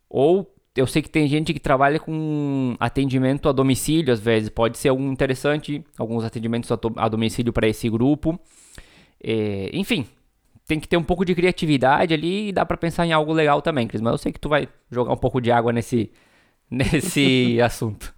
ou 0.08 0.56
eu 0.76 0.86
sei 0.86 1.02
que 1.02 1.10
tem 1.10 1.28
gente 1.28 1.54
que 1.54 1.60
trabalha 1.60 2.00
com 2.00 2.76
atendimento 2.80 3.48
a 3.48 3.52
domicílio, 3.52 4.14
às 4.14 4.20
vezes. 4.20 4.50
Pode 4.50 4.78
ser 4.78 4.90
algum 4.90 5.12
interessante, 5.12 5.84
alguns 5.98 6.24
atendimentos 6.24 6.70
a 6.72 7.08
domicílio 7.08 7.54
para 7.54 7.68
esse 7.68 7.90
grupo. 7.90 8.40
É, 9.24 9.70
enfim, 9.74 10.06
tem 10.68 10.80
que 10.80 10.88
ter 10.88 10.98
um 10.98 11.04
pouco 11.04 11.26
de 11.26 11.36
criatividade 11.36 12.14
ali 12.14 12.50
e 12.50 12.52
dá 12.52 12.66
para 12.66 12.78
pensar 12.78 13.06
em 13.06 13.14
algo 13.14 13.32
legal 13.34 13.62
também, 13.62 13.88
Cris. 13.88 14.02
Mas 14.02 14.14
eu 14.14 14.18
sei 14.18 14.32
que 14.32 14.40
tu 14.40 14.50
vai 14.50 14.68
jogar 14.90 15.14
um 15.14 15.18
pouco 15.18 15.40
de 15.42 15.52
água 15.52 15.72
nesse, 15.72 16.12
nesse 16.70 17.60
assunto. 17.64 18.14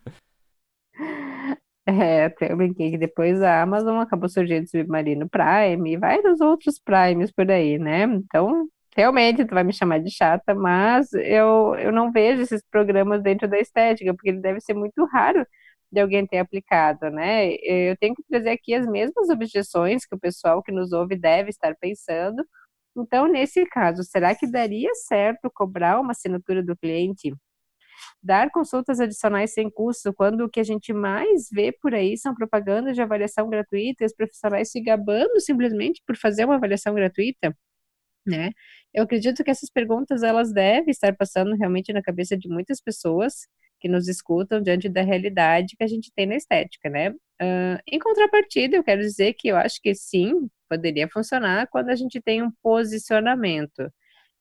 É, 1.86 2.26
até 2.26 2.52
eu 2.52 2.58
brinquei 2.58 2.91
que 2.91 2.98
depois 2.98 3.41
a 3.41 3.62
Amazon 3.62 4.00
acabou 4.00 4.28
surgindo 4.28 4.70
Submarino 4.70 5.30
Prime 5.30 5.93
e 5.93 5.98
vários 5.98 6.41
outros 6.41 6.80
Primes 6.80 7.32
por 7.32 7.50
aí, 7.50 7.80
né? 7.80 8.04
Então, 8.04 8.68
realmente 8.95 9.45
tu 9.45 9.54
vai 9.54 9.64
me 9.64 9.72
chamar 9.72 10.00
de 10.00 10.12
chata, 10.12 10.54
mas 10.54 11.14
eu, 11.14 11.76
eu 11.76 11.91
não 11.93 12.12
vejo 12.12 12.41
esses 12.41 12.62
programas 12.70 13.22
dentro 13.24 13.48
da 13.48 13.58
estética, 13.58 14.14
porque 14.14 14.30
ele 14.30 14.41
deve 14.41 14.60
ser 14.60 14.74
muito 14.74 15.06
raro 15.06 15.45
de 15.92 16.02
alguém 16.02 16.26
ter 16.28 16.40
aplicado, 16.40 17.10
né? 17.12 17.54
Eu 17.64 17.98
tenho 17.98 18.16
que 18.16 18.24
trazer 18.30 18.50
aqui 18.52 18.74
as 18.74 18.86
mesmas 18.88 19.30
objeções 19.30 20.06
que 20.06 20.16
o 20.16 20.20
pessoal 20.20 20.62
que 20.64 20.72
nos 20.72 20.92
ouve 20.94 21.16
deve 21.18 21.50
estar 21.50 21.76
pensando. 21.80 22.44
Então, 22.98 23.28
nesse 23.28 23.66
caso, 23.68 24.04
será 24.04 24.36
que 24.36 24.50
daria 24.52 24.94
certo 24.96 25.50
cobrar 25.54 26.00
uma 26.02 26.12
assinatura 26.12 26.64
do 26.64 26.76
cliente? 26.78 27.34
Dar 28.22 28.50
consultas 28.52 29.00
adicionais 29.00 29.54
sem 29.54 29.70
custo, 29.70 30.14
quando 30.14 30.42
o 30.46 30.50
que 30.50 30.60
a 30.60 30.64
gente 30.64 30.94
mais 30.94 31.48
vê 31.52 31.72
por 31.72 31.94
aí 31.96 32.18
são 32.18 32.36
propagandas 32.36 32.96
de 32.96 33.02
avaliação 33.02 33.50
gratuita 33.50 34.04
e 34.04 34.08
os 34.08 34.14
profissionais 34.14 34.72
se 34.72 34.82
gabando 34.82 35.40
simplesmente 35.42 36.02
por 36.06 36.16
fazer 36.18 36.46
uma 36.46 36.56
avaliação 36.56 36.94
gratuita? 36.94 37.56
né? 38.26 38.52
Eu 38.94 39.04
acredito 39.04 39.44
que 39.44 39.52
essas 39.52 39.70
perguntas 39.70 40.24
elas 40.24 40.52
devem 40.54 40.90
estar 40.92 41.16
passando 41.16 41.56
realmente 41.56 41.94
na 41.94 42.02
cabeça 42.02 42.38
de 42.38 42.50
muitas 42.50 42.82
pessoas 42.82 43.48
que 43.80 43.88
nos 43.90 44.08
escutam 44.08 44.62
diante 44.62 44.90
da 44.90 45.02
realidade 45.02 45.76
que 45.78 45.84
a 45.84 45.88
gente 45.88 46.12
tem 46.16 46.26
na 46.26 46.36
estética, 46.36 46.90
né? 46.90 47.12
Uh, 47.42 47.80
em 47.88 48.00
contrapartida, 48.00 48.78
eu 48.78 48.84
quero 48.84 49.02
dizer 49.02 49.34
que 49.34 49.48
eu 49.50 49.58
acho 49.58 49.80
que 49.82 49.94
sim, 49.96 50.50
poderia 50.70 51.08
funcionar 51.10 51.68
quando 51.68 51.90
a 51.90 51.96
gente 51.96 52.22
tem 52.22 52.42
um 52.44 52.52
posicionamento 52.64 53.92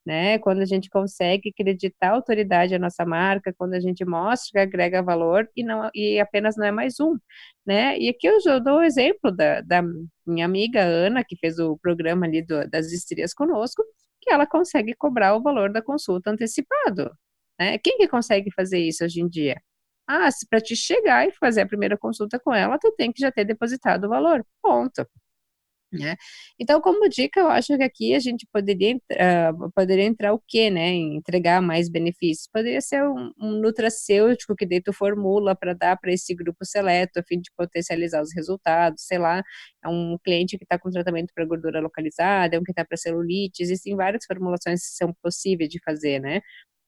né? 0.07 0.39
Quando 0.39 0.61
a 0.61 0.65
gente 0.65 0.89
consegue 0.89 1.51
acreditar 1.51 2.11
autoridade 2.13 2.75
à 2.75 2.79
nossa 2.79 3.05
marca, 3.05 3.53
quando 3.59 3.75
a 3.75 3.81
gente 3.81 4.05
mostra 4.05 4.53
que 4.53 4.59
agrega 4.59 5.03
valor 5.03 5.51
e 5.57 5.65
não 5.65 5.91
e 5.95 6.21
apenas 6.21 6.57
não 6.57 6.65
é 6.65 6.71
mais 6.71 7.01
um, 7.01 7.19
né? 7.67 7.99
E 7.99 8.09
aqui 8.09 8.29
eu 8.29 8.61
dou 8.63 8.79
o 8.79 8.83
exemplo 8.83 9.33
da, 9.33 9.61
da 9.63 9.83
minha 10.25 10.47
amiga 10.47 10.83
Ana, 10.83 11.25
que 11.25 11.37
fez 11.37 11.59
o 11.59 11.77
programa 11.79 12.27
ali 12.27 12.43
do, 12.43 12.69
das 12.71 12.93
estrias 12.93 13.35
conosco, 13.35 13.83
que 14.21 14.31
ela 14.33 14.47
consegue 14.47 14.95
cobrar 14.95 15.35
o 15.35 15.43
valor 15.43 15.73
da 15.73 15.83
consulta 15.83 16.31
antecipado, 16.31 17.11
né? 17.59 17.79
Quem 17.79 17.99
que 17.99 18.09
consegue 18.09 18.51
fazer 18.53 18.79
isso 18.81 19.05
hoje 19.05 19.21
em 19.21 19.29
dia? 19.29 19.61
Ah, 20.09 20.31
se 20.31 20.47
para 20.49 20.61
te 20.61 20.77
chegar 20.77 21.29
e 21.29 21.33
fazer 21.33 21.63
a 21.63 21.67
primeira 21.67 21.99
consulta 21.99 22.39
com 22.41 22.55
ela, 22.55 22.79
tu 22.79 22.93
tem 22.97 23.13
que 23.13 23.21
já 23.21 23.33
ter 23.33 23.45
depositado 23.45 24.05
o 24.05 24.09
valor. 24.09 24.45
Ponto. 24.63 25.07
Né? 25.93 26.17
Então, 26.59 26.81
como 26.81 27.09
dica, 27.09 27.41
eu 27.41 27.49
acho 27.49 27.77
que 27.77 27.83
aqui 27.83 28.15
a 28.15 28.19
gente 28.19 28.47
poderia, 28.53 28.97
uh, 28.97 29.71
poderia 29.73 30.05
entrar 30.05 30.35
o 30.35 30.43
quê, 30.47 30.69
né? 30.69 30.93
Entregar 30.93 31.63
mais 31.63 31.89
benefícios. 31.89 32.49
Poderia 32.53 32.81
ser 32.81 33.03
um, 33.05 33.33
um 33.41 33.61
nutracêutico 33.61 34.55
que 34.57 34.67
daí 34.67 34.83
tu 34.83 34.93
formula 34.93 35.55
para 35.57 35.75
dar 35.75 35.97
para 35.97 36.13
esse 36.13 36.35
grupo 36.35 36.65
seleto, 36.65 37.21
a 37.21 37.23
fim 37.23 37.41
de 37.41 37.51
potencializar 37.57 38.21
os 38.21 38.35
resultados, 38.35 39.05
sei 39.07 39.19
lá, 39.19 39.43
é 39.85 39.89
um 39.89 40.19
cliente 40.25 40.59
que 40.59 40.65
está 40.65 40.79
com 40.79 40.91
tratamento 40.91 41.33
para 41.35 41.45
gordura 41.47 41.81
localizada, 41.81 42.57
é 42.57 42.59
um 42.59 42.65
que 42.65 42.73
está 42.73 42.85
para 42.85 42.97
celulite, 42.97 43.63
existem 43.63 43.97
várias 43.97 44.25
formulações 44.27 44.81
que 44.81 44.97
são 44.97 45.15
possíveis 45.23 45.71
de 45.71 45.81
fazer, 45.85 46.21
né? 46.21 46.41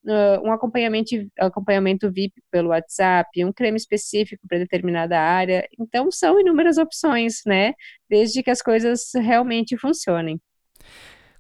Uh, 0.05 0.47
um 0.47 0.53
acompanhamento, 0.53 1.11
acompanhamento 1.39 2.11
VIP 2.11 2.43
pelo 2.51 2.71
WhatsApp, 2.71 3.45
um 3.45 3.53
creme 3.53 3.77
específico 3.77 4.47
para 4.49 4.59
determinada 4.59 5.21
área. 5.21 5.69
Então, 5.79 6.11
são 6.11 6.41
inúmeras 6.41 6.79
opções, 6.79 7.43
né? 7.47 7.75
Desde 8.09 8.43
que 8.43 8.51
as 8.51 8.63
coisas 8.63 9.11
realmente 9.15 9.77
funcionem. 9.77 10.41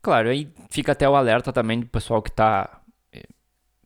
Claro, 0.01 0.29
aí 0.29 0.49
fica 0.71 0.93
até 0.93 1.09
o 1.09 1.17
alerta 1.17 1.53
também 1.53 1.81
do 1.81 1.87
pessoal 1.87 2.23
que 2.23 2.31
está, 2.31 2.81
eh, 3.13 3.27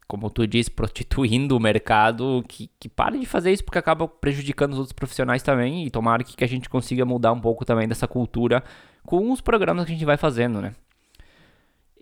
como 0.06 0.30
tu 0.30 0.46
disse, 0.46 0.70
prostituindo 0.70 1.56
o 1.56 1.60
mercado, 1.60 2.44
que, 2.48 2.70
que 2.78 2.88
pare 2.88 3.18
de 3.18 3.26
fazer 3.26 3.52
isso 3.52 3.64
porque 3.64 3.78
acaba 3.78 4.06
prejudicando 4.06 4.72
os 4.72 4.78
outros 4.78 4.92
profissionais 4.92 5.42
também 5.42 5.86
e 5.86 5.90
tomara 5.90 6.22
que, 6.22 6.36
que 6.36 6.44
a 6.44 6.48
gente 6.48 6.68
consiga 6.68 7.04
mudar 7.04 7.32
um 7.32 7.40
pouco 7.40 7.64
também 7.64 7.88
dessa 7.88 8.06
cultura 8.06 8.62
com 9.04 9.30
os 9.32 9.40
programas 9.40 9.84
que 9.84 9.92
a 9.92 9.94
gente 9.94 10.04
vai 10.04 10.16
fazendo, 10.16 10.60
né? 10.60 10.74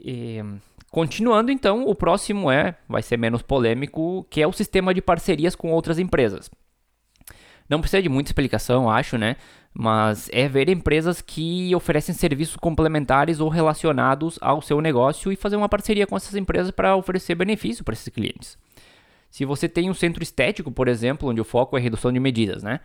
E, 0.02 0.42
Continuando 0.90 1.52
então, 1.52 1.86
o 1.86 1.94
próximo 1.94 2.50
é, 2.50 2.74
vai 2.88 3.00
ser 3.00 3.16
menos 3.16 3.42
polêmico, 3.42 4.26
que 4.28 4.42
é 4.42 4.46
o 4.46 4.52
sistema 4.52 4.92
de 4.92 5.00
parcerias 5.00 5.54
com 5.54 5.70
outras 5.70 5.98
empresas. 6.00 6.50
Não 7.68 7.80
precisa 7.80 8.02
de 8.02 8.08
muita 8.08 8.30
explicação, 8.30 8.90
acho, 8.90 9.16
né? 9.16 9.36
Mas 9.72 10.28
é 10.32 10.48
ver 10.48 10.68
empresas 10.68 11.20
que 11.20 11.72
oferecem 11.76 12.12
serviços 12.12 12.56
complementares 12.56 13.38
ou 13.38 13.48
relacionados 13.48 14.36
ao 14.40 14.60
seu 14.60 14.80
negócio 14.80 15.30
e 15.30 15.36
fazer 15.36 15.54
uma 15.54 15.68
parceria 15.68 16.08
com 16.08 16.16
essas 16.16 16.34
empresas 16.34 16.72
para 16.72 16.96
oferecer 16.96 17.36
benefício 17.36 17.84
para 17.84 17.94
esses 17.94 18.08
clientes. 18.08 18.58
Se 19.30 19.44
você 19.44 19.68
tem 19.68 19.88
um 19.88 19.94
centro 19.94 20.24
estético, 20.24 20.72
por 20.72 20.88
exemplo, 20.88 21.28
onde 21.28 21.40
o 21.40 21.44
foco 21.44 21.78
é 21.78 21.80
redução 21.80 22.12
de 22.12 22.18
medidas, 22.18 22.64
né? 22.64 22.80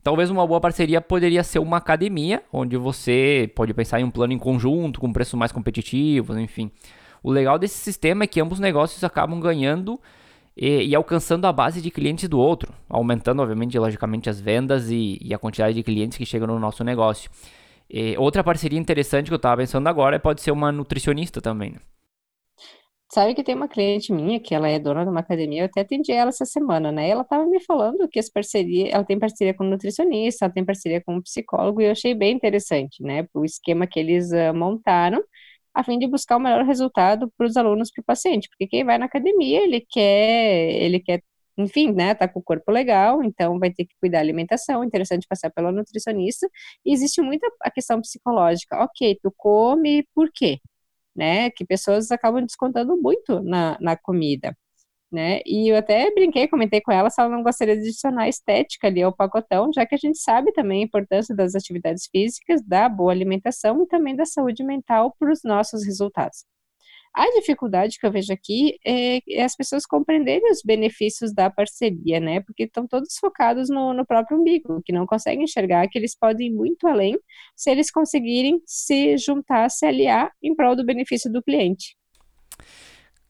Talvez 0.00 0.30
uma 0.30 0.46
boa 0.46 0.60
parceria 0.60 1.00
poderia 1.00 1.42
ser 1.42 1.58
uma 1.58 1.78
academia, 1.78 2.40
onde 2.52 2.76
você 2.76 3.50
pode 3.56 3.74
pensar 3.74 3.98
em 3.98 4.04
um 4.04 4.10
plano 4.12 4.32
em 4.32 4.38
conjunto, 4.38 5.00
com 5.00 5.12
preços 5.12 5.34
mais 5.34 5.50
competitivos, 5.50 6.36
enfim. 6.36 6.70
O 7.22 7.30
legal 7.30 7.58
desse 7.58 7.78
sistema 7.78 8.24
é 8.24 8.26
que 8.26 8.40
ambos 8.40 8.60
negócios 8.60 9.02
acabam 9.04 9.40
ganhando 9.40 10.00
e, 10.56 10.88
e 10.88 10.94
alcançando 10.94 11.46
a 11.46 11.52
base 11.52 11.80
de 11.80 11.90
clientes 11.90 12.28
do 12.28 12.38
outro, 12.38 12.72
aumentando, 12.88 13.40
obviamente, 13.40 13.78
logicamente, 13.78 14.28
as 14.28 14.40
vendas 14.40 14.90
e, 14.90 15.18
e 15.22 15.32
a 15.32 15.38
quantidade 15.38 15.74
de 15.74 15.82
clientes 15.82 16.18
que 16.18 16.26
chegam 16.26 16.48
no 16.48 16.58
nosso 16.58 16.82
negócio. 16.82 17.30
E 17.88 18.16
outra 18.18 18.44
parceria 18.44 18.78
interessante 18.78 19.28
que 19.28 19.32
eu 19.32 19.36
estava 19.36 19.58
pensando 19.58 19.86
agora 19.86 20.16
é 20.16 20.18
pode 20.18 20.42
ser 20.42 20.50
uma 20.50 20.70
nutricionista 20.70 21.40
também. 21.40 21.72
Né? 21.72 21.78
Sabe 23.10 23.34
que 23.34 23.42
tem 23.42 23.54
uma 23.54 23.68
cliente 23.68 24.12
minha 24.12 24.38
que 24.38 24.54
ela 24.54 24.68
é 24.68 24.78
dona 24.78 25.02
de 25.02 25.10
uma 25.10 25.20
academia, 25.20 25.62
eu 25.62 25.64
até 25.64 25.80
atendi 25.80 26.12
ela 26.12 26.28
essa 26.28 26.44
semana, 26.44 26.92
né? 26.92 27.08
Ela 27.08 27.22
estava 27.22 27.46
me 27.46 27.58
falando 27.64 28.06
que 28.06 28.18
as 28.18 28.28
parcerias, 28.28 28.90
ela 28.92 29.02
tem 29.02 29.18
parceria 29.18 29.54
com 29.54 29.64
nutricionista, 29.64 30.44
ela 30.44 30.52
tem 30.52 30.62
parceria 30.62 31.00
com 31.00 31.16
um 31.16 31.22
psicólogo, 31.22 31.80
e 31.80 31.86
eu 31.86 31.92
achei 31.92 32.14
bem 32.14 32.36
interessante, 32.36 33.02
né? 33.02 33.26
O 33.32 33.46
esquema 33.46 33.86
que 33.86 33.98
eles 33.98 34.30
uh, 34.30 34.54
montaram 34.54 35.22
a 35.78 35.84
fim 35.84 35.96
de 35.96 36.08
buscar 36.08 36.36
o 36.36 36.40
melhor 36.40 36.64
resultado 36.64 37.32
para 37.36 37.46
os 37.46 37.56
alunos, 37.56 37.92
para 37.92 38.02
o 38.02 38.04
paciente, 38.04 38.48
porque 38.48 38.66
quem 38.66 38.84
vai 38.84 38.98
na 38.98 39.06
academia, 39.06 39.62
ele 39.62 39.80
quer, 39.80 40.72
ele 40.74 40.98
quer, 40.98 41.22
enfim, 41.56 41.92
né, 41.92 42.14
tá 42.16 42.26
com 42.26 42.40
o 42.40 42.42
corpo 42.42 42.72
legal, 42.72 43.22
então 43.22 43.60
vai 43.60 43.70
ter 43.72 43.84
que 43.84 43.94
cuidar 44.00 44.18
da 44.18 44.22
alimentação, 44.22 44.82
interessante 44.82 45.26
passar 45.28 45.50
pela 45.50 45.70
nutricionista, 45.70 46.48
e 46.84 46.92
existe 46.92 47.22
muita 47.22 47.46
a 47.62 47.70
questão 47.70 48.00
psicológica, 48.00 48.76
ok, 48.82 49.20
tu 49.22 49.32
come 49.36 50.04
por 50.12 50.30
quê? 50.32 50.58
Né, 51.14 51.50
que 51.50 51.64
pessoas 51.64 52.10
acabam 52.10 52.44
descontando 52.44 52.96
muito 52.96 53.40
na, 53.42 53.76
na 53.80 53.96
comida 53.96 54.56
né? 55.10 55.40
E 55.46 55.70
eu 55.70 55.76
até 55.76 56.10
brinquei, 56.12 56.48
comentei 56.48 56.80
com 56.80 56.92
ela 56.92 57.10
se 57.10 57.20
ela 57.20 57.30
não 57.30 57.42
gostaria 57.42 57.74
de 57.74 57.82
adicionar 57.82 58.28
estética 58.28 58.86
ali 58.88 59.02
ao 59.02 59.14
pacotão, 59.14 59.70
já 59.72 59.86
que 59.86 59.94
a 59.94 59.98
gente 59.98 60.18
sabe 60.18 60.52
também 60.52 60.82
a 60.82 60.86
importância 60.86 61.34
das 61.34 61.54
atividades 61.54 62.06
físicas, 62.10 62.62
da 62.62 62.88
boa 62.88 63.12
alimentação 63.12 63.82
e 63.82 63.86
também 63.86 64.14
da 64.14 64.26
saúde 64.26 64.64
mental 64.64 65.14
para 65.18 65.32
os 65.32 65.40
nossos 65.44 65.84
resultados. 65.84 66.44
A 67.14 67.24
dificuldade 67.32 67.98
que 67.98 68.06
eu 68.06 68.12
vejo 68.12 68.32
aqui 68.32 68.78
é, 68.86 69.20
é, 69.28 69.42
as 69.42 69.56
pessoas 69.56 69.86
compreenderem 69.86 70.50
os 70.52 70.60
benefícios 70.64 71.32
da 71.32 71.50
parceria, 71.50 72.20
né? 72.20 72.40
Porque 72.40 72.64
estão 72.64 72.86
todos 72.86 73.16
focados 73.18 73.68
no, 73.68 73.92
no 73.92 74.06
próprio 74.06 74.38
umbigo, 74.38 74.80
que 74.84 74.92
não 74.92 75.06
conseguem 75.06 75.44
enxergar 75.44 75.88
que 75.88 75.98
eles 75.98 76.16
podem 76.16 76.48
ir 76.48 76.54
muito 76.54 76.86
além 76.86 77.18
se 77.56 77.70
eles 77.70 77.90
conseguirem 77.90 78.62
se 78.66 79.16
juntar, 79.16 79.68
se 79.70 79.86
aliar 79.86 80.30
em 80.42 80.54
prol 80.54 80.76
do 80.76 80.84
benefício 80.84 81.32
do 81.32 81.42
cliente. 81.42 81.96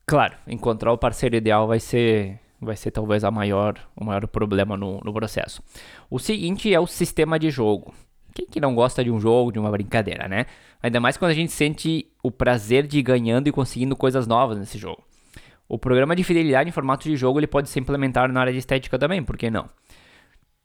Claro, 0.09 0.35
encontrar 0.47 0.91
o 0.91 0.97
parceiro 0.97 1.37
ideal 1.37 1.69
vai 1.69 1.79
ser, 1.79 2.41
vai 2.59 2.75
ser 2.75 2.91
talvez 2.91 3.25
a 3.25 3.31
maior, 3.31 3.79
o 3.95 4.03
maior 4.03 4.27
problema 4.27 4.75
no, 4.75 5.03
no 5.05 5.13
processo. 5.13 5.63
O 6.09 6.19
seguinte 6.19 6.73
é 6.73 6.81
o 6.81 6.87
sistema 6.87 7.39
de 7.39 7.51
jogo. 7.51 7.93
Quem 8.35 8.47
que 8.47 8.59
não 8.59 8.75
gosta 8.75 9.05
de 9.05 9.11
um 9.11 9.21
jogo, 9.21 9.53
de 9.53 9.59
uma 9.59 9.71
brincadeira, 9.71 10.27
né? 10.27 10.47
Ainda 10.83 10.99
mais 10.99 11.19
quando 11.19 11.33
a 11.33 11.35
gente 11.35 11.53
sente 11.53 12.11
o 12.23 12.31
prazer 12.31 12.87
de 12.87 13.01
ir 13.01 13.03
ganhando 13.03 13.49
e 13.49 13.53
conseguindo 13.53 13.95
coisas 13.95 14.27
novas 14.27 14.59
nesse 14.59 14.79
jogo. 14.79 15.03
O 15.69 15.79
programa 15.79 16.17
de 16.17 16.25
fidelidade 16.25 16.71
em 16.71 16.73
formato 16.73 17.07
de 17.07 17.15
jogo 17.15 17.39
ele 17.39 17.47
pode 17.47 17.69
ser 17.69 17.81
implementado 17.81 18.33
na 18.33 18.41
área 18.41 18.53
de 18.53 18.61
estética 18.61 18.99
também, 18.99 19.23
por 19.23 19.37
que 19.37 19.51
não? 19.51 19.69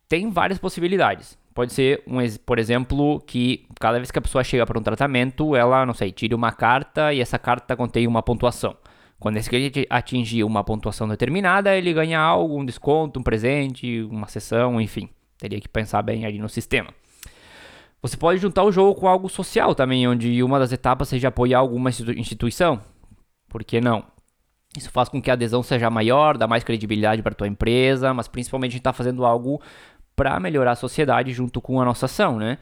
Tem 0.08 0.30
várias 0.30 0.58
possibilidades. 0.58 1.36
Pode 1.52 1.74
ser, 1.74 2.02
um, 2.06 2.16
por 2.46 2.58
exemplo, 2.58 3.20
que 3.26 3.66
cada 3.78 3.98
vez 3.98 4.10
que 4.10 4.18
a 4.18 4.22
pessoa 4.22 4.42
chega 4.42 4.64
para 4.64 4.78
um 4.78 4.82
tratamento, 4.82 5.54
ela, 5.54 5.84
não 5.84 5.92
sei, 5.92 6.12
tire 6.12 6.34
uma 6.34 6.50
carta 6.50 7.12
e 7.12 7.20
essa 7.20 7.38
carta 7.38 7.76
contém 7.76 8.06
uma 8.06 8.22
pontuação. 8.22 8.74
Quando 9.24 9.38
esse 9.38 9.48
cliente 9.48 9.86
atingir 9.88 10.44
uma 10.44 10.62
pontuação 10.62 11.08
determinada, 11.08 11.74
ele 11.74 11.94
ganha 11.94 12.20
algo, 12.20 12.60
um 12.60 12.62
desconto, 12.66 13.18
um 13.18 13.22
presente, 13.22 14.02
uma 14.02 14.28
sessão, 14.28 14.78
enfim. 14.78 15.08
Teria 15.38 15.58
que 15.58 15.66
pensar 15.66 16.02
bem 16.02 16.26
ali 16.26 16.38
no 16.38 16.46
sistema. 16.46 16.90
Você 18.02 18.18
pode 18.18 18.38
juntar 18.38 18.64
o 18.64 18.70
jogo 18.70 19.00
com 19.00 19.08
algo 19.08 19.30
social 19.30 19.74
também, 19.74 20.06
onde 20.06 20.42
uma 20.42 20.58
das 20.58 20.72
etapas 20.72 21.08
seja 21.08 21.28
apoiar 21.28 21.60
alguma 21.60 21.88
instituição. 21.88 22.82
Por 23.48 23.64
que 23.64 23.80
não? 23.80 24.04
Isso 24.76 24.90
faz 24.90 25.08
com 25.08 25.22
que 25.22 25.30
a 25.30 25.32
adesão 25.32 25.62
seja 25.62 25.88
maior, 25.88 26.36
dá 26.36 26.46
mais 26.46 26.62
credibilidade 26.62 27.22
para 27.22 27.34
tua 27.34 27.48
empresa, 27.48 28.12
mas 28.12 28.28
principalmente 28.28 28.72
a 28.72 28.72
gente 28.72 28.80
está 28.80 28.92
fazendo 28.92 29.24
algo 29.24 29.58
para 30.14 30.38
melhorar 30.38 30.72
a 30.72 30.76
sociedade 30.76 31.32
junto 31.32 31.62
com 31.62 31.80
a 31.80 31.84
nossa 31.86 32.04
ação, 32.04 32.38
né? 32.38 32.58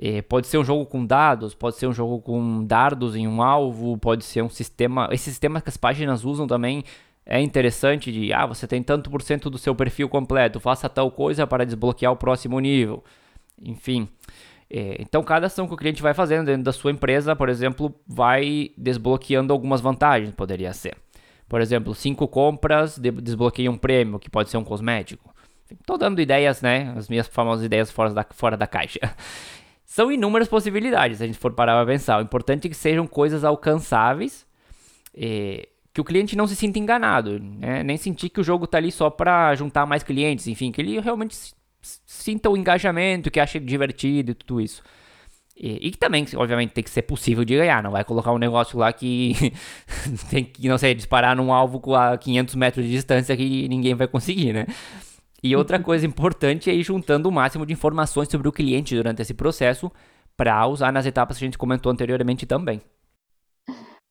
É, 0.00 0.22
pode 0.22 0.46
ser 0.46 0.58
um 0.58 0.64
jogo 0.64 0.86
com 0.86 1.04
dados, 1.04 1.54
pode 1.54 1.76
ser 1.76 1.88
um 1.88 1.92
jogo 1.92 2.20
com 2.20 2.64
dardos 2.64 3.16
em 3.16 3.26
um 3.26 3.42
alvo, 3.42 3.98
pode 3.98 4.24
ser 4.24 4.42
um 4.42 4.48
sistema. 4.48 5.08
Esse 5.10 5.24
sistema 5.24 5.60
que 5.60 5.68
as 5.68 5.76
páginas 5.76 6.24
usam 6.24 6.46
também 6.46 6.84
é 7.26 7.40
interessante 7.40 8.12
de 8.12 8.32
ah, 8.32 8.46
você 8.46 8.66
tem 8.66 8.80
tanto 8.80 9.10
por 9.10 9.20
cento 9.22 9.50
do 9.50 9.58
seu 9.58 9.74
perfil 9.74 10.08
completo, 10.08 10.60
faça 10.60 10.88
tal 10.88 11.10
coisa 11.10 11.46
para 11.48 11.66
desbloquear 11.66 12.12
o 12.12 12.16
próximo 12.16 12.60
nível. 12.60 13.02
Enfim. 13.60 14.08
É, 14.70 14.96
então, 15.00 15.22
cada 15.24 15.46
ação 15.46 15.66
que 15.66 15.74
o 15.74 15.76
cliente 15.76 16.00
vai 16.00 16.14
fazendo 16.14 16.46
dentro 16.46 16.62
da 16.62 16.72
sua 16.72 16.92
empresa, 16.92 17.34
por 17.34 17.48
exemplo, 17.48 17.92
vai 18.06 18.70
desbloqueando 18.76 19.52
algumas 19.52 19.80
vantagens, 19.80 20.30
poderia 20.30 20.72
ser. 20.72 20.96
Por 21.48 21.60
exemplo, 21.60 21.94
cinco 21.94 22.28
compras 22.28 22.98
desbloqueiam 22.98 23.74
um 23.74 23.78
prêmio, 23.78 24.18
que 24.18 24.30
pode 24.30 24.50
ser 24.50 24.58
um 24.58 24.64
cosmético. 24.64 25.34
Estou 25.70 25.98
dando 25.98 26.20
ideias, 26.20 26.62
né? 26.62 26.94
As 26.96 27.08
minhas 27.08 27.26
famosas 27.26 27.64
ideias 27.64 27.90
fora 27.90 28.12
da, 28.12 28.26
fora 28.30 28.56
da 28.56 28.66
caixa. 28.66 29.00
São 29.88 30.12
inúmeras 30.12 30.48
possibilidades, 30.48 31.16
se 31.16 31.24
a 31.24 31.26
gente 31.26 31.38
for 31.38 31.50
parar 31.50 31.74
para 31.74 31.90
pensar. 31.90 32.18
O 32.18 32.22
importante 32.22 32.66
é 32.66 32.68
que 32.68 32.76
sejam 32.76 33.06
coisas 33.06 33.42
alcançáveis, 33.42 34.46
é, 35.14 35.66
que 35.94 36.00
o 36.00 36.04
cliente 36.04 36.36
não 36.36 36.46
se 36.46 36.54
sinta 36.54 36.78
enganado, 36.78 37.40
né? 37.40 37.82
nem 37.82 37.96
sentir 37.96 38.28
que 38.28 38.38
o 38.38 38.44
jogo 38.44 38.66
está 38.66 38.76
ali 38.76 38.92
só 38.92 39.08
para 39.08 39.54
juntar 39.54 39.86
mais 39.86 40.02
clientes, 40.02 40.46
enfim, 40.46 40.70
que 40.70 40.82
ele 40.82 41.00
realmente 41.00 41.54
sinta 41.80 42.50
o 42.50 42.56
engajamento, 42.56 43.30
que 43.30 43.40
ache 43.40 43.58
divertido 43.58 44.32
e 44.32 44.34
tudo 44.34 44.60
isso. 44.60 44.82
E, 45.56 45.88
e 45.88 45.90
que 45.90 45.96
também, 45.96 46.26
obviamente, 46.36 46.72
tem 46.74 46.84
que 46.84 46.90
ser 46.90 47.02
possível 47.02 47.42
de 47.42 47.56
ganhar. 47.56 47.82
Não 47.82 47.90
vai 47.90 48.04
colocar 48.04 48.30
um 48.30 48.38
negócio 48.38 48.78
lá 48.78 48.92
que 48.92 49.54
tem 50.28 50.44
que, 50.44 50.68
não 50.68 50.76
sei, 50.76 50.94
disparar 50.94 51.34
num 51.34 51.50
alvo 51.50 51.94
a 51.94 52.18
500 52.18 52.54
metros 52.56 52.84
de 52.84 52.92
distância 52.92 53.34
que 53.34 53.66
ninguém 53.70 53.94
vai 53.94 54.06
conseguir, 54.06 54.52
né? 54.52 54.66
E 55.42 55.54
outra 55.54 55.80
coisa 55.80 56.06
importante 56.06 56.68
é 56.68 56.74
ir 56.74 56.82
juntando 56.82 57.28
o 57.28 57.32
máximo 57.32 57.64
de 57.64 57.72
informações 57.72 58.28
sobre 58.28 58.48
o 58.48 58.52
cliente 58.52 58.94
durante 58.94 59.22
esse 59.22 59.34
processo 59.34 59.90
para 60.36 60.66
usar 60.66 60.92
nas 60.92 61.06
etapas 61.06 61.38
que 61.38 61.44
a 61.44 61.46
gente 61.46 61.58
comentou 61.58 61.90
anteriormente 61.92 62.46
também. 62.46 62.80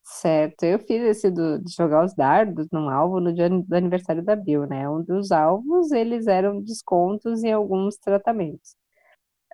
Certo, 0.02 0.64
eu 0.64 0.78
fiz 0.78 1.02
esse 1.02 1.30
do, 1.30 1.62
de 1.62 1.72
jogar 1.72 2.04
os 2.04 2.14
dardos 2.14 2.66
num 2.72 2.88
alvo 2.88 3.20
no 3.20 3.32
dia 3.32 3.48
do 3.48 3.76
aniversário 3.76 4.24
da 4.24 4.34
Bill, 4.34 4.66
né? 4.66 4.88
Um 4.88 5.02
dos 5.02 5.30
alvos, 5.30 5.92
eles 5.92 6.26
eram 6.26 6.60
descontos 6.62 7.44
em 7.44 7.52
alguns 7.52 7.96
tratamentos. 7.98 8.74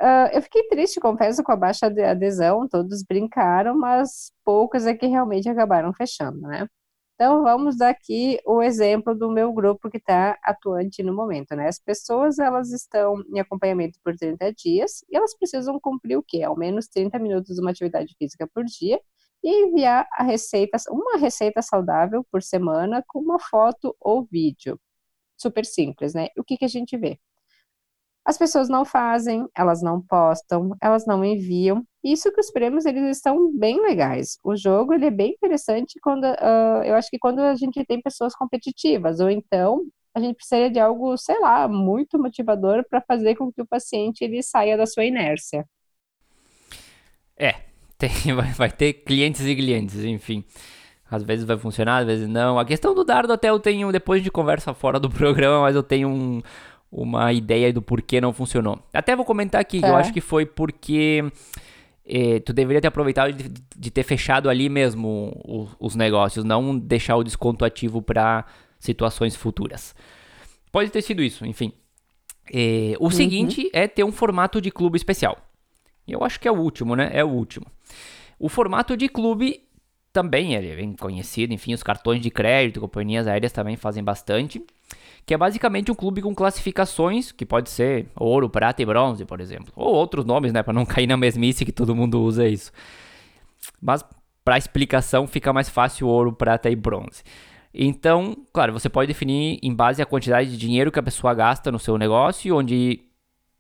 Uh, 0.01 0.31
eu 0.33 0.43
fiquei 0.43 0.67
triste, 0.69 1.01
confesso, 1.01 1.43
com 1.43 1.53
a 1.53 1.57
baixa 1.57 1.87
adesão, 1.87 2.69
todos 2.69 3.03
brincaram, 3.03 3.77
mas 3.77 4.33
poucos 4.45 4.87
é 4.87 4.95
que 4.95 5.07
realmente 5.07 5.49
acabaram 5.49 5.93
fechando, 5.93 6.41
né? 6.41 6.67
Então, 7.15 7.45
vamos 7.45 7.77
dar 7.79 7.91
aqui 7.91 8.41
o 8.45 8.61
exemplo 8.61 9.15
do 9.15 9.31
meu 9.31 9.53
grupo 9.53 9.89
que 9.89 9.99
está 9.99 10.37
atuante 10.43 11.01
no 11.03 11.15
momento, 11.15 11.55
né? 11.55 11.69
As 11.69 11.79
pessoas, 11.79 12.39
elas 12.41 12.73
estão 12.73 13.23
em 13.33 13.39
acompanhamento 13.39 14.01
por 14.03 14.17
30 14.17 14.53
dias 14.53 15.05
e 15.09 15.17
elas 15.17 15.37
precisam 15.37 15.79
cumprir 15.81 16.17
o 16.17 16.23
quê? 16.23 16.43
Ao 16.43 16.57
menos 16.57 16.89
30 16.89 17.19
minutos 17.21 17.55
de 17.55 17.61
uma 17.61 17.71
atividade 17.71 18.15
física 18.19 18.49
por 18.53 18.65
dia 18.65 19.01
e 19.45 19.67
enviar 19.67 20.09
a 20.13 20.25
receita, 20.25 20.77
uma 20.91 21.17
receita 21.17 21.63
saudável 21.63 22.25
por 22.33 22.43
semana 22.43 23.05
com 23.07 23.21
uma 23.21 23.39
foto 23.39 23.97
ou 24.01 24.25
vídeo. 24.25 24.81
Super 25.37 25.65
simples, 25.67 26.15
né? 26.15 26.29
O 26.39 26.45
que, 26.45 26.57
que 26.57 26.65
a 26.65 26.69
gente 26.69 26.97
vê? 26.97 27.21
As 28.25 28.39
pessoas 28.39 28.69
não 28.69 28.85
fazem, 28.85 29.47
elas 29.55 29.83
não 29.83 30.01
postam, 30.01 30.77
elas 30.81 31.07
não 31.07 31.25
enviam. 31.25 31.87
Isso 32.05 32.31
que 32.31 32.41
os 32.41 32.51
prêmios 32.51 32.85
eles 32.85 33.17
estão 33.17 33.51
bem 33.51 33.81
legais. 33.81 34.39
O 34.45 34.55
jogo 34.55 34.93
ele 34.93 35.07
é 35.07 35.11
bem 35.11 35.31
interessante 35.31 35.99
quando 36.03 36.25
uh, 36.25 36.83
eu 36.85 36.95
acho 36.95 37.09
que 37.09 37.19
quando 37.19 37.41
a 37.41 37.55
gente 37.55 37.83
tem 37.87 38.03
pessoas 38.03 38.37
competitivas 38.37 39.21
ou 39.21 39.31
então 39.31 39.87
a 40.15 40.21
gente 40.21 40.37
precisaria 40.37 40.71
de 40.71 40.79
algo, 40.79 41.17
sei 41.17 41.41
lá, 41.41 41.67
muito 41.67 42.19
motivador 42.19 42.85
para 42.89 43.01
fazer 43.01 43.35
com 43.35 43.51
que 43.51 43.63
o 43.63 43.67
paciente 43.67 44.23
ele 44.23 44.43
saia 44.43 44.77
da 44.77 44.87
sua 44.87 45.05
inércia. 45.05 45.67
É, 47.37 47.55
tem, 47.97 48.35
vai, 48.35 48.53
vai 48.53 48.71
ter 48.71 48.93
clientes 48.93 49.41
e 49.41 49.57
clientes, 49.57 50.05
enfim. 50.05 50.45
Às 51.11 51.23
vezes 51.23 51.45
vai 51.45 51.57
funcionar, 51.57 51.99
às 51.99 52.07
vezes 52.07 52.29
não. 52.29 52.59
A 52.59 52.67
questão 52.67 52.95
do 52.95 53.03
dardo 53.03 53.33
até 53.33 53.49
eu 53.49 53.59
tenho, 53.59 53.91
depois 53.91 54.23
de 54.23 54.31
conversa 54.31 54.75
fora 54.75 55.01
do 55.01 55.09
programa, 55.11 55.63
mas 55.63 55.75
eu 55.75 55.83
tenho 55.83 56.09
um, 56.09 56.43
uma 56.93 57.33
ideia 57.33 57.73
do 57.73 57.81
porquê 57.81 58.21
não 58.21 58.33
funcionou. 58.33 58.79
Até 58.93 59.17
vou 59.17 59.25
comentar 59.25 59.61
aqui, 59.61 59.81
tá. 59.81 59.89
eu 59.89 59.97
acho 59.97 60.13
que 60.13 60.21
foi 60.21 60.45
porque 60.47 61.25
eh, 62.07 62.41
tu 62.41 62.53
deveria 62.53 62.81
ter 62.81 62.89
aproveitado 62.89 63.33
de, 63.33 63.49
de 63.77 63.91
ter 63.91 64.03
fechado 64.03 64.49
ali 64.49 64.69
mesmo 64.69 65.41
os, 65.45 65.71
os, 65.79 65.97
negócios, 65.97 66.45
não 66.45 66.79
deixar 66.79 67.17
o 67.17 67.25
desconto 67.25 67.65
ativo 67.65 68.03
para 68.03 68.45
situações 68.79 69.35
futuras. 69.35 69.95
Pode 70.71 70.91
ter 70.91 71.03
sido 71.03 71.23
isso, 71.23 71.47
enfim. 71.47 71.73
Eh, 72.53 72.95
o 72.99 73.05
uhum. 73.05 73.11
seguinte 73.11 73.71
é 73.73 73.89
ter 73.89 74.05
um 74.05 74.13
formato 74.13 74.61
de 74.61 74.71
clube 74.71 74.97
especial. 74.97 75.39
Eu 76.07 76.23
acho 76.23 76.39
que 76.39 76.47
é 76.47 76.53
o 76.53 76.61
último, 76.61 76.95
né? 76.95 77.11
É 77.13 77.25
o 77.25 77.29
último. 77.29 77.67
O 78.39 78.49
formato 78.49 78.97
de 78.97 79.09
clube 79.09 79.63
também 80.13 80.55
é 80.55 80.61
bem 80.61 80.95
conhecido, 80.95 81.55
enfim, 81.55 81.73
os 81.73 81.83
cartões 81.83 82.21
de 82.21 82.31
crédito, 82.31 82.81
companhias 82.81 83.27
aéreas 83.27 83.53
também 83.53 83.77
fazem 83.77 84.05
bastante 84.05 84.63
que 85.27 85.33
é 85.33 85.39
basicamente 85.39 85.91
um 85.91 85.95
clube 85.95 86.21
com 86.21 86.35
classificações, 86.35 87.33
que 87.33 87.47
pode 87.47 87.71
ser 87.71 88.09
ouro, 88.15 88.49
prata 88.49 88.83
e 88.83 88.87
bronze, 88.87 89.25
por 89.25 89.41
exemplo, 89.41 89.73
ou 89.75 89.95
outros 89.95 90.25
nomes, 90.25 90.53
né, 90.53 90.63
para 90.63 90.73
não 90.73 90.85
cair 90.87 91.07
na 91.07 91.17
mesmice 91.17 91.65
que 91.65 91.73
todo 91.73 91.95
mundo 91.95 92.21
usa 92.21 92.47
isso. 92.47 92.71
Mas 93.81 94.05
para 94.45 94.59
explicação 94.59 95.27
fica 95.27 95.53
mais 95.53 95.69
fácil 95.69 96.07
ouro, 96.07 96.33
prata 96.33 96.69
e 96.69 96.77
bronze. 96.77 97.23
Então, 97.73 98.37
claro, 98.53 98.73
você 98.73 98.89
pode 98.89 99.09
definir 99.09 99.59
em 99.63 99.75
base 99.75 100.01
à 100.01 100.07
quantidade 100.07 100.51
de 100.51 100.57
dinheiro 100.57 100.93
que 100.93 100.99
a 100.99 101.03
pessoa 101.03 101.35
gasta 101.35 101.73
no 101.73 101.79
seu 101.79 101.99
negócio, 101.99 102.55
onde 102.55 103.01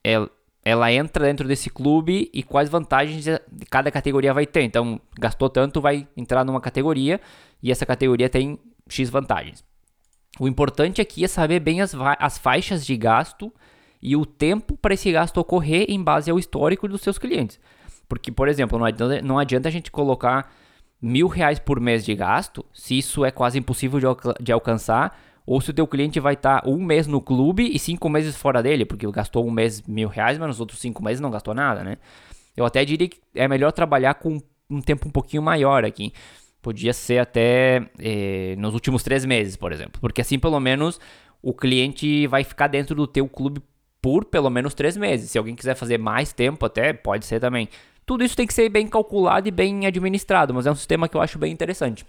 ela, 0.05 0.31
ela 0.65 0.93
entra 0.93 1.25
dentro 1.25 1.49
desse 1.49 1.69
clube 1.69 2.31
e 2.33 2.43
quais 2.43 2.69
vantagens 2.69 3.27
cada 3.71 3.91
categoria 3.91 4.33
vai 4.33 4.47
ter. 4.47 4.62
Então, 4.62 5.01
gastou 5.19 5.49
tanto, 5.49 5.81
vai 5.81 6.07
entrar 6.17 6.45
numa 6.45 6.61
categoria 6.61 7.21
e 7.61 7.73
essa 7.73 7.85
categoria 7.85 8.29
tem 8.29 8.59
X 8.89 9.11
vantagens. 9.11 9.65
O 10.39 10.49
importante 10.49 11.01
aqui 11.01 11.24
é 11.24 11.28
saber 11.28 11.61
bem 11.61 11.80
as, 11.80 11.95
as 12.18 12.39
faixas 12.39 12.85
de 12.85 12.97
gasto 12.97 13.53
e 14.03 14.16
o 14.16 14.26
tempo 14.26 14.76
para 14.76 14.95
esse 14.95 15.11
gasto 15.12 15.39
ocorrer 15.39 15.87
em 15.89 16.03
base 16.03 16.30
ao 16.30 16.39
histórico 16.39 16.89
dos 16.89 17.01
seus 17.01 17.18
clientes. 17.18 17.59
Porque, 18.09 18.30
por 18.30 18.49
exemplo, 18.49 18.78
não 18.78 18.85
adianta, 18.85 19.22
não 19.22 19.39
adianta 19.39 19.68
a 19.68 19.72
gente 19.72 19.91
colocar 19.91 20.53
mil 21.01 21.28
reais 21.28 21.59
por 21.59 21.80
mês 21.80 22.05
de 22.05 22.14
gasto, 22.14 22.64
se 22.72 22.99
isso 22.99 23.24
é 23.24 23.30
quase 23.30 23.59
impossível 23.59 23.99
de, 24.01 24.45
de 24.45 24.53
alcançar, 24.53 25.18
ou 25.47 25.61
se 25.61 25.70
o 25.70 25.74
teu 25.74 25.87
cliente 25.87 26.18
vai 26.18 26.35
estar 26.35 26.62
tá 26.62 26.68
um 26.68 26.82
mês 26.82 27.07
no 27.07 27.20
clube 27.20 27.70
e 27.70 27.78
cinco 27.78 28.09
meses 28.09 28.37
fora 28.37 28.62
dele, 28.62 28.85
porque 28.85 29.11
gastou 29.11 29.47
um 29.47 29.51
mês 29.51 29.82
mil 29.82 30.09
reais, 30.09 30.39
mas 30.39 30.49
nos 30.49 30.61
outros 30.61 30.80
cinco 30.80 31.03
meses 31.03 31.20
não 31.20 31.30
gastou 31.30 31.55
nada, 31.55 31.85
né? 31.85 31.99
Eu 32.57 32.64
até 32.64 32.85
diria 32.85 33.09
que 33.09 33.20
é 33.35 33.47
melhor 33.47 33.72
trabalhar 33.72 34.14
com 34.14 34.41
um 34.70 34.80
tempo 34.80 35.09
um 35.09 35.11
pouquinho 35.11 35.43
maior 35.43 35.85
aqui. 35.85 36.12
Podia 36.65 36.95
ser 36.95 37.19
até 37.19 37.91
eh, 37.99 38.55
nos 38.57 38.73
últimos 38.73 39.03
três 39.03 39.23
meses, 39.27 39.55
por 39.55 39.71
exemplo. 39.71 40.01
Porque 40.01 40.23
assim, 40.23 40.39
pelo 40.39 40.59
menos, 40.59 40.99
o 41.43 41.53
cliente 41.53 42.27
vai 42.27 42.43
ficar 42.43 42.69
dentro 42.69 42.95
do 42.95 43.07
teu 43.07 43.29
clube 43.29 43.61
por 44.01 44.25
pelo 44.25 44.49
menos 44.49 44.73
três 44.73 44.97
meses. 44.97 45.31
Se 45.31 45.37
alguém 45.37 45.55
quiser 45.55 45.75
fazer 45.75 45.99
mais 45.99 46.33
tempo, 46.33 46.65
até 46.65 46.95
pode 46.95 47.27
ser 47.27 47.39
também. 47.39 47.69
Tudo 48.07 48.25
isso 48.25 48.35
tem 48.35 48.47
que 48.47 48.55
ser 48.55 48.71
bem 48.71 48.89
calculado 48.89 49.47
e 49.47 49.51
bem 49.51 49.85
administrado, 49.87 50.55
mas 50.55 50.65
é 50.65 50.71
um 50.71 50.75
sistema 50.75 51.07
que 51.07 51.15
eu 51.15 51.21
acho 51.21 51.39
bem 51.39 51.53
interessante. 51.53 52.07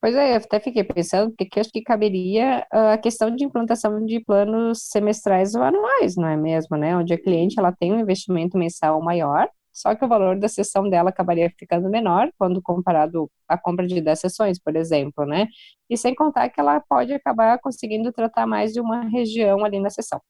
Pois 0.00 0.16
é, 0.16 0.32
eu 0.32 0.38
até 0.38 0.58
fiquei 0.58 0.82
pensando, 0.82 1.32
porque 1.38 1.60
acho 1.60 1.70
que 1.70 1.80
caberia 1.80 2.66
ah, 2.72 2.94
a 2.94 2.98
questão 2.98 3.32
de 3.32 3.44
implantação 3.44 4.04
de 4.04 4.18
planos 4.18 4.88
semestrais 4.90 5.54
ou 5.54 5.62
anuais, 5.62 6.16
não 6.16 6.26
é 6.26 6.36
mesmo, 6.36 6.76
né? 6.76 6.96
Onde 6.96 7.14
a 7.14 7.22
cliente 7.22 7.60
ela 7.60 7.70
tem 7.70 7.92
um 7.92 8.00
investimento 8.00 8.58
mensal 8.58 9.00
maior, 9.00 9.48
só 9.78 9.94
que 9.94 10.04
o 10.04 10.08
valor 10.08 10.36
da 10.36 10.48
sessão 10.48 10.90
dela 10.90 11.10
acabaria 11.10 11.52
ficando 11.56 11.88
menor 11.88 12.32
quando 12.36 12.60
comparado 12.60 13.30
à 13.46 13.56
compra 13.56 13.86
de 13.86 14.00
10 14.00 14.18
sessões, 14.18 14.58
por 14.58 14.74
exemplo, 14.74 15.24
né? 15.24 15.46
E 15.88 15.96
sem 15.96 16.16
contar 16.16 16.48
que 16.48 16.58
ela 16.60 16.80
pode 16.80 17.12
acabar 17.12 17.60
conseguindo 17.60 18.12
tratar 18.12 18.44
mais 18.44 18.72
de 18.72 18.80
uma 18.80 19.02
região 19.08 19.64
ali 19.64 19.78
na 19.78 19.88
sessão. 19.88 20.20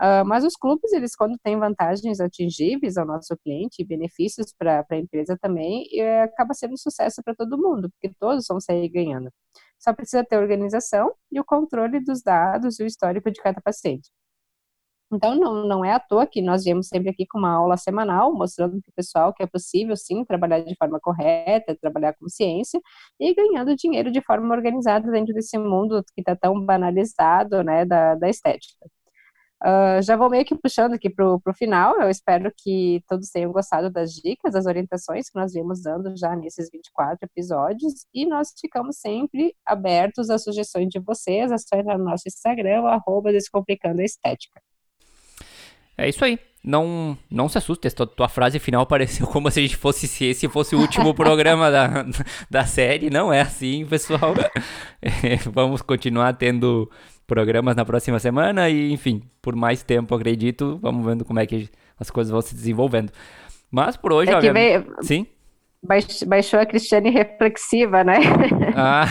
Uh, 0.00 0.24
mas 0.24 0.44
os 0.44 0.54
clubes, 0.54 0.92
eles 0.92 1.16
quando 1.16 1.36
têm 1.42 1.58
vantagens 1.58 2.20
atingíveis 2.20 2.96
ao 2.96 3.04
nosso 3.04 3.36
cliente 3.38 3.82
e 3.82 3.84
benefícios 3.84 4.54
para 4.56 4.86
a 4.88 4.96
empresa 4.96 5.36
também, 5.40 5.84
é, 5.98 6.22
acaba 6.22 6.54
sendo 6.54 6.74
um 6.74 6.76
sucesso 6.76 7.22
para 7.24 7.34
todo 7.34 7.58
mundo, 7.58 7.90
porque 7.90 8.14
todos 8.20 8.46
vão 8.48 8.60
sair 8.60 8.88
ganhando. 8.88 9.30
Só 9.80 9.92
precisa 9.92 10.24
ter 10.24 10.36
organização 10.38 11.12
e 11.30 11.40
o 11.40 11.44
controle 11.44 11.98
dos 11.98 12.22
dados 12.22 12.78
e 12.78 12.84
o 12.84 12.86
histórico 12.86 13.32
de 13.32 13.42
cada 13.42 13.60
paciente. 13.60 14.10
Então, 15.12 15.34
não, 15.34 15.66
não 15.66 15.84
é 15.84 15.92
à 15.92 16.00
toa 16.00 16.26
que 16.26 16.40
nós 16.40 16.64
viemos 16.64 16.88
sempre 16.88 17.10
aqui 17.10 17.26
com 17.26 17.38
uma 17.38 17.52
aula 17.52 17.76
semanal, 17.76 18.32
mostrando 18.34 18.80
para 18.80 18.90
o 18.90 18.94
pessoal 18.94 19.34
que 19.34 19.42
é 19.42 19.46
possível, 19.46 19.94
sim, 19.96 20.24
trabalhar 20.24 20.60
de 20.60 20.74
forma 20.76 20.98
correta, 20.98 21.76
trabalhar 21.80 22.14
com 22.14 22.28
ciência 22.28 22.80
e 23.20 23.34
ganhando 23.34 23.76
dinheiro 23.76 24.10
de 24.10 24.22
forma 24.22 24.54
organizada 24.54 25.10
dentro 25.10 25.34
desse 25.34 25.58
mundo 25.58 26.02
que 26.14 26.22
está 26.22 26.34
tão 26.34 26.58
banalizado, 26.64 27.62
né, 27.62 27.84
da, 27.84 28.14
da 28.14 28.28
estética. 28.28 28.86
Uh, 29.62 30.02
já 30.02 30.16
vou 30.16 30.28
meio 30.28 30.44
que 30.44 30.56
puxando 30.56 30.94
aqui 30.94 31.08
para 31.08 31.24
o 31.24 31.40
final. 31.54 32.00
Eu 32.00 32.10
espero 32.10 32.52
que 32.56 33.00
todos 33.08 33.30
tenham 33.30 33.52
gostado 33.52 33.90
das 33.90 34.12
dicas, 34.12 34.54
das 34.54 34.66
orientações 34.66 35.30
que 35.30 35.38
nós 35.38 35.52
viemos 35.52 35.82
dando 35.82 36.16
já 36.16 36.34
nesses 36.34 36.68
24 36.70 37.18
episódios. 37.22 38.06
E 38.12 38.26
nós 38.26 38.52
ficamos 38.60 38.96
sempre 38.98 39.54
abertos 39.64 40.30
às 40.30 40.42
sugestões 40.42 40.88
de 40.88 40.98
vocês. 40.98 41.52
É 41.52 41.58
só 41.58 41.76
entrar 41.76 41.96
no 41.96 42.04
nosso 42.04 42.24
Instagram, 42.26 42.82
arroba 42.86 43.30
Descomplicando 43.30 44.00
a 44.00 44.04
Estética. 44.04 44.60
É 46.02 46.08
isso 46.08 46.24
aí. 46.24 46.38
Não, 46.64 47.16
não 47.30 47.48
se 47.48 47.58
assuste, 47.58 47.90
tua, 47.90 48.06
tua 48.06 48.28
frase 48.28 48.58
final 48.58 48.84
pareceu 48.86 49.26
como 49.26 49.50
se 49.50 49.60
a 49.60 49.62
gente 49.62 49.76
fosse 49.76 50.06
se 50.06 50.26
esse 50.26 50.48
fosse 50.48 50.74
o 50.74 50.80
último 50.80 51.14
programa 51.14 51.70
da, 51.70 52.04
da 52.50 52.64
série. 52.64 53.08
Não 53.08 53.32
é 53.32 53.40
assim, 53.40 53.86
pessoal. 53.86 54.34
É, 55.04 55.34
vamos 55.50 55.82
continuar 55.82 56.32
tendo 56.34 56.88
programas 57.26 57.74
na 57.74 57.84
próxima 57.84 58.20
semana 58.20 58.70
e, 58.70 58.92
enfim, 58.92 59.20
por 59.40 59.56
mais 59.56 59.82
tempo, 59.82 60.14
acredito, 60.14 60.78
vamos 60.80 61.04
vendo 61.04 61.24
como 61.24 61.40
é 61.40 61.46
que 61.46 61.68
as 61.98 62.08
coisas 62.08 62.30
vão 62.30 62.40
se 62.40 62.54
desenvolvendo. 62.54 63.10
Mas 63.68 63.96
por 63.96 64.12
hoje, 64.12 64.30
é 64.30 64.36
olha... 64.36 64.52
Veio... 64.52 64.94
Sim? 65.02 65.26
Baixou 66.24 66.60
a 66.60 66.66
Cristiane 66.66 67.10
reflexiva, 67.10 68.04
né? 68.04 68.18
Ah... 68.76 69.06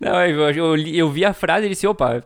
Não, 0.00 0.26
eu, 0.26 0.50
eu, 0.50 0.76
eu, 0.76 1.10
vi 1.10 1.24
a 1.24 1.32
frase 1.32 1.66
e 1.66 1.68
disse, 1.70 1.86
opa, 1.86 2.24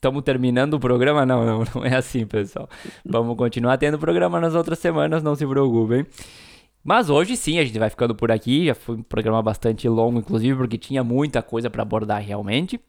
estamos 0.00 0.22
terminando 0.22 0.74
o 0.74 0.80
programa? 0.80 1.26
Não, 1.26 1.44
não, 1.44 1.64
não 1.74 1.84
é 1.84 1.94
assim, 1.94 2.26
pessoal. 2.26 2.68
Vamos 3.04 3.36
continuar 3.36 3.76
tendo 3.76 3.98
programa 3.98 4.40
nas 4.40 4.54
outras 4.54 4.78
semanas, 4.78 5.22
não 5.22 5.36
se 5.36 5.46
preocupem. 5.46 6.06
Mas 6.82 7.10
hoje 7.10 7.36
sim, 7.36 7.58
a 7.58 7.64
gente 7.64 7.78
vai 7.78 7.90
ficando 7.90 8.14
por 8.14 8.32
aqui. 8.32 8.66
Já 8.66 8.74
foi 8.74 8.96
um 8.96 9.02
programa 9.02 9.42
bastante 9.42 9.86
longo, 9.86 10.18
inclusive, 10.18 10.56
porque 10.56 10.78
tinha 10.78 11.04
muita 11.04 11.42
coisa 11.42 11.68
para 11.68 11.82
abordar 11.82 12.22
realmente. 12.22 12.80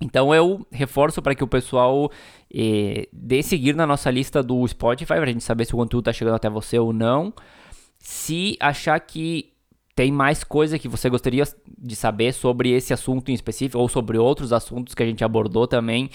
Então 0.00 0.34
eu 0.34 0.66
reforço 0.72 1.20
para 1.20 1.34
que 1.34 1.44
o 1.44 1.46
pessoal 1.46 2.10
eh, 2.54 3.08
dê 3.12 3.42
seguir 3.42 3.74
na 3.74 3.86
nossa 3.86 4.10
lista 4.10 4.42
do 4.42 4.66
Spotify 4.66 5.14
para 5.14 5.24
a 5.24 5.26
gente 5.26 5.44
saber 5.44 5.66
se 5.66 5.74
o 5.74 5.76
conteúdo 5.76 6.02
está 6.02 6.12
chegando 6.14 6.36
até 6.36 6.48
você 6.48 6.78
ou 6.78 6.94
não. 6.94 7.34
Se 7.98 8.56
achar 8.58 8.98
que 9.00 9.52
tem 9.94 10.12
mais 10.12 10.44
coisa 10.44 10.78
que 10.78 10.88
você 10.88 11.10
gostaria 11.10 11.42
de 11.76 11.96
saber 11.96 12.32
sobre 12.32 12.70
esse 12.70 12.94
assunto 12.94 13.30
em 13.30 13.34
específico 13.34 13.78
ou 13.78 13.88
sobre 13.88 14.16
outros 14.16 14.52
assuntos 14.52 14.94
que 14.94 15.02
a 15.02 15.06
gente 15.06 15.24
abordou 15.24 15.66
também, 15.66 16.08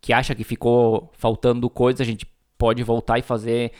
que 0.00 0.12
acha 0.12 0.34
que 0.34 0.44
ficou 0.44 1.10
faltando 1.14 1.68
coisa, 1.68 2.02
a 2.02 2.06
gente 2.06 2.26
pode 2.56 2.82
voltar 2.82 3.18
e 3.18 3.22
fazer 3.22 3.72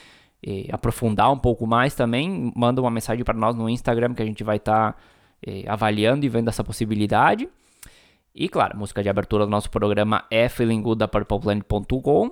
aprofundar 0.72 1.32
um 1.32 1.38
pouco 1.38 1.66
mais 1.66 1.94
também. 1.94 2.52
Manda 2.54 2.80
uma 2.80 2.90
mensagem 2.90 3.24
para 3.24 3.34
nós 3.36 3.54
no 3.56 3.68
Instagram 3.68 4.14
que 4.14 4.22
a 4.22 4.26
gente 4.26 4.44
vai 4.44 4.56
estar 4.56 4.92
tá, 4.92 4.98
avaliando 5.66 6.24
e 6.24 6.28
vendo 6.28 6.48
essa 6.48 6.62
possibilidade. 6.62 7.48
E 8.34 8.48
claro, 8.48 8.76
música 8.76 9.02
de 9.02 9.08
abertura 9.08 9.44
do 9.44 9.50
nosso 9.50 9.70
programa 9.70 10.24
é 10.30 10.48
Feeling 10.48 10.82
Good 10.82 10.98
da 10.98 11.08
PurplePlanet.com. 11.08 12.30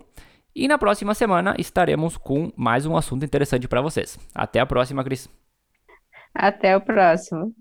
E 0.54 0.68
na 0.68 0.78
próxima 0.78 1.14
semana 1.14 1.56
estaremos 1.58 2.16
com 2.16 2.52
mais 2.56 2.86
um 2.86 2.96
assunto 2.96 3.24
interessante 3.24 3.66
para 3.66 3.80
vocês. 3.80 4.18
Até 4.34 4.60
a 4.60 4.66
próxima, 4.66 5.02
Cris. 5.02 5.28
Até 6.34 6.76
o 6.76 6.80
próximo. 6.80 7.54